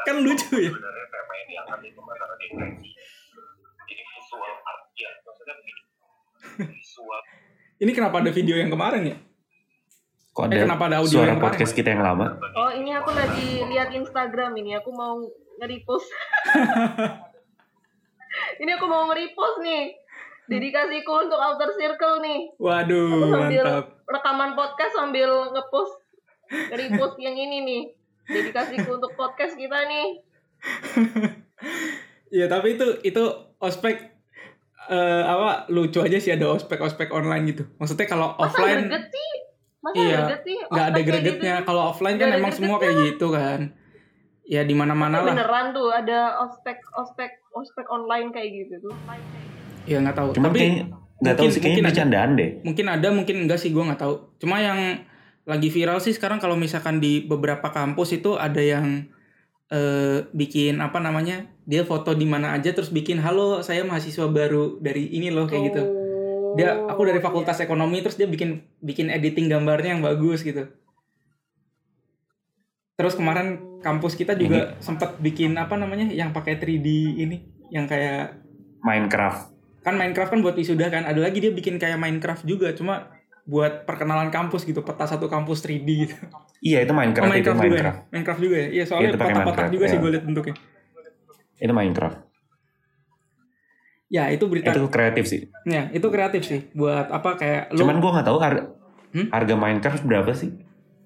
[0.00, 0.72] kan lucu ya ya
[7.80, 9.16] Ini kenapa ada video yang kemarin ya?
[10.30, 11.56] Kok Eh, ada kenapa ada audio suara yang kemarin?
[11.56, 12.26] podcast kita yang lama?
[12.52, 15.16] Oh ini aku lagi lihat Instagram ini, aku mau
[15.58, 16.04] nge-repost.
[18.60, 19.96] ini aku mau nge-repost nih.
[20.46, 22.40] Dedikasiku untuk Outer Circle nih.
[22.56, 23.86] Waduh, Aku sambil mantap.
[24.04, 25.94] rekaman podcast sambil nge-post
[26.68, 27.82] nge-repost yang ini nih.
[28.26, 30.06] Dedikasiku untuk podcast kita nih.
[32.30, 33.22] Iya, tapi itu itu
[33.58, 34.06] ospek
[34.86, 37.66] eh, apa lucu aja sih ada ospek-ospek online gitu.
[37.74, 39.30] Maksudnya kalau Masa offline greget sih?
[39.80, 40.56] Masa Iya, greget sih?
[40.62, 41.54] nggak ada Ospek kayak gregetnya.
[41.56, 41.66] gitu?
[41.66, 43.60] Kalau offline kan ada emang semua kayak gitu kan.
[44.46, 45.34] Ya di mana-mana lah.
[45.34, 46.78] Beneran tuh ada ospek
[47.52, 48.94] ospek online kayak gitu tuh.
[49.84, 50.28] Ya nggak tahu.
[50.36, 50.86] Cuma Tapi
[51.20, 51.90] nggak tahu mungkin- sih kayaknya mungkin ada.
[51.92, 52.50] bercandaan deh.
[52.62, 54.14] mungkin ada, mungkin enggak sih gue nggak tahu.
[54.38, 54.80] Cuma yang
[55.44, 59.08] lagi viral sih sekarang kalau misalkan di beberapa kampus itu ada yang
[59.68, 61.46] eh, bikin apa namanya?
[61.62, 65.62] Dia foto di mana aja terus bikin halo saya mahasiswa baru dari ini loh kayak
[65.70, 65.82] gitu.
[65.82, 67.64] Oh, Dia aku dari fakultas iya.
[67.64, 70.66] ekonomi terus dia bikin bikin editing gambarnya yang bagus gitu.
[73.00, 73.46] Terus kemarin
[73.80, 76.84] kampus kita juga sempat bikin apa namanya yang pakai 3D
[77.16, 77.36] ini
[77.72, 78.36] yang kayak
[78.78, 79.56] Minecraft.
[79.80, 83.08] kan Minecraft kan buat wisuda kan ada lagi dia bikin kayak Minecraft juga cuma
[83.48, 86.12] buat perkenalan kampus gitu peta satu kampus 3D gitu.
[86.60, 87.72] Iya itu Oh, Minecraft, itu Minecraft juga ya?
[87.72, 87.98] Minecraft.
[88.12, 88.68] Minecraft juga ya?
[88.68, 90.02] Iya soalnya kotak-kotak Minecraft, juga sih ya.
[90.04, 90.54] gue liat bentuknya.
[91.56, 92.18] Itu Minecraft.
[94.10, 94.68] Ya itu berita.
[94.68, 95.40] Itu kreatif sih.
[95.64, 97.80] Ya itu kreatif sih buat apa kayak lu.
[97.80, 98.62] Cuman gue nggak tahu harga,
[99.10, 99.26] Hmm?
[99.32, 100.52] harga Minecraft berapa sih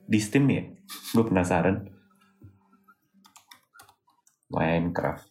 [0.04, 0.73] di Steam ya?
[0.86, 1.88] Gue penasaran.
[4.50, 5.24] Minecraft.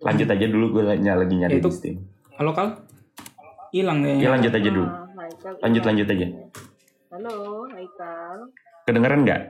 [0.00, 1.00] Lanjut aja dulu gue lagi
[1.34, 1.96] nyari Itu- di Steam.
[2.36, 2.68] Halo kal?
[3.70, 4.28] Hilang Ya ya.
[4.34, 4.86] lanjut aja dulu.
[4.86, 5.02] Ah,
[5.60, 6.26] Lanjut lanjut aja.
[7.10, 8.38] Halo, Haikal.
[8.86, 9.42] Kedengeran nggak?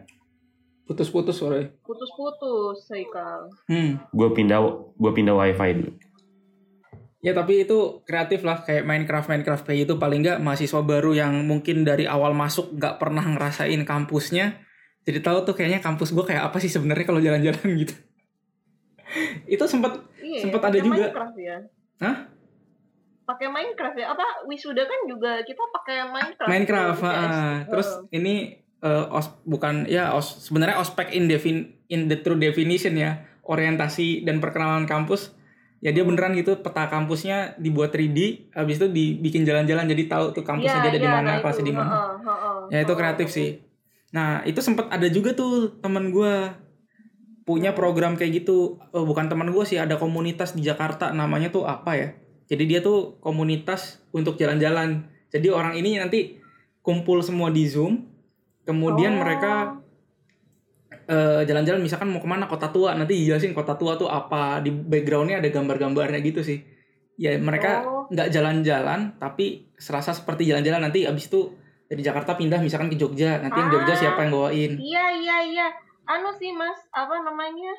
[0.84, 1.72] Putus-putus suaranya.
[1.80, 3.49] Putus-putus, Haikal.
[3.68, 4.01] Hmm.
[4.11, 5.92] Gue pindah gue pindah wifi dulu.
[7.24, 11.49] Ya tapi itu kreatif lah kayak Minecraft Minecraft kayak itu paling nggak mahasiswa baru yang
[11.49, 14.61] mungkin dari awal masuk nggak pernah ngerasain kampusnya
[15.05, 17.94] jadi tahu tuh kayaknya kampus gue kayak apa sih sebenarnya kalau jalan-jalan gitu.
[19.46, 21.05] itu sempat Iya, pakai ada juga.
[21.07, 21.57] Minecraft ya.
[22.00, 22.16] Hah?
[23.24, 24.07] Pakai Minecraft ya?
[24.11, 26.48] Apa wisuda kan juga kita pakai Minecraft.
[26.48, 27.57] Minecraft, Gitu, ah.
[27.68, 28.16] terus Heeh.
[28.18, 28.34] ini
[28.80, 34.24] eh, os bukan ya os sebenarnya ospek in defin in the true definition ya orientasi
[34.24, 35.32] dan perkenalan kampus
[35.80, 40.40] ya dia beneran gitu peta kampusnya dibuat 3D habis itu dibikin jalan-jalan jadi tahu tuh
[40.40, 42.92] kampusnya Iya, dia ada di iya, mana nah kelasnya di mana Heeh, heeh, ya itu
[42.94, 43.48] kreatif sih
[44.15, 46.55] nah itu sempat ada juga tuh teman gua
[47.45, 48.81] punya program kayak gitu.
[48.95, 52.09] Oh, bukan teman gua sih ada komunitas di Jakarta namanya tuh apa ya?
[52.49, 55.11] Jadi dia tuh komunitas untuk jalan-jalan.
[55.29, 56.41] Jadi orang ini nanti
[56.81, 58.07] kumpul semua di zoom
[58.65, 59.21] kemudian Oh.
[59.25, 59.53] mereka
[61.05, 62.97] eh, jalan-jalan misalkan mau ke mana kota tua.
[62.97, 64.65] Nanti dijelasin kota tua tuh apa.
[64.65, 66.65] Di backgroundnya ada gambar-gambarnya gitu sih.
[67.21, 68.09] Ya mereka Oh.
[68.09, 70.89] nggak jalan-jalan tapi serasa seperti jalan-jalan.
[70.89, 71.53] Nanti abis itu
[71.95, 73.99] dari Jakarta pindah misalkan ke Jogja nanti yang Jogja Ah.
[74.03, 75.66] siapa yang bawain Iya, iya, iya.
[76.05, 77.70] Anu sih, Mas, apa namanya?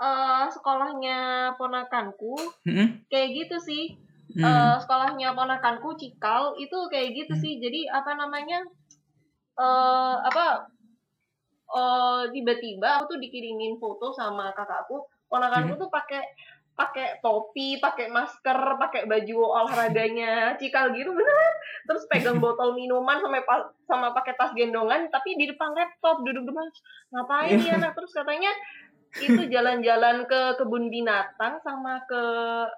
[0.00, 2.32] eh sekolahnya ponakanku
[2.64, 3.04] Mm-mm.
[3.12, 3.84] kayak gitu sih.
[4.32, 4.48] Hmm.
[4.48, 7.42] Eh, sekolahnya ponakanku Cikal itu kayak gitu Hmm.
[7.44, 7.60] sih.
[7.60, 8.64] Jadi apa namanya?
[9.60, 10.64] eh apa
[12.32, 15.04] tiba-tiba aku tuh dikirimin foto sama kakakku.
[15.28, 15.82] Ponakanku Hmm.
[15.84, 16.24] tuh pakai
[16.80, 21.54] pakai topi, pakai masker, pakai baju olahraganya Cikal gitu beneran.
[21.84, 26.48] Terus pegang botol minuman sama pa- sama pakai tas gendongan tapi di depan laptop duduk
[26.48, 26.66] depan.
[27.12, 28.48] Ngapain ya anak terus katanya
[29.10, 32.22] itu jalan-jalan ke kebun binatang sama ke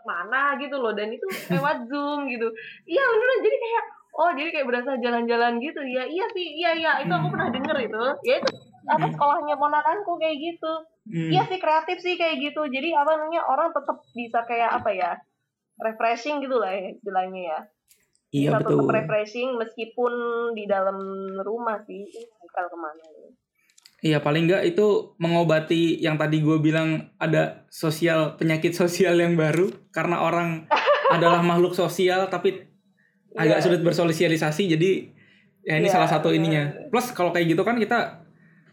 [0.02, 0.58] mana?
[0.58, 0.90] gitu loh.
[0.90, 1.24] Dan itu
[1.54, 2.50] lewat zoom gitu.
[2.84, 3.38] Iya beneran.
[3.46, 5.78] Jadi kayak oh jadi kayak berasa jalan-jalan gitu.
[5.86, 6.46] Ya iya sih.
[6.58, 6.92] Iya iya.
[7.06, 8.02] Itu aku pernah denger itu.
[8.26, 8.50] Ya itu
[8.82, 9.14] apa Hmm.
[9.14, 10.72] sekolahnya ponakanku kayak gitu
[11.02, 11.34] Hmm.
[11.34, 12.62] iya sih kreatif sih kayak gitu.
[12.70, 15.10] Jadi apa namanya orang tetap bisa kayak apa ya
[15.82, 17.60] refreshing gitu lah ya istilahnya ya.
[18.32, 18.70] Iya bisa betul.
[18.78, 20.12] tetap refreshing meskipun
[20.54, 20.96] di dalam
[21.42, 22.06] rumah sih
[22.54, 23.02] kalau ke mana.
[24.02, 29.70] Iya paling nggak itu mengobati yang tadi gue bilang ada sosial penyakit sosial yang baru.
[29.90, 30.70] Karena orang
[31.14, 32.62] adalah makhluk sosial tapi
[33.34, 33.64] agak Iya.
[33.66, 34.70] sulit bersosialisasi.
[34.70, 34.90] Jadi
[35.66, 36.38] ya ini Iya, salah satu iya.
[36.38, 36.62] ininya.
[36.94, 38.21] Plus kalau kayak gitu kan kita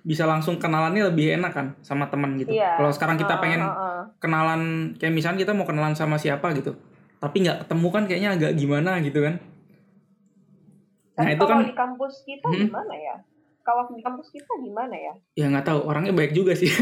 [0.02, 2.76] bisa langsung kenalannya lebih enak kan sama teman gitu Iya.
[2.76, 4.02] kalau sekarang kita pengen ah, ah.
[4.18, 4.62] kenalan
[4.96, 6.76] kayak misalnya kita mau kenalan sama siapa gitu
[7.18, 9.36] tapi nggak ketemu kan kayaknya agak gimana gitu kan
[11.14, 12.62] nah Tapi itu kalau kan di kampus kita Hmm.
[12.66, 13.16] gimana ya?
[13.60, 15.14] Kalau di kampus kita gimana ya?
[15.36, 16.72] ya nggak tahu orangnya baik juga sih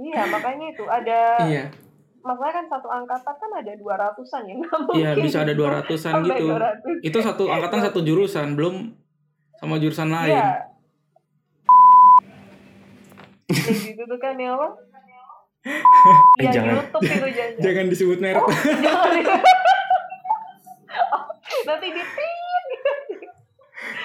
[0.00, 1.64] Iya, makanya itu ada iya
[2.20, 4.54] masalahnya kan satu angkatan kan ada 200-an ya.
[4.54, 7.00] nggak iya mungkin bisa ada 200-an sampai gitu 200.
[7.02, 8.92] itu satu angkatan satu jurusan belum
[9.56, 10.69] sama jurusan lain Iya.
[13.50, 14.52] Kayak gitu tuh kan ya?
[15.60, 16.74] Eh, Iya jangan.
[16.80, 17.60] YouTube itu jangan.
[17.60, 18.44] Jangan disebut merek.
[18.86, 19.20] Jangan.
[21.68, 22.02] Nanti di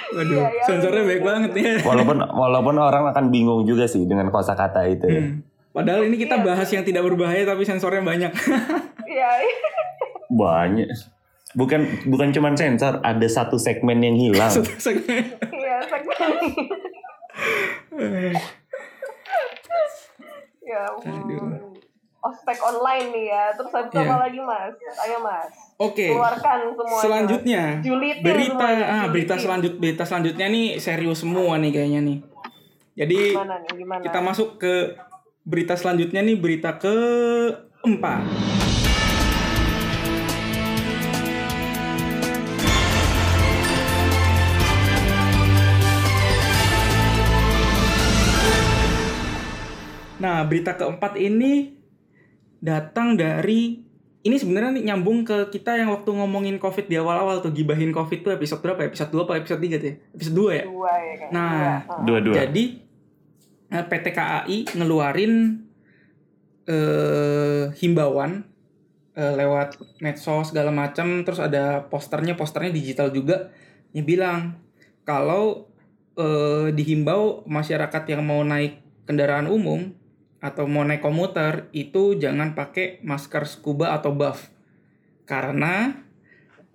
[0.06, 1.74] Waduh, Iya, iya, sensornya bener, baik banget ya.
[1.84, 5.08] Walaupun walaupun orang akan bingung juga sih dengan kosakata itu.
[5.08, 5.44] Hmm.
[5.76, 6.46] Padahal ini kita Iya.
[6.46, 8.32] bahas yang tidak berbahaya tapi sensornya banyak.
[9.04, 9.30] Iya.
[10.32, 10.88] Banyak.
[11.56, 14.48] Bukan bukan cuma sensor, ada satu segmen yang hilang.
[14.48, 15.24] Satu segmen.
[15.52, 16.32] Iya, segmen.
[20.76, 21.72] Ya ampun.
[22.22, 23.44] Ospek online nih ya.
[23.54, 24.02] Terus habis Iya.
[24.04, 24.74] apa lagi mas?
[25.00, 25.52] Ayo mas.
[25.78, 26.08] Oke.
[26.10, 27.04] Keluarkan semuanya.
[27.04, 32.18] Selanjutnya Julitin berita semuanya, ah berita selanjut berita selanjutnya nih serius semua nih kayaknya nih.
[32.96, 33.72] Jadi Gimana nih?
[33.78, 34.02] Gimana?
[34.02, 34.74] kita masuk ke
[35.44, 36.96] berita selanjutnya nih berita ke
[37.84, 38.24] empat.
[50.16, 51.76] Nah, berita keempat ini
[52.64, 53.84] datang dari
[54.26, 58.26] ini sebenarnya nih nyambung ke kita yang waktu ngomongin COVID di awal-awal tuh gibahin COVID
[58.26, 58.82] tuh episode berapa?
[58.82, 58.88] ya?
[58.90, 59.96] Episode 2 apa episode 3 tuh ya?
[60.18, 60.64] Episode 2 ya?
[60.66, 61.30] Dua ya kayaknya.
[61.30, 62.04] Nah, Dua.
[62.10, 62.34] Dua-dua.
[62.42, 62.64] Jadi
[63.70, 65.34] eh, PT KAI ngeluarin
[66.66, 68.32] eh, himbauan
[69.14, 73.54] eh, lewat medsos segala macam, terus ada posternya, posternya digital juga.
[73.94, 74.58] Yang bilang
[75.06, 75.70] kalau
[76.18, 79.94] eh, dihimbau masyarakat yang mau naik kendaraan umum
[80.46, 84.54] atau mau naik komuter itu jangan pakai masker scuba atau buff
[85.26, 86.06] karena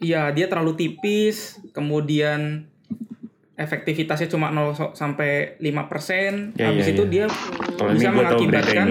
[0.03, 2.67] ya dia terlalu tipis kemudian
[3.61, 6.57] efektivitasnya cuma 0 so- sampai 5%.
[6.57, 7.11] Ya, Habis ya, itu ya.
[7.13, 8.89] dia ini bisa mengakibatkan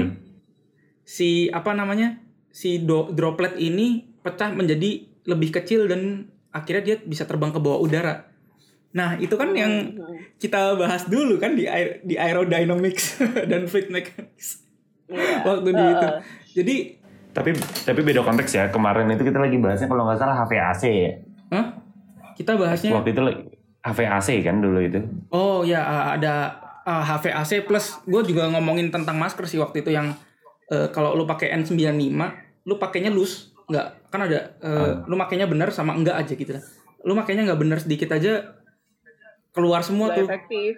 [1.01, 2.21] si apa namanya?
[2.49, 7.77] si do- droplet ini pecah menjadi lebih kecil dan akhirnya dia bisa terbang ke bawah
[7.77, 8.25] udara.
[8.89, 9.93] Nah, itu kan yang
[10.41, 14.65] kita bahas dulu kan di aer- di aerodynamics dan fluid mechanics.
[15.09, 15.43] Iya.
[15.47, 16.07] Waktu di itu.
[16.07, 16.21] Heeh.
[16.49, 16.75] Jadi,
[17.29, 17.49] Tapi
[17.85, 18.63] tapi beda konteks ya.
[18.69, 21.11] Kemarin itu kita lagi bahasnya kalau nggak salah HVAC ya.
[21.53, 21.65] Hah?
[22.33, 23.45] Kita bahasnya Waktu itu lagi-
[23.79, 24.99] HVAC kan dulu itu.
[25.29, 25.79] Oh ya
[26.13, 30.11] ada uh, HVAC plus gue juga ngomongin tentang masker sih waktu itu yang
[30.67, 32.17] uh, kalau lu pakai N95
[32.65, 36.63] lu pakainya loose nggak kan ada uh, lu makainya benar sama enggak aja gitu lah.
[37.05, 38.57] Lu makainya nggak benar sedikit aja
[39.53, 40.25] keluar semua tuh.
[40.25, 40.75] efektif.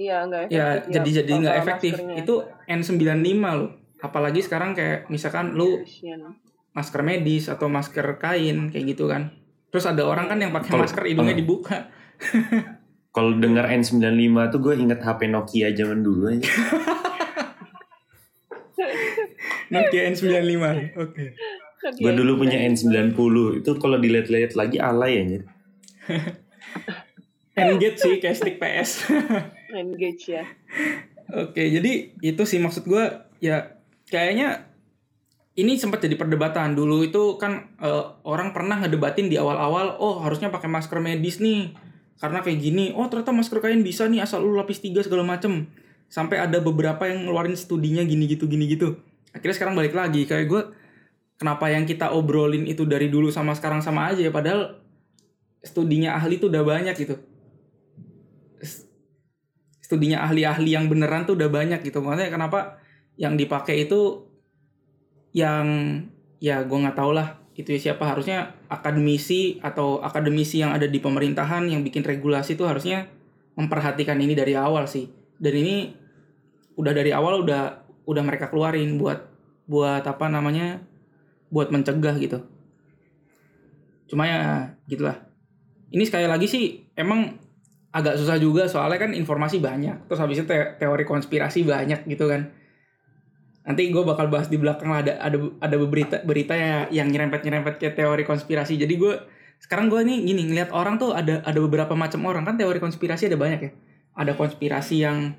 [0.00, 0.56] Iya, nggak efektif.
[0.56, 1.92] Ya jadi jadi nggak efektif.
[2.00, 2.16] maskernya.
[2.24, 2.34] Itu
[2.64, 3.66] N95 lo.
[4.00, 6.40] Apalagi sekarang kayak misalkan lu Kasian.
[6.72, 9.36] masker medis atau masker kain kayak gitu kan.
[9.68, 11.78] Terus ada orang kan yang pakai masker hidungnya kalau- dibuka.
[13.10, 16.46] Kalau dengar N95 tuh gue inget HP Nokia zaman dulu aja.
[19.74, 20.62] Nokia N95.
[20.94, 21.24] Oke.
[21.98, 23.10] Gue dulu punya N90
[23.66, 25.40] itu kalau dilihat-lihat lagi alay aja.
[27.58, 29.10] Engage sih kayak stick PS.
[29.74, 30.44] Engage ya.
[31.30, 33.04] Oke, jadi itu sih maksud gue
[33.38, 33.78] ya
[34.10, 34.66] kayaknya
[35.54, 36.74] ini sempat jadi perdebatan.
[36.74, 41.74] Dulu itu kan eh, orang pernah ngedebatin di awal-awal oh harusnya pakai masker medis nih.
[42.20, 45.70] Karena kayak gini oh ternyata masker kain bisa nih asal lu lapis tiga segala macem.
[46.10, 48.98] Sampai ada beberapa yang ngeluarin studinya gini gitu gini gitu.
[49.30, 50.26] Akhirnya sekarang balik lagi.
[50.26, 50.62] Kayak gue
[51.38, 54.34] kenapa yang kita obrolin itu dari dulu sama sekarang sama aja ya?
[54.34, 54.82] Padahal
[55.62, 57.29] studinya ahli tuh udah banyak gitu
[59.90, 61.98] studinya ahli-ahli yang beneran tuh udah banyak gitu.
[61.98, 62.78] Makanya kenapa
[63.18, 64.22] yang dipakai itu
[65.34, 65.66] yang
[66.38, 68.06] ya gue nggak tahu lah itu siapa.
[68.06, 73.10] Harusnya akademisi atau akademisi yang ada di pemerintahan yang bikin regulasi itu harusnya
[73.58, 75.10] memperhatikan ini dari awal sih.
[75.42, 75.90] Dan ini
[76.78, 79.26] udah dari awal udah udah mereka keluarin buat
[79.66, 80.86] buat apa namanya
[81.50, 82.46] buat mencegah gitu.
[84.06, 85.18] Cuma ya gitulah.
[85.90, 87.49] Ini sekali lagi sih emang
[87.90, 92.30] agak susah juga soalnya kan informasi banyak terus habis itu te- teori konspirasi banyak gitu
[92.30, 92.54] kan.
[93.66, 97.42] Nanti gue bakal bahas di belakang lah ada ada ada berita berita ya yang nyerempet
[97.42, 98.78] nyerempet ke teori konspirasi.
[98.78, 99.14] Jadi gue
[99.60, 102.46] sekarang gue nih gini ngelihat orang tuh ada ada beberapa macam orang.
[102.46, 103.70] Kan teori konspirasi ada banyak ya.
[104.14, 105.34] Ada konspirasi yang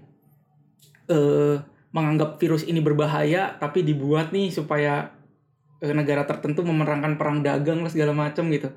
[1.07, 1.57] eh
[1.91, 5.11] menganggap virus ini berbahaya tapi dibuat nih supaya
[5.83, 8.71] eh, negara tertentu memerangkan perang dagang lah segala macam gitu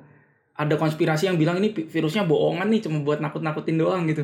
[0.54, 4.22] ada konspirasi yang bilang ini vi- virusnya bohongan nih cuma buat nakut-nakutin doang gitu.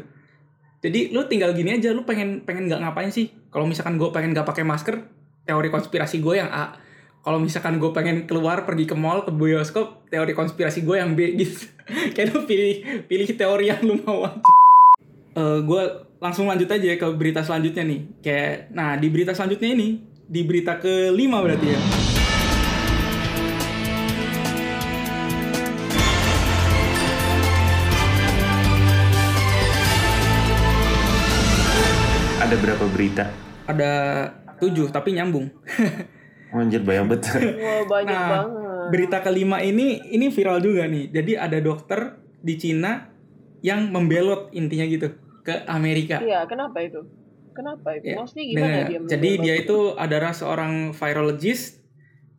[0.81, 3.29] Jadi lu tinggal gini aja lu pengen pengen nggak ngapain sih?
[3.53, 5.05] Kalau misalkan gue pengen nggak pakai masker,
[5.45, 6.79] teori konspirasi gue yang A.
[7.21, 11.37] Kalau misalkan gue pengen keluar pergi ke mall ke bioskop, teori konspirasi gue yang B
[11.37, 11.69] gitu.
[12.17, 14.51] Kayak lu pilih pilih teori yang lu mau aja.
[15.37, 15.83] Eh gue
[16.23, 18.01] langsung lanjut aja ke berita selanjutnya nih.
[18.25, 19.89] Kayak nah di berita selanjutnya ini
[20.31, 22.10] di berita kelima berarti ya.
[32.51, 33.25] Ada berapa berita?
[33.63, 33.91] ada
[34.59, 35.47] tujuh tapi nyambung
[36.51, 37.39] Anjir bayang betul.
[37.55, 38.87] Wah banyak Nah, banget.
[38.91, 43.07] berita kelima ini ini viral juga nih jadi ada dokter di Cina
[43.61, 47.07] yang membelot intinya gitu ke Amerika Iya, kenapa itu?
[47.51, 48.05] Kenapa itu?
[48.05, 48.99] Ya, Maksudnya gimana Dengar, dia?
[49.07, 49.45] jadi membelot?
[49.47, 51.79] dia itu adalah seorang virologist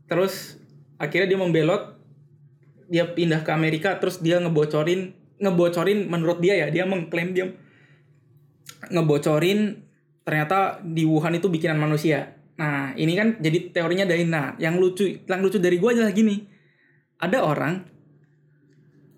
[0.06, 0.60] terus
[0.98, 1.84] akhirnya dia membelot
[2.86, 7.56] dia pindah ke Amerika terus dia ngebocorin ngebocorin menurut dia ya dia mengklaim dia
[8.90, 9.88] ngebocorin
[10.32, 12.40] ternyata di Wuhan itu bikinan manusia.
[12.56, 16.40] Nah ini kan jadi teorinya dari nah yang lucu yang lucu dari gua adalah gini.
[17.20, 17.74] Ada orang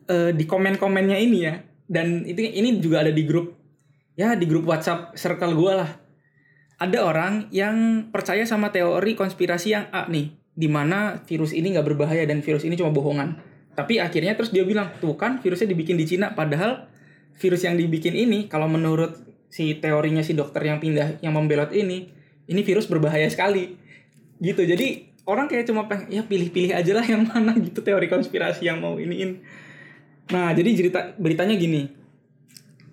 [0.10, 3.54] eh, di komen-komennya ini ya dan itu ini juga ada di grup
[4.18, 5.92] ya di grup WhatsApp circle gua lah.
[6.82, 11.86] Ada orang yang percaya sama teori konspirasi yang A nih, di mana virus ini nggak
[11.94, 13.38] berbahaya dan virus ini cuma bohongan.
[13.78, 16.90] Tapi akhirnya terus dia bilang, tuh kan virusnya dibikin di Cina, padahal
[17.40, 22.10] virus yang dibikin ini, kalau menurut si teorinya si dokter yang pindah, yang membelot ini,
[22.50, 23.78] ini virus berbahaya sekali.
[24.42, 28.66] Gitu, jadi orang kayak cuma pengen, ya pilih-pilih aja lah yang mana gitu teori konspirasi
[28.66, 29.46] yang mau iniin.
[30.34, 31.86] Nah, jadi cerita beritanya gini,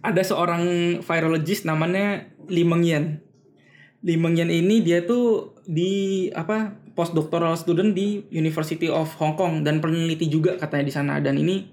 [0.04, 0.62] ada seorang
[1.00, 3.24] virologist namanya Li Mengyan.
[4.04, 9.80] Li Mengyan ini dia tuh di apa postdoctoral student di University of Hong Kong dan
[9.80, 11.72] peneliti juga katanya di sana dan ini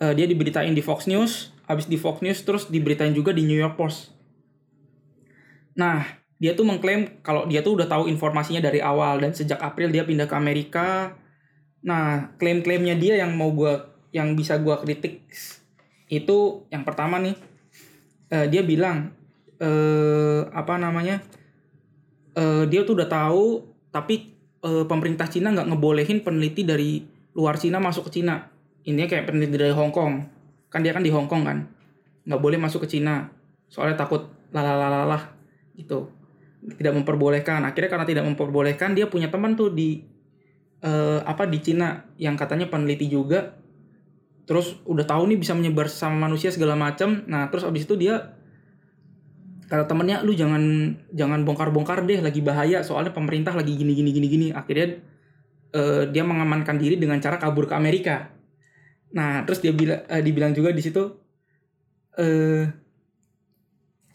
[0.00, 3.58] eh, dia diberitain di Fox News, habis di Fox News terus diberitain juga di New
[3.58, 4.14] York Post.
[5.76, 6.06] Nah,
[6.38, 10.06] dia tuh mengklaim kalau dia tuh udah tahu informasinya dari awal dan sejak April dia
[10.06, 11.18] pindah ke Amerika.
[11.84, 15.26] Nah, klaim-klaimnya dia yang mau gua yang bisa gua kritik
[16.06, 17.34] itu yang pertama nih
[18.30, 19.10] eh, dia bilang
[19.58, 21.18] eh apa namanya
[22.38, 23.44] eh, dia tuh udah tahu
[23.90, 27.02] tapi eh, pemerintah Cina nggak ngebolehin peneliti dari
[27.34, 28.46] luar Cina masuk ke Cina
[28.86, 30.35] ini kayak peneliti dari Hong Kong
[30.70, 31.58] kan dia kan di Hong Kong kan.
[32.26, 33.30] Nggak boleh masuk ke Cina.
[33.70, 35.34] Soalnya takut lalalalah
[35.78, 36.10] gitu.
[36.66, 37.62] Tidak memperbolehkan.
[37.62, 40.02] Akhirnya karena tidak memperbolehkan dia punya teman tuh di
[40.82, 43.54] eh, apa di Cina yang katanya peneliti juga.
[44.46, 48.38] Terus udah tahu nih bisa menyebar sama manusia segala macam nah terus abis itu dia
[49.66, 52.82] kata temennya lu jangan jangan bongkar-bongkar deh lagi bahaya.
[52.82, 54.46] Soalnya pemerintah lagi gini gini gini gini.
[54.50, 54.98] Akhirnya
[55.74, 58.35] eh, dia mengamankan diri dengan cara kabur ke Amerika
[59.14, 61.02] nah terus dia bilang eh, dibilang juga di situ
[62.18, 62.66] eh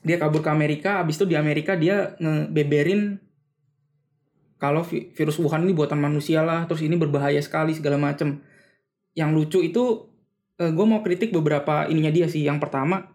[0.01, 3.21] dia kabur ke Amerika abis itu di Amerika dia ngebeberin
[4.61, 8.45] kalau vi- virus Wuhan ini buatan manusia lah terus ini berbahaya sekali segala macem.
[9.17, 9.83] Yang lucu itu
[10.61, 12.45] gue mau kritik beberapa ininya dia sih.
[12.45, 13.09] Yang pertama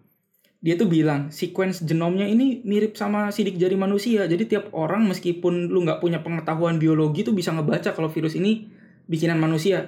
[0.58, 4.26] dia tuh bilang sequence genomnya ini mirip sama sidik jari manusia.
[4.26, 8.66] Jadi tiap orang meskipun lu nggak punya pengetahuan biologi tuh bisa ngebaca kalau virus ini
[9.06, 9.86] bikinan manusia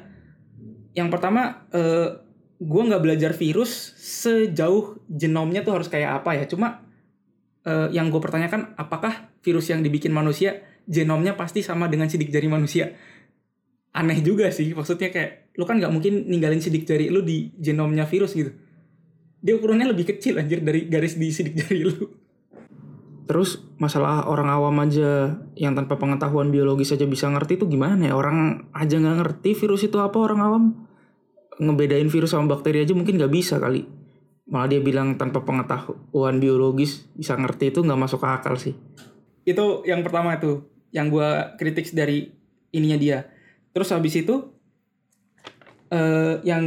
[0.99, 2.19] yang pertama eh,
[2.59, 6.45] gue nggak belajar virus sejauh genomnya tuh harus kayak apa ya.
[6.51, 6.83] Cuma
[7.63, 12.51] eh, yang gue pertanyakan apakah virus yang dibikin manusia genomnya pasti sama dengan sidik jari
[12.51, 12.91] manusia?
[13.95, 18.05] Aneh juga sih maksudnya kayak lu kan nggak mungkin ninggalin sidik jari lu di genomnya
[18.11, 18.51] virus gitu.
[19.39, 22.11] Dia ukurannya lebih kecil anjir dari garis di sidik jari lu.
[23.29, 28.15] Terus masalah orang awam aja yang tanpa pengetahuan biologis saja bisa ngerti itu gimana ya?
[28.17, 30.65] Orang aja nggak ngerti virus itu apa orang awam
[31.59, 33.85] ngebedain virus sama bakteri aja mungkin nggak bisa kali.
[34.49, 38.73] Malah dia bilang tanpa pengetahuan biologis bisa ngerti itu nggak masuk akal sih.
[39.45, 42.33] Itu yang pertama itu yang gua kritik dari
[42.73, 43.19] ininya dia.
[43.75, 44.55] Terus habis itu
[45.89, 46.65] eh yang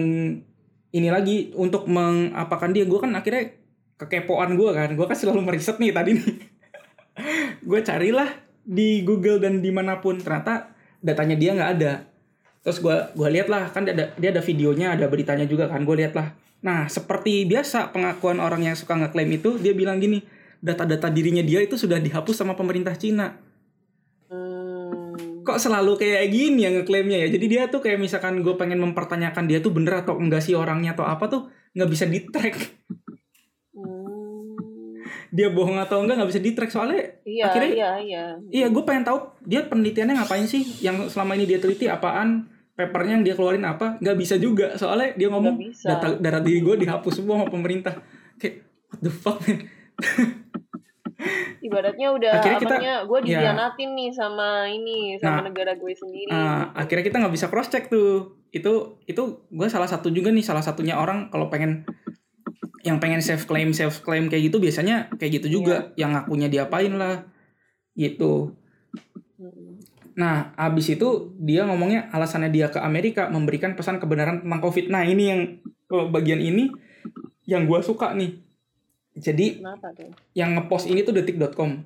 [0.91, 3.55] ini lagi untuk mengapakan dia gue kan akhirnya
[3.95, 4.89] kekepoan gue kan.
[4.93, 6.35] Gue kan selalu meriset nih tadi nih.
[7.69, 8.27] Gue carilah
[8.65, 10.19] di Google dan di mana pun.
[10.19, 12.10] Ternyata datanya dia nggak ada
[12.61, 15.81] terus gue gua lihat lah kan dia ada dia ada videonya ada beritanya juga kan
[15.81, 16.31] gue lihat lah
[16.61, 20.21] nah seperti biasa pengakuan orang yang suka ngeklaim itu dia bilang gini
[20.57, 23.33] data-data dirinya dia itu sudah dihapus sama pemerintah Cina.
[24.29, 25.41] Hmm.
[25.41, 27.33] kok selalu kayak gini ya ngeklaimnya ya?
[27.33, 30.93] Jadi dia tuh kayak misalkan gue pengen mempertanyakan dia tuh bener atau enggak sih orangnya
[30.93, 31.41] atau apa tuh
[31.73, 32.55] nggak bisa di track
[33.71, 34.53] Hmm.
[35.31, 38.23] dia bohong atau enggak nggak bisa di track soalnya Iya, Akhirnya- iya, iya.
[38.51, 40.61] iya gue pengen tahu dia penelitiannya ngapain sih?
[40.77, 42.50] Yang selama ini dia teliti apaan
[42.81, 44.73] papernya yang dia keluarin apa nggak bisa juga.
[44.73, 48.01] Soalnya dia ngomong data data diri gue dihapus semua sama pemerintah.
[48.35, 49.57] Kayak what the fuck man?
[51.61, 53.37] Ibaratnya udah Akhirnya kita- gue ya.
[53.37, 56.33] dihianatin nih sama ini sama Nah, negara gue sendiri.
[56.33, 58.41] Ah, akhirnya kita nggak bisa cross check tuh.
[58.49, 61.85] Itu itu gue salah satu juga nih salah satunya orang kalau pengen
[62.81, 65.93] yang pengen self claim self claim kayak gitu biasanya kayak gitu juga.
[65.93, 67.29] Yang ngakunya diapain lah
[67.93, 68.57] gitu.
[69.37, 69.70] Hmm.
[70.15, 74.91] Nah abis itu dia ngomongnya alasannya dia ke Amerika memberikan pesan kebenaran tentang covid.
[74.91, 75.41] Nah ini yang
[75.87, 76.71] kalau bagian ini
[77.47, 78.39] yang gue suka nih.
[79.11, 80.11] Jadi Kenapa tuh?
[80.31, 81.83] yang ngepost ini tuh detik.com.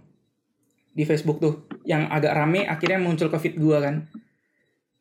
[0.96, 1.68] di Facebook tuh.
[1.84, 4.08] Yang agak rame akhirnya muncul ke feed gue kan.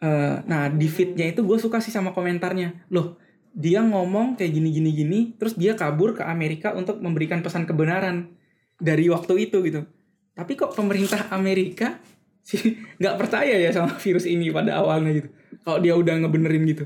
[0.03, 2.89] Eh, nah di feednya itu gue suka sih sama komentarnya.
[2.91, 3.21] Loh
[3.55, 8.35] dia ngomong kayak gini gini gini terus dia kabur ke Amerika untuk memberikan pesan kebenaran
[8.83, 9.87] dari waktu itu gitu.
[10.35, 12.03] Tapi kok pemerintah Amerika
[12.45, 15.29] sih nggak percaya ya sama virus ini pada awalnya gitu.
[15.65, 16.85] Kalau dia udah ngebenerin gitu.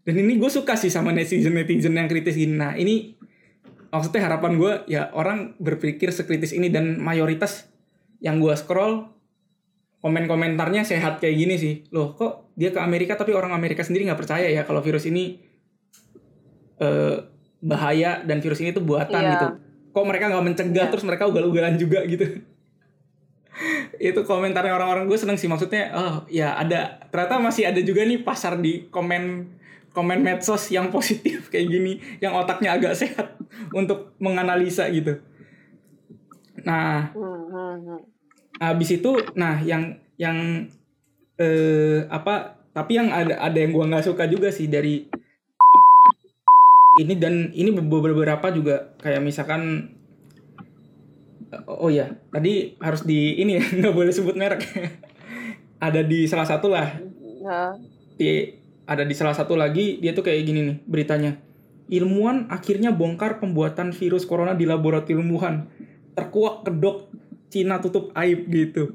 [0.00, 2.54] Dan ini gue suka sih sama netizen netizen yang kritis gini.
[2.54, 3.18] Nah ini
[3.90, 7.66] maksudnya harapan gue ya orang berpikir sekritis ini dan mayoritas
[8.22, 9.10] yang gue scroll
[10.00, 11.74] komen-komentarnya sehat kayak gini sih.
[11.90, 15.42] Loh kok dia ke Amerika tapi orang Amerika sendiri nggak percaya ya kalau virus ini
[16.80, 17.16] eh,
[17.60, 19.30] bahaya dan virus ini tuh buatan Iya.
[19.34, 19.46] gitu.
[19.90, 20.92] Kok mereka nggak mencegah Iya.
[20.94, 22.46] terus mereka ugal-ugalan juga gitu
[24.10, 25.48] itu komentarnya orang-orang gue seneng sih.
[25.50, 29.56] Maksudnya oh ya ada ternyata masih ada juga nih pasar di komen
[29.90, 33.36] komen medsos yang positif kayak gini yang otaknya agak sehat
[33.80, 35.18] untuk menganalisa gitu.
[36.62, 37.10] Nah
[38.60, 40.68] habis itu nah yang yang
[41.40, 45.08] eh apa tapi yang ada ada yang gua nggak suka juga sih dari
[47.02, 49.94] ini dan ini beberapa juga kayak misalkan
[51.66, 54.62] oh ya tadi harus di ini ya nggak boleh sebut merek.
[55.86, 56.92] Ada di salah satu lah.
[57.40, 57.72] Nah,
[58.20, 58.52] di
[58.84, 61.40] ada di salah satu lagi dia tuh kayak gini nih beritanya.
[61.88, 65.72] Ilmuwan akhirnya bongkar pembuatan virus corona di laboratorium Wuhan.
[66.12, 67.08] Terkuak kedok
[67.48, 68.92] Cina tutup aib gitu.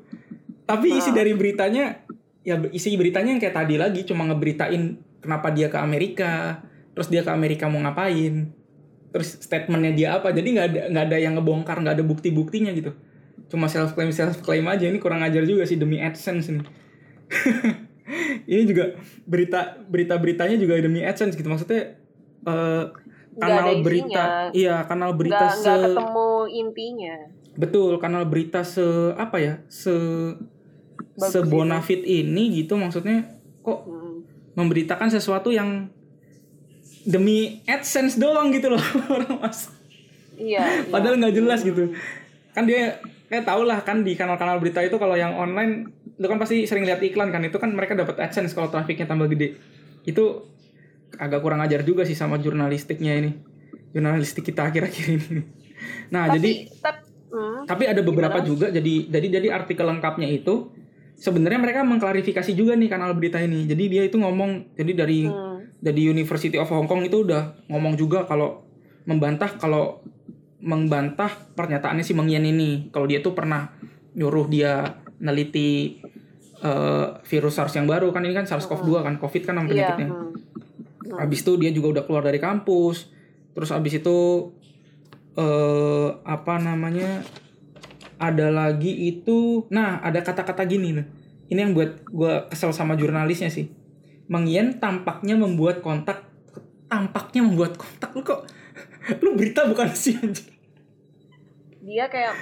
[0.69, 2.05] Tapi isi dari beritanya
[2.45, 6.61] ya isi beritanya yang kayak tadi lagi cuma ngeberitain kenapa dia ke Amerika
[6.93, 8.53] terus dia ke Amerika mau ngapain
[9.15, 10.35] terus statementnya dia apa?
[10.35, 12.91] Jadi nggak ada nggak ada yang ngebongkar nggak ada bukti buktinya gitu.
[13.47, 14.91] Cuma self claim self claim aja.
[14.91, 16.59] Ini kurang ajar juga sih demi adsense ini.
[18.51, 18.93] Ini juga
[19.25, 21.47] berita berita beritanya juga demi adsense gitu.
[21.47, 21.95] Maksudnya
[22.43, 22.83] eh,
[23.35, 27.15] Nggak kanal ada berita iya kanal berita nggak se nggak ketemu intinya.
[27.55, 28.83] betul kanal berita se
[29.15, 29.91] apa ya se
[31.15, 32.75] Bagus sebonafit ini gitu.
[32.75, 34.23] Maksudnya kok Hmm.
[34.55, 35.87] memberitakan sesuatu yang
[37.05, 38.81] demi adsense doang gitu loh
[39.13, 39.69] orang mas
[40.35, 40.59] Iya.
[40.59, 40.91] iya.
[40.91, 41.95] padahal nggak jelas gitu.
[42.51, 46.35] Kan dia kayak tau lah kan di kanal-kanal berita itu kalau yang online lu kan
[46.35, 47.39] pasti sering lihat iklan kan.
[47.39, 49.55] Itu kan mereka dapat adsense kalau trafiknya tambah gede.
[50.03, 50.43] Itu
[51.15, 53.31] agak kurang ajar juga sih sama jurnalistiknya ini.
[53.91, 55.41] Jurnalistik kita akhir-akhir ini.
[56.05, 58.47] Nah tapi, jadi tap- hmm, tapi ada beberapa Gimana?
[58.47, 58.67] juga.
[58.69, 60.71] Jadi jadi jadi artikel lengkapnya itu
[61.15, 63.63] sebenarnya mereka mengklarifikasi juga nih kanal berita ini.
[63.63, 65.44] Jadi dia itu ngomong jadi dari hmm,
[65.85, 68.65] dari University of Hong Kong itu udah ngomong juga kalau
[69.05, 70.01] membantah kalau
[70.57, 73.69] membantah pernyataannya si Meng Yan ini kalau dia tuh pernah
[74.17, 76.01] nyuruh dia neliti
[76.65, 79.93] eh, virus SARS yang baru kan ini kan SARS-CoV-2 kan COVID kan nama iya.
[79.93, 80.55] penyakitnya hmm.
[81.13, 83.13] Habis itu dia juga udah keluar dari kampus.
[83.53, 84.17] Terus habis itu
[85.37, 87.21] eh apa namanya?
[88.15, 91.05] Ada lagi itu, nah ada kata-kata gini nih.
[91.51, 93.67] Ini yang buat gua kesel sama jurnalisnya sih.
[94.25, 96.25] Meng Yen tampaknya membuat kontak,
[96.89, 98.49] tampaknya membuat kontak lu kok,
[99.23, 100.49] lu berita bukan sih anjir.
[101.85, 102.33] Dia kayak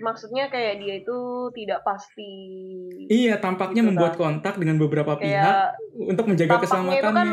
[0.00, 1.18] maksudnya kayak dia itu
[1.54, 2.32] tidak pasti.
[3.06, 4.20] Iya, tampaknya Gitu membuat kan.
[4.20, 7.28] kontak dengan beberapa pihak Kayak untuk menjaga tampaknya itu kan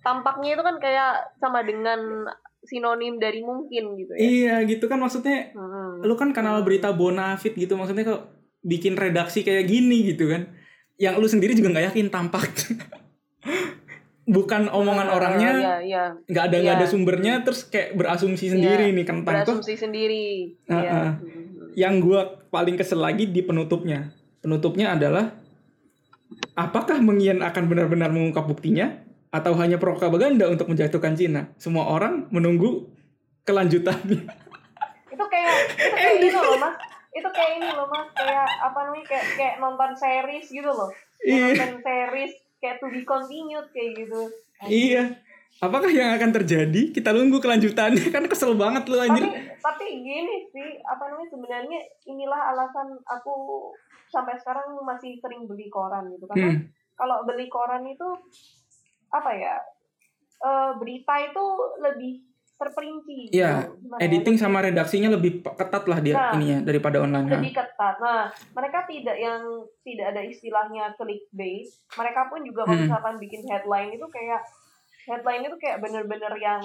[0.00, 2.00] tampaknya itu kan kayak sama dengan
[2.60, 4.20] sinonim dari mungkin gitu ya.
[4.20, 6.04] Iya, gitu kan maksudnya Hmm.
[6.04, 8.28] lu kan kanal berita bonafit gitu maksudnya kok
[8.60, 10.52] bikin redaksi kayak gini gitu kan
[11.00, 12.44] yang lu sendiri juga nggak yakin tampak
[14.24, 16.04] bukan omongan Ah, orangnya Iya, iya.
[16.24, 16.92] nggak ada nggak ada Iya.
[16.92, 20.26] sumbernya terus kayak berasumsi sendiri Iya, nih tentang tuh Berasumsi sendiri.
[20.66, 20.90] Ah, Iya.
[20.92, 21.12] ah.
[21.18, 21.48] Hmm.
[21.72, 25.34] yang gua paling kesel lagi di penutupnya penutupnya adalah
[26.54, 32.90] apakah Mengian akan benar-benar mengungkap buktinya atau hanya propaganda untuk menjatuhkan Cina semua orang menunggu
[33.44, 34.26] kelanjutannya
[35.10, 36.74] Itu kayak itu kayak ini loh, Mas.
[37.12, 38.08] Itu kayak ini loh, Mas.
[38.14, 39.04] Kayak apa namanya?
[39.04, 40.88] Kayak kayak nonton series gitu loh.
[41.20, 41.60] Iya.
[41.60, 44.22] Nonton series kayak to be continued kayak gitu.
[44.62, 45.16] Iya.
[45.60, 46.88] Apakah yang akan terjadi?
[46.88, 49.24] Kita tunggu kelanjutannya kan kesel banget lu anjir.
[49.24, 53.68] tapi tapi gini sih apa namanya sebenarnya inilah alasan aku
[54.08, 56.60] sampai sekarang masih sering beli koran gitu karena Hmm.
[56.96, 58.08] kalau beli koran itu
[59.10, 59.60] apa ya
[60.40, 61.44] eh, berita itu
[61.78, 62.24] lebih
[62.60, 63.88] terperinci Iya, gitu.
[63.88, 63.98] Ya?
[64.04, 66.36] Editing sama redaksinya lebih ketat lah dia Nah.
[66.36, 67.32] ininya daripada online.
[67.32, 67.96] Lebih ketat.
[67.96, 69.40] Nah, mereka tidak yang
[69.80, 71.64] tidak ada istilahnya clickbait.
[71.96, 72.84] Mereka pun juga Hmm.
[72.84, 74.44] misalkan bikin headline itu kayak
[75.08, 76.62] headline itu kayak bener-bener yang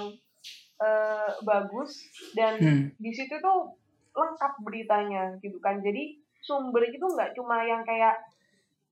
[0.76, 2.03] eh, bagus
[2.35, 2.84] dan Hmm.
[2.93, 3.80] di situ tuh
[4.11, 5.80] lengkap beritanya gitu kan.
[5.80, 8.19] Jadi sumber itu nggak cuma yang kayak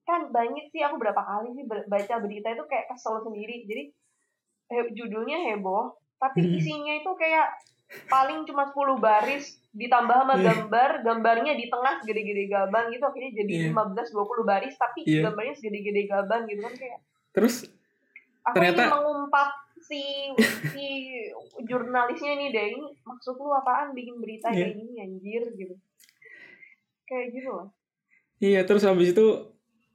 [0.04, 3.68] kan banyak sih aku berapa kali sih baca berita itu kayak kesel sendiri.
[3.68, 3.84] Jadi
[4.96, 5.92] judulnya heboh,
[6.24, 6.56] tapi Hmm.
[6.56, 7.48] isinya itu kayak
[8.06, 10.46] paling cuma 10 baris ditambah sama Iya.
[10.48, 13.66] gambar gambarnya di tengah segede-gede gaban gitu akhirnya jadi Iya.
[13.70, 15.28] 15 20 baris tapi Iya.
[15.28, 17.00] gambarnya segede-gede gaban gitu kan kayak
[17.34, 17.56] Terus
[18.42, 19.50] aku Ternyata- ingin mengumpat
[19.84, 20.02] si
[20.70, 20.86] si
[21.62, 24.70] jurnalisnya nih deh ini maksud lu apaan bikin berita Iya.
[24.70, 25.76] kayak gini anjir gitu
[27.04, 27.68] kayak gitu loh
[28.40, 29.26] Iya terus habis itu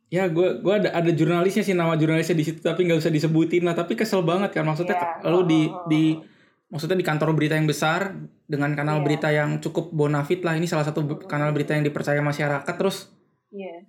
[0.08, 3.60] ya gue gua ada ada jurnalisnya sih nama jurnalisnya di situ tapi nggak usah disebutin
[3.62, 5.28] lah tapi kesel banget kan maksudnya Iya.
[5.28, 6.24] lu di Oh, oh, di oh.
[6.68, 9.04] maksudnya di kantor berita yang besar dengan kanal Iya.
[9.04, 13.12] berita yang cukup bonafit lah ini salah satu be- kanal berita yang dipercaya masyarakat terus
[13.48, 13.84] iya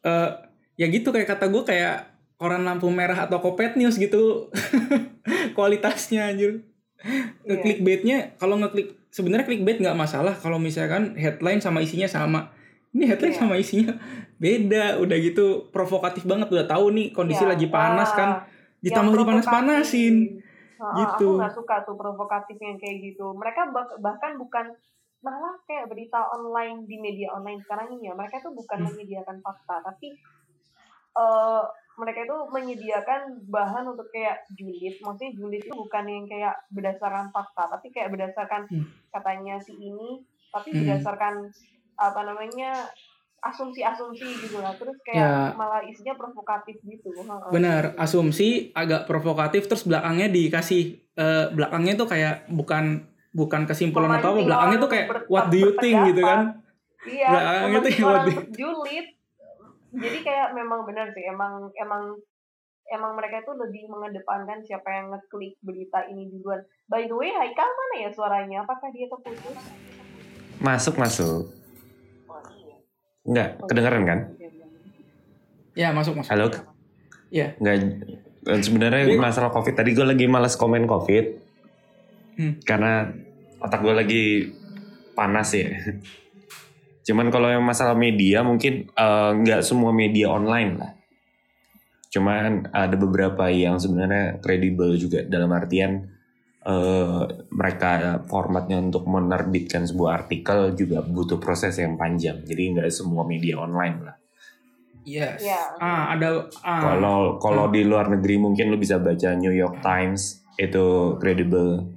[0.00, 0.30] eh
[0.74, 4.48] ya gitu kayak kata gue kayak koran lampu merah atau kopet news gitu
[5.56, 6.62] kualitasnya anjir
[7.42, 7.56] Iya.
[7.58, 12.52] clickbaitnya kalau ngeklik sebenarnya clickbait nggak masalah kalau misalkan headline sama isinya sama
[12.90, 13.40] ini headline Iya.
[13.40, 13.94] sama isinya
[14.36, 17.50] beda udah gitu provokatif banget udah tahu nih kondisi Iya.
[17.54, 18.38] lagi panas kan Ah,
[18.80, 20.40] ditambah dipanas-panasin.
[20.80, 21.28] Ah, Gitu.
[21.28, 23.36] Aku nggak suka tuh provokatif yang kayak gitu.
[23.36, 24.72] Mereka bah- bahkan bukan
[25.20, 28.16] malah kayak berita online di media online sekarang ini ya.
[28.16, 28.88] Mereka tuh bukan Hmm.
[28.88, 30.16] menyediakan fakta, tapi
[31.12, 31.62] eh
[31.94, 34.96] mereka itu menyediakan bahan untuk kayak julid.
[34.98, 38.88] Maksudnya julid itu bukan yang kayak berdasarkan fakta, tapi kayak berdasarkan Hmm.
[39.12, 40.78] katanya si ini, tapi Hmm.
[40.80, 41.34] berdasarkan
[42.00, 42.88] apa namanya
[43.40, 44.72] asumsi-asumsi gitu lah.
[44.74, 45.52] Terus kayak Ya.
[45.54, 47.12] malah isinya provokatif gitu.
[47.12, 47.50] Heeh.
[47.50, 50.82] benar asumsi agak provokatif terus belakangnya dikasih
[51.14, 55.46] eh, belakangnya tuh kayak bukan bukan kesimpulan atau apa Memancing belakangnya orang tuh kayak what
[55.48, 56.40] do you think gitu kan
[57.00, 59.06] Iya, Belakangnya tuh yang orang lebih- julid.
[59.90, 62.12] Jadi kayak memang benar sih, emang emang
[62.86, 66.60] emang mereka itu lebih mengedepankan siapa yang ngeklik berita ini duluan.
[66.86, 68.62] By the way, Haikal mana ya suaranya?
[68.62, 69.56] Apakah dia keputus?
[70.60, 71.48] Masuk masuk.
[73.20, 73.28] Iya.
[73.28, 74.20] Enggak, kedengeran kan?
[75.70, 76.46] ya masuk masuk Halo?
[77.30, 77.54] Iya.
[77.56, 77.76] Enggak.
[78.60, 81.38] Sebenarnya Dia- masalah covid tadi gue lagi malas komen covid
[82.34, 82.56] Hmm.
[82.64, 83.12] karena
[83.60, 84.24] otak gue lagi
[85.12, 85.68] panas ya.
[87.06, 90.92] Cuman kalau yang masalah media mungkin eh, nggak semua media online lah.
[92.10, 96.08] Cuman ada beberapa yang sebenarnya kredibel juga dalam artian
[96.66, 102.44] eh, mereka formatnya untuk menerbitkan sebuah artikel juga butuh proses yang panjang.
[102.44, 104.16] Jadi nggak semua media online lah.
[105.00, 105.80] yes Iya.
[105.80, 110.44] ah ada ah Kalau kalau di luar negeri mungkin lu bisa baca New York Times
[110.60, 111.88] itu kredibel.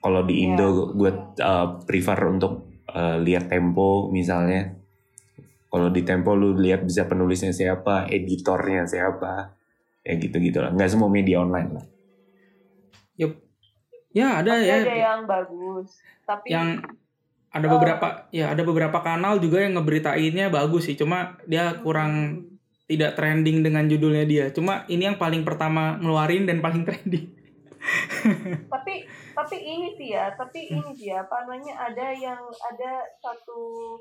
[0.00, 4.76] Kalau di Indo gue uh, prefer untuk uh, lihat Tempo misalnya.
[5.70, 9.54] Kalau di Tempo lu lihat bisa penulisnya siapa, editornya siapa,
[10.02, 10.72] ya gitu-gitu lah.
[10.72, 11.84] Nggak semua media online lah.
[14.10, 15.88] Ya ada Pasti ya ada yang bagus,
[16.24, 16.68] tapi yang
[17.50, 17.72] ada Oh.
[17.78, 22.46] beberapa ya ada beberapa kanal juga yang ngeberitainnya bagus sih cuma dia kurang
[22.86, 27.26] tidak trending dengan judulnya dia cuma ini yang paling pertama ngeluarin dan paling trending
[28.66, 30.78] tapi tapi ini sih ya tapi Hmm.
[30.78, 33.96] ini sih ya apa namanya ada yang ada satu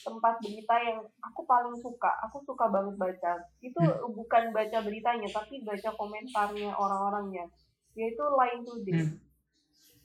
[0.00, 4.12] tempat berita yang aku paling suka aku suka banget baca itu Hmm.
[4.12, 7.46] bukan baca beritanya tapi baca komentarnya orang-orangnya
[7.94, 9.14] yaitu Line Today Hmm.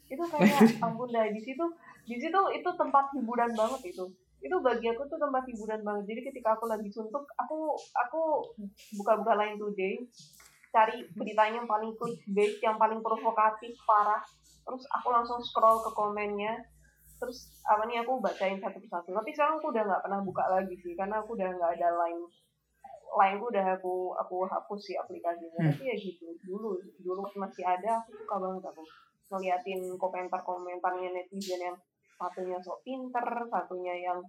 [0.09, 1.65] Itu kayak ampun dah di situ
[2.09, 4.05] di situ itu tempat hiburan banget itu.
[4.41, 6.03] Itu bagi aku tuh tempat hiburan banget.
[6.09, 8.21] Jadi ketika aku lagi suntuk aku aku
[8.97, 10.01] buka-buka Line Today
[10.69, 14.25] cari beritanya yang paling clickbait yang paling provokatif parah.
[14.65, 16.57] Terus aku langsung scroll ke komennya.
[17.21, 19.13] Terus apa nih aku bacain satu persatu.
[19.13, 22.25] Tapi sekarang aku udah nggak pernah buka lagi sih karena aku udah nggak ada line
[23.09, 25.57] line ku udah aku aku hapus sih aplikasinya.
[25.57, 25.73] Hmm.
[25.73, 28.85] tapi ya gitu dulu dulu masih ada aku suka banget aku
[29.29, 31.77] ngeliatin komentar-komentarnya netizen yang
[32.17, 34.19] satunya sok pinter satunya yang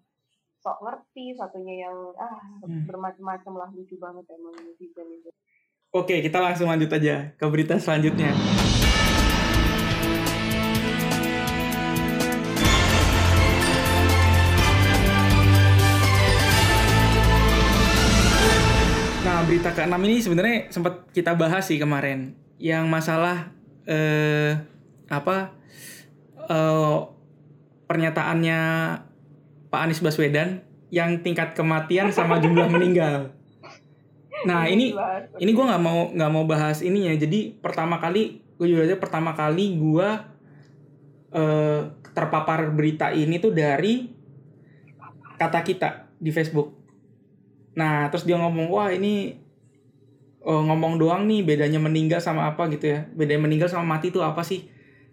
[0.60, 2.84] sok ngerti satunya yang ah Hmm.
[2.84, 5.30] bermacam-macam lah lucu banget emang netizen itu
[5.90, 8.36] oke kita langsung lanjut aja ke berita selanjutnya
[19.20, 22.32] Nah, berita ke-6 ini sebenarnya sempat kita bahas sih kemarin.
[22.56, 23.36] Yang masalah
[23.84, 24.56] eh
[25.10, 25.52] apa
[26.46, 26.98] eh
[27.90, 28.60] pernyataannya
[29.70, 30.62] Pak Anies Baswedan
[30.94, 33.34] yang tingkat kematian sama jumlah meninggal.
[34.46, 34.94] Nah, ini
[35.38, 37.12] ini gue nggak mau nggak mau bahas ininya.
[37.14, 40.08] Jadi pertama kali gue juga aja pertama kali gue
[41.30, 41.80] eh
[42.10, 44.10] terpapar berita ini tuh dari
[45.38, 46.74] kata kita di Facebook.
[47.78, 49.38] Nah, terus dia ngomong, wah ini
[50.42, 53.06] oh, ngomong doang nih bedanya meninggal sama apa gitu ya.
[53.14, 54.68] Bedanya meninggal sama mati itu apa sih?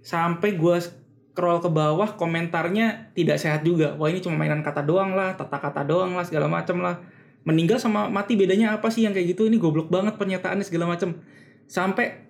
[0.07, 3.91] Sampai gue scroll ke bawah komentarnya tidak sehat juga.
[3.99, 7.03] Wah ini cuma mainan kata doang lah, tata kata doang lah, segala macam lah.
[7.43, 9.51] Meninggal sama mati bedanya apa sih yang kayak gitu?
[9.51, 11.19] Ini goblok banget pernyataannya segala macam.
[11.67, 12.23] Sampai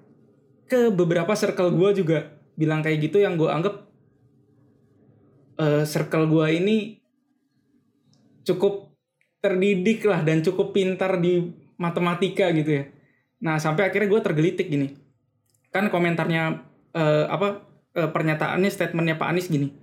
[0.66, 2.18] ke beberapa circle gue juga
[2.58, 3.86] bilang kayak gitu yang gue anggap
[5.62, 6.78] eh, circle gue ini
[8.42, 8.90] cukup
[9.38, 11.46] terdidik lah dan cukup pintar di
[11.78, 12.84] matematika gitu ya.
[13.46, 14.98] Nah sampai akhirnya gue tergelitik gini.
[15.70, 16.66] Kan komentarnya
[16.98, 17.67] eh, apa
[17.98, 19.74] eh, pernyataannya statementnya Pak Anies gini.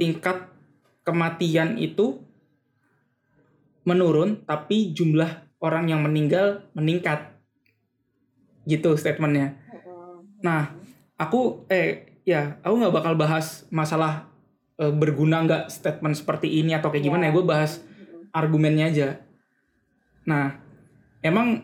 [0.00, 0.48] Tingkat
[1.04, 2.24] kematian itu
[3.84, 7.36] menurun tapi jumlah orang yang meninggal meningkat.
[8.64, 9.60] Gitu statementnya.
[10.40, 10.72] Nah,
[11.20, 14.24] aku eh ya aku nggak bakal bahas masalah
[14.80, 17.36] eh, berguna nggak statement seperti ini atau kayak gimana ya.
[17.36, 17.84] Gue bahas
[18.32, 19.08] argumennya aja.
[20.24, 20.56] Nah,
[21.20, 21.60] emang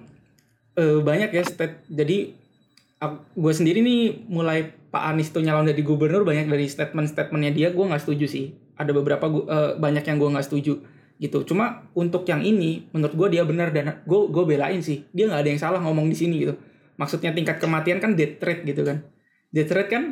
[0.76, 1.88] eh, banyak ya state.
[1.88, 2.44] Jadi
[3.36, 7.84] gue sendiri nih mulai Pak Anies tuh nyalon jadi gubernur banyak dari statement-statementnya dia gue
[7.84, 8.54] nggak setuju sih.
[8.76, 10.80] Ada beberapa gu- eh, banyak yang gue nggak setuju
[11.16, 11.38] gitu.
[11.48, 15.08] Cuma untuk yang ini menurut gue dia benar dan gue gue belain sih.
[15.12, 16.54] Dia nggak ada yang salah ngomong di sini gitu.
[16.96, 19.04] Maksudnya tingkat kematian kan death rate gitu kan.
[19.52, 20.04] Death rate kan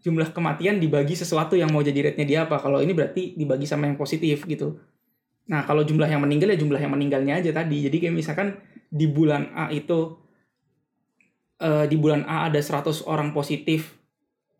[0.00, 2.56] jumlah kematian dibagi sesuatu yang mau jadi rate-nya dia apa.
[2.60, 4.80] Kalau ini berarti dibagi sama yang positif gitu.
[5.50, 7.84] Nah, kalau jumlah yang meninggal ya jumlah yang meninggalnya aja tadi.
[7.84, 8.56] Jadi kayak misalkan
[8.88, 10.16] di bulan A itu
[11.60, 13.99] eh, di bulan A ada 100 orang positif.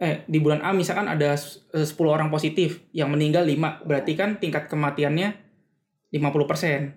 [0.00, 3.84] Eh, di bulan A misalkan ada s- eh, 10 orang positif, yang meninggal 5.
[3.84, 5.36] Berarti kan tingkat kematiannya
[6.08, 6.96] 50%.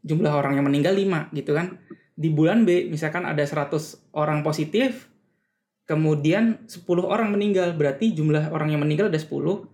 [0.00, 1.84] Jumlah orang yang meninggal 5 gitu kan.
[2.16, 5.12] Di bulan B misalkan ada 100 orang positif,
[5.84, 7.76] kemudian 10 orang meninggal.
[7.76, 9.68] Berarti jumlah orang yang meninggal ada 10.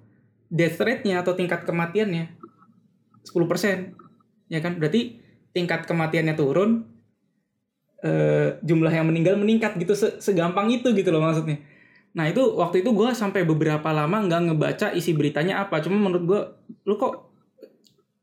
[0.51, 2.35] Death rate-nya atau tingkat kematiannya
[3.22, 3.94] 10%.
[4.51, 4.82] Ya kan?
[4.82, 5.22] Berarti
[5.55, 6.82] tingkat kematiannya turun,
[8.02, 11.62] eh, jumlah yang meninggal meningkat gitu Se- segampang itu gitu loh maksudnya.
[12.14, 15.78] Nah itu waktu itu gue sampai beberapa lama nggak ngebaca isi beritanya apa.
[15.78, 16.40] Cuma menurut gue,
[16.86, 17.30] lu kok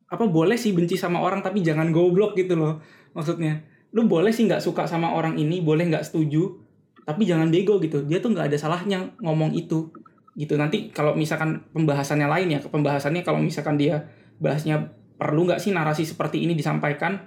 [0.07, 2.83] apa boleh sih benci sama orang tapi jangan goblok gitu loh
[3.15, 3.63] maksudnya.
[3.95, 6.59] Lu boleh sih nggak suka sama orang ini, boleh nggak setuju,
[7.07, 8.03] tapi jangan bego gitu.
[8.03, 9.91] Dia tuh nggak ada salahnya ngomong itu
[10.35, 10.53] gitu.
[10.59, 16.05] Nanti kalau misalkan pembahasannya lain ya, pembahasannya kalau misalkan dia bahasnya perlu nggak sih narasi
[16.05, 17.25] seperti ini disampaikan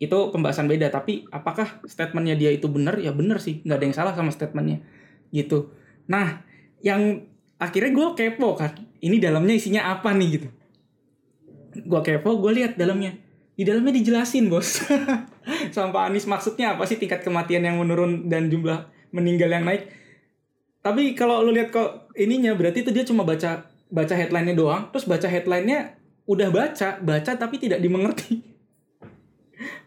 [0.00, 3.96] itu pembahasan beda tapi apakah statementnya dia itu benar ya benar sih nggak ada yang
[3.96, 4.80] salah sama statementnya
[5.28, 5.76] gitu
[6.10, 6.42] nah
[6.82, 7.22] yang
[7.62, 10.48] akhirnya gue kepo kan ini dalamnya isinya apa nih gitu.
[11.86, 13.16] Gue kepo gue lihat dalamnya.
[13.56, 14.84] Di dalamnya dijelasin bos.
[15.74, 16.96] Sama Pak Anies maksudnya apa sih?
[16.96, 19.88] Tingkat kematian yang menurun dan jumlah meninggal yang naik.
[20.80, 24.88] Tapi kalau lu lihat kok ininya berarti itu dia cuma baca baca headline-nya doang.
[24.92, 28.49] Terus baca headline-nya udah baca baca tapi tidak dimengerti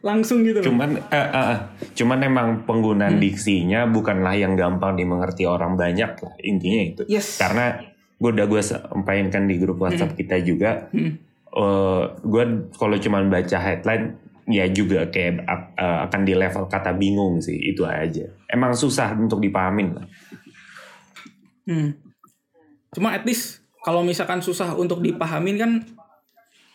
[0.04, 1.60] langsung gitu Cuman eh, eh, eh.
[1.96, 3.24] cuman emang penggunaan Hmm.
[3.24, 7.02] diksinya bukanlah yang gampang dimengerti orang banyak lah intinya itu.
[7.08, 7.80] yes Karena
[8.20, 10.92] gue udah gue sampaikan kan di grup WhatsApp kita juga.
[10.92, 11.16] Hmm.
[11.54, 12.44] eh gue
[12.76, 15.48] kalau cuman baca headline ya juga kayak
[15.80, 18.28] eh, akan di level kata bingung sih itu aja.
[18.52, 20.06] Emang susah untuk dipahamin lah.
[21.64, 21.96] Hmm.
[22.92, 25.72] Cuma at least kalau misalkan susah untuk dipahamin kan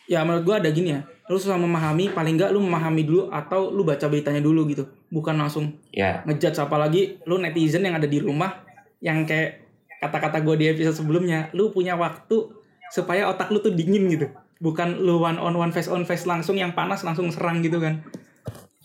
[0.09, 1.05] ya menurut gua ada gini ya.
[1.29, 4.89] Lu susah memahami, paling nggak lu memahami dulu atau lu baca beritanya dulu gitu.
[5.13, 8.65] Bukan langsung Ya ngejudge apalagi lu netizen yang ada di rumah
[8.99, 9.63] yang kayak
[10.01, 12.49] kata-kata gua di episode sebelumnya, lu punya waktu
[12.89, 14.27] supaya otak lu tuh dingin gitu.
[14.59, 18.01] Bukan lu one on one face on face langsung yang panas langsung serang gitu kan.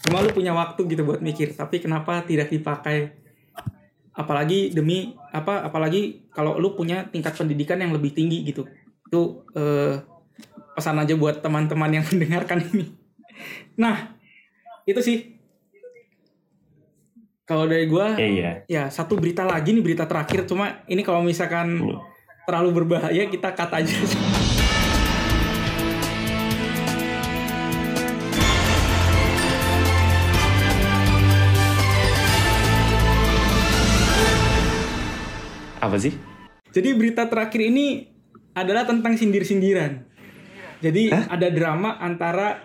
[0.04, 3.24] Cuma lu punya waktu gitu buat mikir, tapi kenapa tidak dipakai
[4.14, 8.62] apalagi demi apa apalagi kalau lu punya tingkat pendidikan yang lebih tinggi gitu
[9.10, 9.98] itu eh,
[10.74, 12.92] pesan aja buat teman-teman yang mendengarkan ini
[13.78, 14.14] nah
[14.84, 15.18] itu sih
[17.48, 18.50] kalau dari gua iya iya.
[18.68, 21.80] ya satu berita lagi nih berita terakhir cuma ini kalau misalkan
[22.44, 23.96] terlalu berbahaya kita cut aja
[35.84, 36.16] Apa sih?
[36.72, 38.08] Jadi berita terakhir ini
[38.56, 40.13] adalah tentang sindir-sindiran.
[40.84, 42.60] Jadi ada drama antara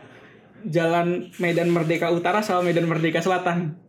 [0.67, 3.79] Jalan Medan Merdeka Utara sama Medan Merdeka Selatan.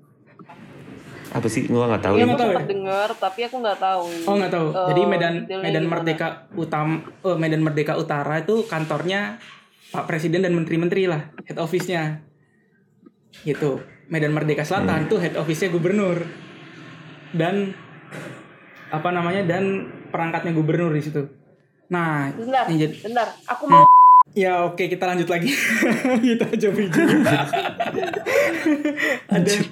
[1.31, 1.67] Apa sih?
[1.67, 2.15] Gue nggak tahu.
[2.19, 2.31] Iya, ini.
[2.31, 2.71] aku tahu sempat ya?
[2.71, 4.05] dengar, tapi aku nggak tahu.
[4.27, 4.69] Oh nggak tahu.
[4.71, 5.85] Eh, Jadi Medan Medan.
[5.91, 9.43] Merdeka Utama, oh, Medan Merdeka Utara itu kantornya
[9.91, 12.23] Pak Presiden dan menteri-menteri lah, head office-nya.
[13.43, 13.83] Gitu.
[14.11, 16.23] Medan Merdeka Selatan itu head office-nya gubernur.
[17.31, 17.75] Dan
[18.91, 19.43] apa namanya?
[19.47, 21.31] Dan perangkatnya gubernur di situ.
[21.91, 23.27] Nah, Bentar, jadi- bentar.
[23.51, 23.87] Aku mau
[24.31, 25.51] Ya oke kita lanjut lagi.
[26.23, 27.09] kita aja bridging.
[29.35, 29.71] Ada nih?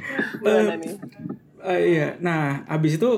[1.63, 2.09] eh, iya.
[2.19, 3.11] Nah, abis itu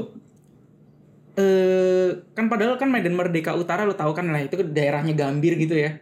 [1.40, 5.80] eh kan padahal kan Medan Merdeka Utara lo tahu kan lah itu daerahnya Gambir gitu
[5.80, 5.96] ya.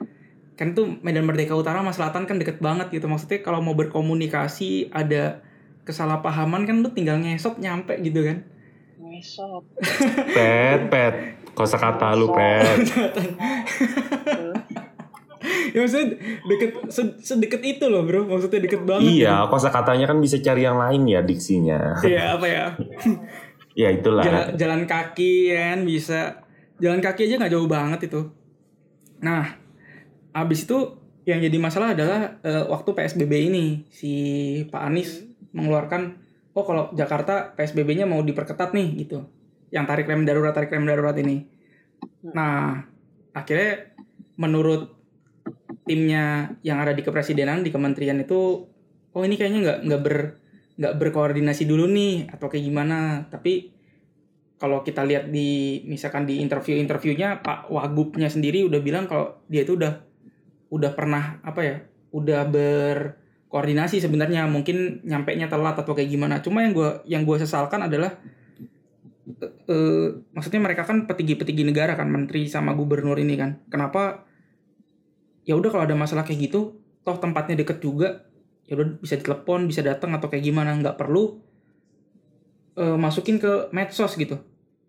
[0.59, 3.07] Kan tuh Medan Merdeka Utara sama Selatan kan deket banget gitu.
[3.07, 5.39] Maksudnya kalau mau berkomunikasi ada
[5.87, 8.43] kesalahpahaman kan lu tinggal ngesot nyampe gitu kan.
[8.99, 9.63] Ngesot.
[10.35, 11.15] Pet, pet.
[11.59, 12.79] Kosa kata lu, Pet.
[15.75, 16.07] Ya maksudnya
[16.49, 18.25] deket se- sedekat itu loh bro.
[18.27, 21.99] Maksudnya deket banget iya, kosa katanya kan bisa cari yang lain ya diksinya.
[22.03, 22.65] iya apa ya?
[23.79, 24.27] Ya itulah.
[24.27, 26.43] jalan, jalan kaki kan bisa.
[26.83, 28.27] Jalan kaki aja nggak jauh banget itu.
[29.23, 29.55] Nah
[30.35, 34.13] abis itu yang jadi masalah adalah eh, waktu PSBB ini si
[34.67, 35.23] Pak Anies
[35.55, 36.19] mengeluarkan
[36.59, 39.31] oh kalau Jakarta PSBB-nya mau diperketat nih gitu.
[39.71, 41.47] Yang tarik rem darurat tarik rem darurat ini.
[42.35, 42.83] Nah
[43.31, 43.95] akhirnya
[44.35, 44.98] menurut
[45.89, 48.69] timnya yang ada di kepresidenan di kementerian itu
[49.17, 50.17] oh ini kayaknya nggak nggak ber
[50.79, 53.27] nggak berkoordinasi dulu nih atau kayak gimana.
[53.27, 53.75] Tapi
[54.59, 59.75] kalau kita lihat di misalkan di interview-interviewnya Pak Wagubnya sendiri udah bilang kalau dia itu
[59.75, 60.03] udah
[60.71, 61.77] udah pernah apa ya
[62.15, 64.47] udah berkoordinasi sebenarnya.
[64.47, 66.39] Mungkin nyampe nya telat atau kayak gimana.
[66.39, 68.15] Cuma yang gua yang gua sesalkan adalah
[69.27, 73.67] eh, eh, maksudnya mereka kan petinggi-petinggi negara kan menteri sama gubernur ini kan.
[73.67, 74.29] Kenapa
[75.49, 78.29] ya udah kalau ada masalah kayak gitu toh tempatnya deket juga
[78.69, 81.41] ya udah bisa ditelepon bisa datang atau kayak gimana nggak perlu
[82.77, 84.37] eh, masukin ke medsos gitu.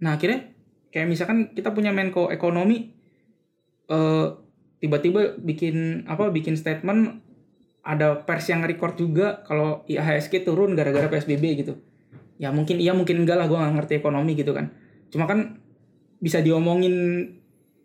[0.04, 0.52] Nah akhirnya
[0.92, 2.92] kayak misalkan kita punya Menko Ekonomi
[3.88, 4.28] eh,
[4.84, 7.24] tiba-tiba bikin apa bikin statement
[7.80, 11.80] ada pers yang record juga kalau IHSG turun gara-gara PSBB gitu.
[12.36, 14.76] Ya mungkin iya mungkin enggak lah gue nggak ngerti ekonomi gitu kan.
[15.08, 15.64] Cuma kan
[16.20, 16.96] bisa diomongin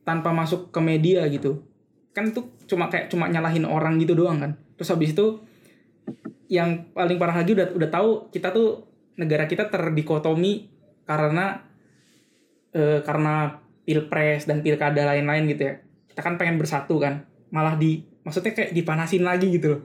[0.03, 1.63] tanpa masuk ke media gitu
[2.15, 4.53] kan itu cuma kayak cuma nyalahin orang gitu doang kan.
[4.79, 5.43] Terus habis itu
[6.47, 8.87] yang paling parah lagi udah udah tahu kita tuh
[9.19, 10.71] negara kita terdikotomi
[11.05, 11.67] karena
[12.71, 15.75] eh, karena pilpres dan pilkada lain-lain gitu ya.
[16.09, 17.27] Kita kan pengen bersatu kan.
[17.51, 19.83] Malah di maksudnya kayak dipanasin lagi gitu loh.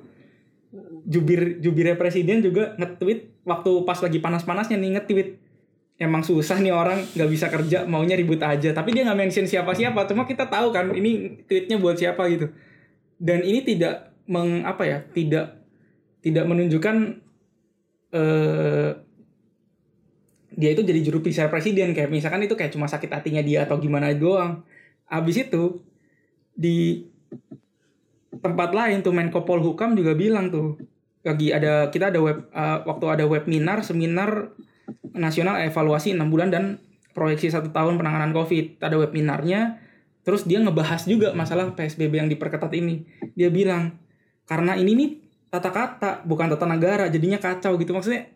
[1.10, 5.49] Jubir jubirnya presiden juga nge-tweet waktu pas lagi panas-panasnya nih nge-tweet
[6.00, 8.72] emang susah nih orang nggak bisa kerja maunya ribut aja.
[8.72, 12.48] Tapi dia nggak mention siapa-siapa cuma kita tahu kan ini tweetnya buat siapa gitu.
[13.20, 15.60] Dan ini tidak meng apa ya tidak
[16.24, 16.96] tidak menunjukkan
[18.16, 18.92] eh
[20.60, 21.92] dia itu jadi juru bicara presiden.
[21.92, 24.64] Kayak misalkan itu kayak cuma sakit hatinya dia atau gimana doang.
[25.12, 25.84] Abis itu
[26.56, 27.08] di
[28.40, 30.80] tempat lain tuh Menko Polhukam juga bilang tuh
[31.24, 34.56] lagi ada kita ada web uh, waktu ada webinar seminar
[35.16, 36.64] nasional evaluasi enam bulan dan
[37.14, 38.80] proyeksi satu tahun penanganan COVID.
[38.80, 39.82] Ada webinarnya
[40.24, 43.08] terus dia ngebahas juga masalah PSBB yang diperketat ini.
[43.34, 43.98] Dia bilang
[44.46, 45.10] karena ini nih
[45.50, 47.92] tata kata bukan tata negara jadinya kacau gitu.
[47.92, 48.30] Maksudnya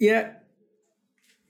[0.00, 0.40] ya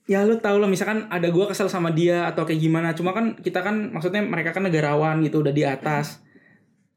[0.07, 2.93] ya lu tau lah misalkan ada gua kesel sama dia atau kayak gimana.
[2.95, 6.19] Cuma kan kita kan maksudnya mereka kan negarawan gitu udah di atas.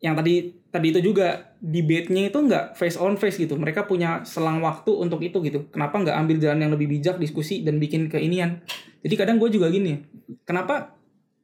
[0.00, 0.34] Yang tadi
[0.70, 3.58] tadi itu juga debate-nya itu nggak face on face gitu.
[3.58, 5.66] Mereka punya selang waktu untuk itu gitu.
[5.74, 8.62] Kenapa nggak ambil jalan yang lebih bijak diskusi dan bikin keinian?
[9.02, 10.00] Jadi kadang gue juga gini
[10.46, 10.94] kenapa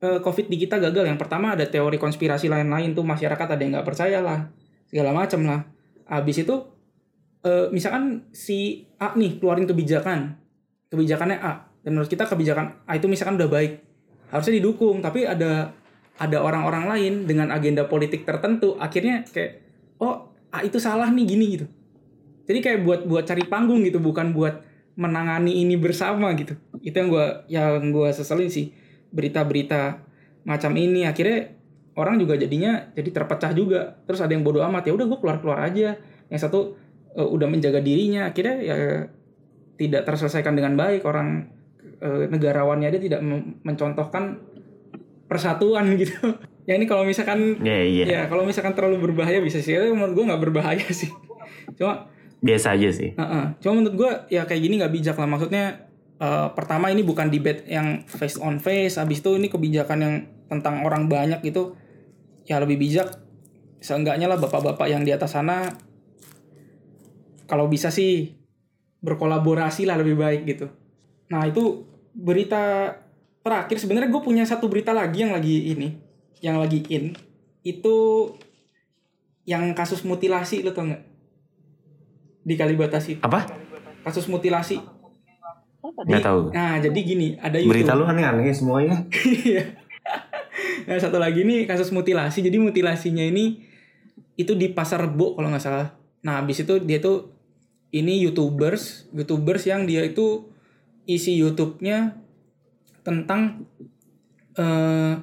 [0.00, 1.06] eh, covid di kita gagal?
[1.10, 4.48] Yang pertama ada teori konspirasi lain-lain tuh masyarakat ada yang nggak percaya lah
[4.86, 5.60] segala macam lah.
[6.06, 6.54] Habis itu
[7.42, 10.38] eh, misalkan si A nih keluarin kebijakan
[10.90, 13.82] kebijakannya A dan menurut kita kebijakan A itu misalkan udah baik
[14.30, 15.70] harusnya didukung tapi ada
[16.16, 19.60] ada orang-orang lain dengan agenda politik tertentu akhirnya kayak
[20.00, 21.66] oh A itu salah nih gini gitu.
[22.46, 24.62] Jadi kayak buat buat cari panggung gitu bukan buat
[24.96, 26.56] menangani ini bersama gitu.
[26.80, 28.72] Itu yang gua yang gua seselin sih
[29.12, 30.00] berita-berita
[30.46, 31.04] macam ini.
[31.04, 31.52] Akhirnya
[31.98, 34.00] orang juga jadinya jadi terpecah juga.
[34.08, 35.98] Terus ada yang bodoh amat ya udah gua keluar keluar aja.
[36.32, 36.78] Yang satu
[37.18, 38.76] eh, udah menjaga dirinya akhirnya ya
[39.76, 41.04] tidak terselesaikan dengan baik.
[41.04, 41.52] Orang
[42.00, 43.20] eh, negarawannya dia tidak
[43.66, 44.55] mencontohkan
[45.26, 46.14] persatuan gitu
[46.66, 48.04] ya ini kalau misalkan Iya, iya.
[48.06, 51.10] ya kalau misalkan terlalu berbahaya bisa sih Tapi menurut gue nggak berbahaya sih
[51.74, 53.10] cuma Biasa aja sih.
[53.16, 53.44] Heeh.
[53.58, 57.66] cuma menurut gue ya kayak gini nggak bijak lah maksudnya eh, pertama ini bukan debate
[57.66, 60.14] yang face on face habis itu ini kebijakan yang
[60.46, 61.74] tentang orang banyak gitu
[62.46, 63.10] ya lebih bijak
[63.82, 65.74] seenggaknya lah bapak-bapak yang di atas sana
[67.46, 68.34] kalau bisa sih
[69.00, 70.66] berkolaborasi lah lebih baik gitu
[71.26, 72.94] nah itu berita
[73.46, 75.94] terakhir sebenarnya gue punya satu berita lagi yang lagi ini
[76.42, 77.14] yang lagi in
[77.62, 77.94] itu
[79.46, 81.02] yang kasus mutilasi lo tau nggak
[82.42, 83.46] di Kalibata City Apa?
[84.02, 84.82] kasus mutilasi
[85.86, 86.50] Nggak tahu.
[86.50, 89.06] nah jadi gini ada Berita YouTube lu aneh-aneh semuanya.
[89.46, 89.62] Iya.
[90.90, 93.62] nah satu lagi nih kasus mutilasi jadi mutilasinya ini
[94.34, 97.30] itu di pasar rebo kalau nggak salah nah habis itu dia tuh
[97.94, 100.50] ini youtubers youtubers yang dia itu
[101.06, 102.25] isi YouTube-nya
[103.06, 103.62] tentang
[104.58, 105.14] eh,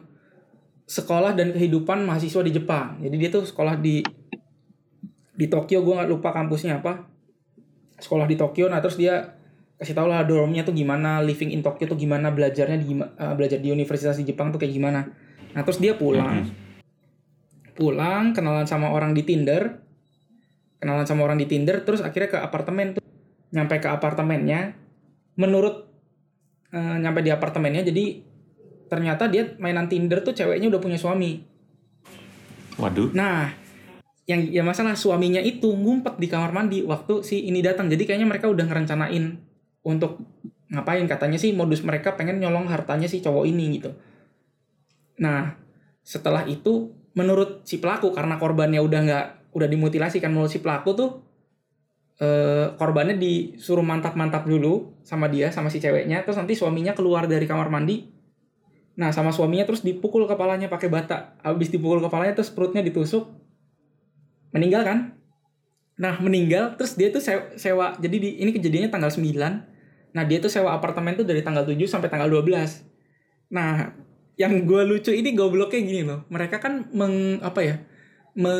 [0.88, 3.03] sekolah dan kehidupan mahasiswa di Jepang.
[3.03, 3.99] Jadi dia tuh sekolah di
[5.34, 7.03] di Tokyo gue nggak lupa kampusnya apa.
[7.99, 9.35] Sekolah di Tokyo nah terus dia
[9.76, 13.60] kasih tau lah dormnya tuh gimana living in Tokyo tuh gimana belajarnya di eh, belajar
[13.60, 15.03] di universitas di Jepang tuh kayak gimana.
[15.51, 16.47] Nah terus dia pulang.
[17.76, 19.84] Pulang kenalan sama orang di Tinder.
[20.80, 23.03] Kenalan sama orang di Tinder terus akhirnya ke apartemen tuh.
[23.51, 24.77] Nyampe ke apartemennya.
[25.35, 25.93] Menurut
[26.73, 28.19] eh, nyampe di apartemennya jadi
[28.89, 31.53] ternyata dia mainan Tinder tuh ceweknya udah punya suami
[32.77, 33.13] Waduh.
[33.13, 33.53] Nah,
[34.25, 37.91] yang ya masalah suaminya itu ngumpet di kamar mandi waktu si ini datang.
[37.91, 39.37] Jadi kayaknya mereka udah ngerencanain
[39.83, 40.23] untuk
[40.73, 43.93] ngapain katanya sih modus mereka pengen nyolong hartanya si cowok ini gitu.
[45.21, 45.53] Nah,
[46.01, 50.97] setelah itu menurut si pelaku karena korbannya udah nggak udah dimutilasi kan menurut si pelaku
[50.97, 51.09] tuh
[52.23, 57.43] eh, korbannya disuruh mantap-mantap dulu sama dia sama si ceweknya terus nanti suaminya keluar dari
[57.43, 58.13] kamar mandi
[58.93, 61.33] Nah, sama suaminya terus dipukul kepalanya pakai bata.
[61.41, 63.25] Habis dipukul kepalanya terus perutnya ditusuk.
[64.53, 64.97] Meninggal kan?
[65.97, 67.97] Nah, meninggal terus dia tuh sewa, sewa.
[67.97, 70.13] Jadi di, ini kejadiannya tanggal 9.
[70.13, 72.85] Nah, dia tuh sewa apartemen tuh dari tanggal 7 sampai tanggal 12.
[73.49, 73.97] Nah,
[74.37, 76.29] yang gue lucu ini gobloknya gini loh.
[76.29, 77.75] Mereka kan meng apa ya?
[78.37, 78.53] Me,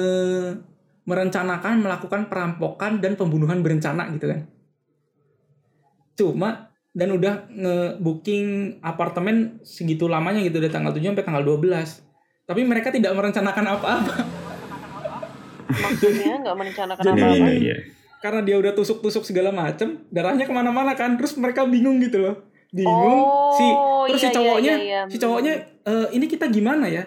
[1.04, 4.42] merencanakan melakukan perampokan dan pembunuhan berencana gitu kan.
[6.14, 6.50] Cuma
[6.94, 12.06] dan udah nge-booking apartemen segitu lamanya gitu dari tanggal 7 sampai tanggal 12.
[12.46, 14.16] Tapi mereka tidak merencanakan apa-apa
[15.74, 17.34] Maksudnya nggak merencanakan Iya, apa-apa.
[17.34, 17.76] iya, iya.
[18.22, 22.36] karena dia udah tusuk-tusuk segala macem, darahnya ke mana-mana kan, terus mereka bingung gitu loh,
[22.72, 23.20] bingung.
[23.20, 23.66] Oh, si
[24.08, 25.02] terus si iya, iya, cowoknya, iya, iya.
[25.12, 25.54] si cowoknya
[25.84, 27.04] "Eh, ini kita gimana ya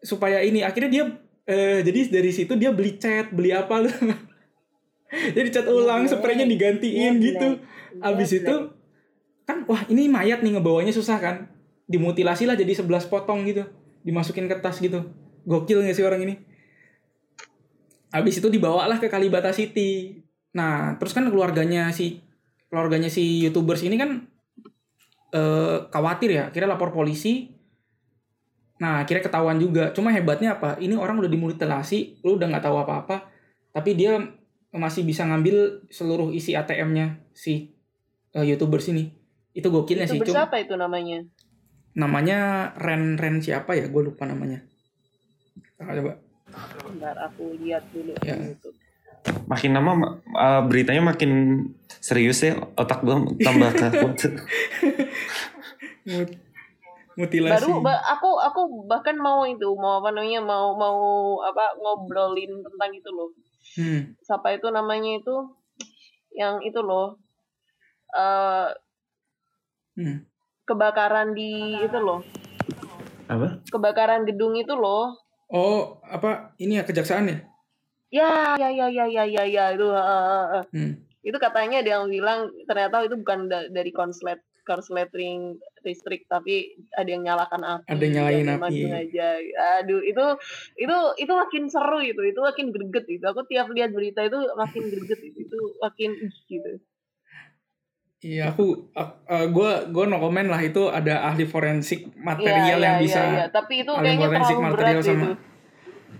[0.00, 1.04] supaya ini akhirnya dia
[1.44, 3.92] eh, jadi dari situ dia beli cat, beli apa loh.
[5.36, 7.60] jadi cat ulang, spraynya digantiin gitu.
[8.00, 8.54] Abis itu
[9.44, 11.36] kan wah ini mayat nih ngebawanya susah kan.
[11.84, 13.68] Dimutilasi lah jadi 11 potong gitu.
[14.02, 15.12] Dimasukin ke tas gitu.
[15.44, 16.34] Gokil gak sih orang ini?
[18.14, 20.22] Abis itu dibawalah ke Kalibata City.
[20.56, 22.22] Nah, terus kan keluarganya si
[22.70, 24.24] keluarganya si YouTubers ini kan
[25.34, 27.53] eh, khawatir ya, kira lapor polisi.
[28.74, 29.94] Nah, akhirnya ketahuan juga.
[29.94, 30.74] Cuma hebatnya apa?
[30.82, 33.30] Ini orang udah dimutilasi, lu udah nggak tahu apa-apa,
[33.70, 34.18] tapi dia
[34.74, 37.70] masih bisa ngambil seluruh isi ATM-nya si
[38.34, 39.14] eh, YouTubers ini.
[39.54, 40.18] Itu gokilnya sih.
[40.18, 41.22] Itu Cuma, siapa itu namanya?
[41.94, 42.38] namanya
[42.74, 43.86] Ren Ren siapa ya?
[43.86, 44.66] Gue lupa namanya.
[45.78, 46.12] Nah, coba.
[46.86, 48.34] Bentar aku lihat dulu Ya.
[48.34, 48.74] di YouTube.
[49.48, 54.12] Makin lama uh, beritanya makin serius ya otak gua tambah takut.
[57.14, 57.54] Mut- mutilasi.
[57.56, 60.98] Baru ba- aku aku bahkan mau itu mau apa namanya mau mau
[61.40, 63.30] apa ngobrolin tentang itu loh.
[63.74, 64.00] Hmm.
[64.20, 65.34] Siapa itu namanya itu
[66.32, 67.18] yang itu loh.
[68.10, 68.70] eh
[69.94, 70.22] Hmm.
[70.64, 71.50] kebakaran di
[71.80, 72.22] itu loh.
[73.26, 73.58] Apa?
[73.64, 75.14] Kebakaran gedung itu loh.
[75.46, 77.38] Oh, apa ini ya kejaksaan ya?
[78.10, 79.86] Ya, ya, ya, ya, ya, ya, ya itu.
[79.86, 80.62] eh.
[80.68, 80.92] Hmm.
[81.20, 87.06] Itu katanya ada yang bilang ternyata itu bukan da- dari konslet korsleting listrik tapi ada
[87.06, 87.86] yang nyalakan api.
[87.86, 88.80] Ada yang nyalain memang api.
[88.82, 89.28] sengaja.
[89.80, 90.24] Aduh, itu
[90.76, 92.22] itu itu makin seru itu.
[92.24, 93.24] Itu makin greget itu.
[93.24, 95.38] Aku tiap lihat berita itu makin greget itu.
[95.44, 96.72] Itu makin ih gitu.
[98.24, 98.88] Iya, aku,
[99.52, 103.20] gue gue no comment lah itu ada ahli forensik material Iya, yang iya, bisa.
[103.20, 103.44] iya, iya.
[103.52, 105.32] Tapi itu ahli kayaknya forensik terlalu material berat sama- itu.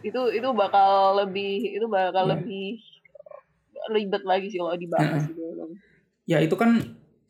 [0.04, 0.90] Itu itu bakal
[1.24, 2.32] lebih itu bakal Iya.
[2.36, 2.66] lebih
[3.88, 5.42] ribet lagi sih kalau dibahas gitu.
[6.24, 6.70] Ya itu kan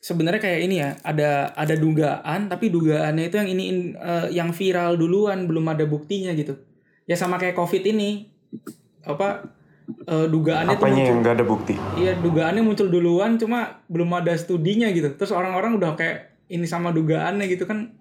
[0.04, 3.64] sebenarnya kayak ini ya, ada ada dugaan, tapi dugaannya itu yang ini
[3.96, 6.60] eh, yang viral duluan, belum ada buktinya gitu.
[7.08, 8.28] Ya sama kayak covid ini,
[9.08, 9.48] apa
[10.04, 11.74] eh, dugaannya Apanya muncul, yang nggak ada bukti?
[11.96, 15.16] iya dugaannya muncul duluan, cuma belum ada studinya gitu.
[15.16, 17.96] Terus orang-orang udah kayak ini sama dugaannya gitu kan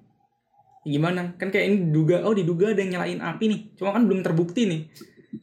[0.83, 4.19] gimana kan kayak ini diduga oh diduga ada yang nyalain api nih cuma kan belum
[4.19, 4.81] terbukti nih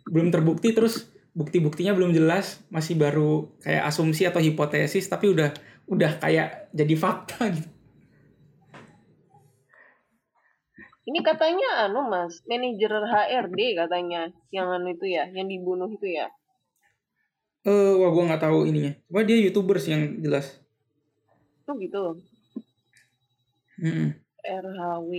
[0.04, 5.48] belum terbukti terus bukti-buktinya belum jelas masih baru kayak asumsi atau hipotesis tapi udah
[5.86, 7.70] udah kayak jadi fakta gitu
[11.00, 16.30] Ini katanya anu Mas, manajer HRD katanya yang anu itu ya, yang dibunuh itu ya.
[17.60, 20.56] eh wah gua nggak tahu ininya cuma dia youtubers yang jelas
[21.66, 22.16] Tuh gitu.
[23.80, 24.16] Mm-mm.
[24.40, 25.10] RHW.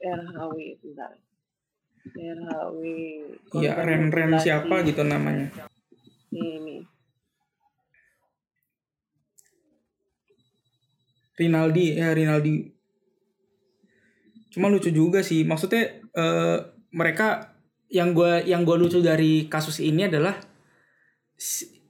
[0.00, 1.12] RHW bentar.
[2.16, 2.80] RHW.
[3.60, 5.52] Iya Ren Ren siapa gitu namanya
[6.32, 6.80] Ini.
[11.34, 12.70] Rinaldi ya Rinaldi.
[14.54, 16.58] Cuma lucu juga sih maksudnya eh,
[16.94, 17.58] mereka
[17.90, 20.38] yang gua yang gua lucu dari kasus ini adalah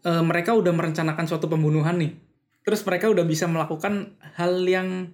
[0.04, 2.12] eh, mereka udah merencanakan suatu pembunuhan nih.
[2.64, 5.12] Terus mereka udah bisa melakukan hal yang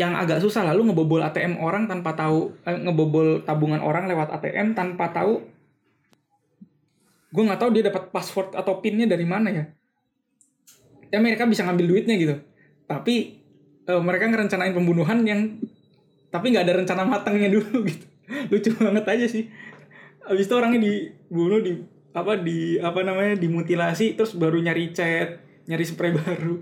[0.00, 0.64] yang agak susah.
[0.72, 5.44] Lalu ngebobol ATM orang tanpa tahu eh, ngebobol tabungan orang lewat ATM tanpa tahu
[7.30, 9.64] gue nggak tahu dia dapat password atau pinnya dari mana ya.
[11.12, 12.49] Ya mereka bisa ngambil duitnya gitu
[12.90, 13.38] tapi
[13.86, 15.62] eh, mereka ngerencanain pembunuhan yang
[16.34, 18.06] tapi nggak ada rencana matangnya dulu gitu
[18.50, 19.46] lucu banget aja sih
[20.26, 21.78] abis itu orangnya dibunuh di
[22.10, 25.38] apa di apa namanya dimutilasi terus baru nyari cat
[25.70, 26.58] nyari spray baru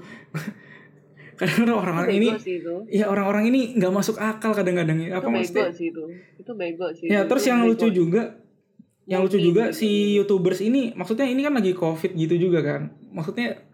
[1.39, 2.29] karena orang-orang ini
[2.91, 6.03] ya orang-orang ini nggak masuk akal kadang-kadang ya Itu apa bego maksudnya sih itu.
[6.35, 7.07] Itu bego sih.
[7.07, 7.29] ya itu.
[7.31, 7.71] terus Itu yang bego.
[7.73, 8.23] lucu juga
[9.09, 9.79] yang lucu juga gitu.
[9.81, 9.89] si
[10.19, 12.83] youtubers ini maksudnya ini kan lagi covid gitu juga kan
[13.15, 13.65] maksudnya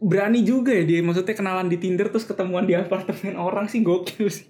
[0.00, 4.26] berani juga ya dia maksudnya kenalan di tinder terus ketemuan di apartemen orang sih gokil
[4.26, 4.48] sih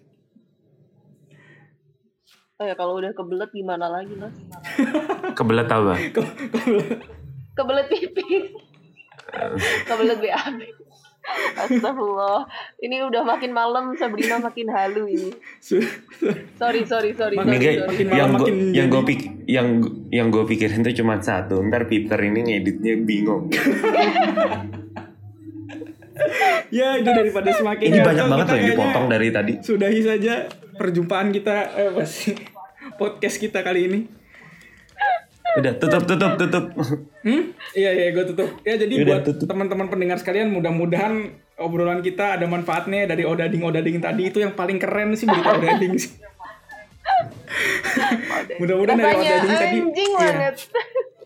[2.55, 4.37] Oh ya kalau udah kebelet gimana lagi mas?
[5.33, 6.13] Kebelet tau gak?
[6.13, 6.21] Ke-
[6.53, 7.01] ke-
[7.57, 8.53] Kebelet pipis.
[9.89, 10.61] kebelet BAB.
[11.57, 12.45] Astagfirullah.
[12.77, 15.33] Ini udah makin malam, Sabrina makin halu ini.
[16.55, 17.41] Sorry, sorry, sorry.
[17.41, 17.89] Makin sorry, sorry.
[17.89, 19.69] makin malam yang gue makin yang gue pik yang
[20.11, 23.49] yang gue pikirin tuh cuma satu ntar Peter ini ngeditnya bingung
[26.71, 30.35] ya itu daripada semakin ini banyak banget loh yang dipotong dari tadi sudahi saja
[30.77, 32.37] perjumpaan kita eh apa sih
[32.97, 34.01] podcast kita kali ini
[35.59, 36.65] udah tutup tutup tutup
[37.21, 37.53] Hmm?
[37.77, 38.49] Iya iya gue tutup.
[38.65, 44.01] Ya jadi Yaudah, buat teman-teman pendengar sekalian mudah-mudahan obrolan kita ada manfaatnya dari odading odading
[44.01, 46.17] tadi itu yang paling keren sih berita odading sih.
[48.61, 49.79] Mudah-mudahan dari odading tadi.
[49.83, 50.55] anjing banget.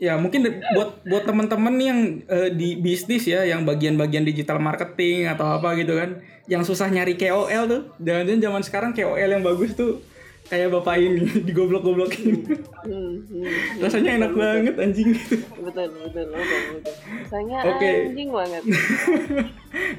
[0.02, 0.40] Ya mungkin
[0.74, 5.94] buat buat teman-teman yang eh, di bisnis ya yang bagian-bagian digital marketing atau apa gitu
[5.94, 6.18] kan
[6.50, 7.82] yang susah nyari KOL tuh.
[8.02, 10.02] Jangan-jangan zaman sekarang KOL yang bagus tuh
[10.44, 12.44] kayak bapak ini digoblok-goblokin.
[12.84, 13.80] Hmm, hmm.
[13.80, 15.40] Rasanya enak banget anjing gitu.
[15.64, 16.94] Betul, betul, betul, betul.
[17.24, 17.90] Rasanya Oke.
[18.12, 18.62] anjing banget.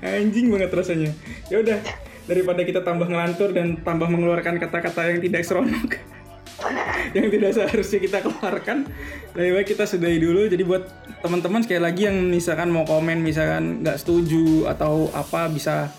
[0.05, 1.11] Anjing banget rasanya.
[1.49, 1.77] Ya udah,
[2.25, 5.91] daripada kita tambah ngelantur dan tambah mengeluarkan kata-kata yang tidak seronok.
[7.17, 8.77] yang tidak seharusnya kita keluarkan.
[9.37, 10.49] Lebih baik kita sudahi dulu.
[10.49, 10.83] Jadi buat
[11.21, 15.91] teman-teman sekali lagi yang misalkan mau komen, misalkan nggak setuju atau apa bisa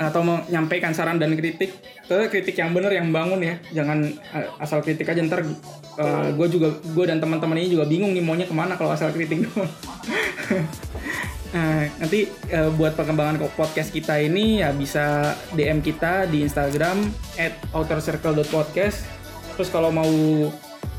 [0.00, 1.78] atau menyampaikan saran dan kritik
[2.10, 5.46] ke kritik yang benar yang bangun ya jangan eh, asal kritik aja ntar
[6.34, 9.46] gue juga gue dan teman-teman ini juga bingung nih maunya ke mana kalau asal kritik
[9.46, 9.70] doang
[11.52, 17.04] Nah, nanti eh, buat perkembangan podcast kita ini ya bisa DM kita di Instagram
[17.36, 19.04] at outercircle.podcast
[19.52, 20.08] Terus kalau mau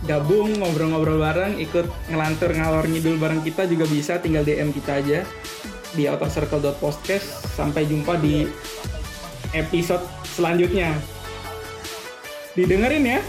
[0.06, 5.20] gabung ngobrol-ngobrol bareng, ikut ngelantur ngalor ngidul bareng kita juga bisa tinggal DM kita aja
[5.98, 8.46] di outercircle.podcast Sampai jumpa di
[9.58, 10.94] episode selanjutnya.
[12.54, 13.20] Didengerin ya.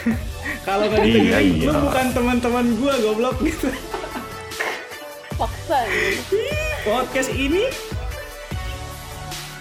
[0.66, 1.68] kalau nggak Iya, didengerin, iya.
[1.68, 3.68] lu bukan teman-teman gua goblok gitu.
[5.40, 6.36] Paksa gitu.
[6.84, 7.72] podcast ini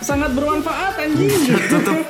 [0.03, 1.55] sangat bermanfaat anjing.
[1.71, 2.03] tutup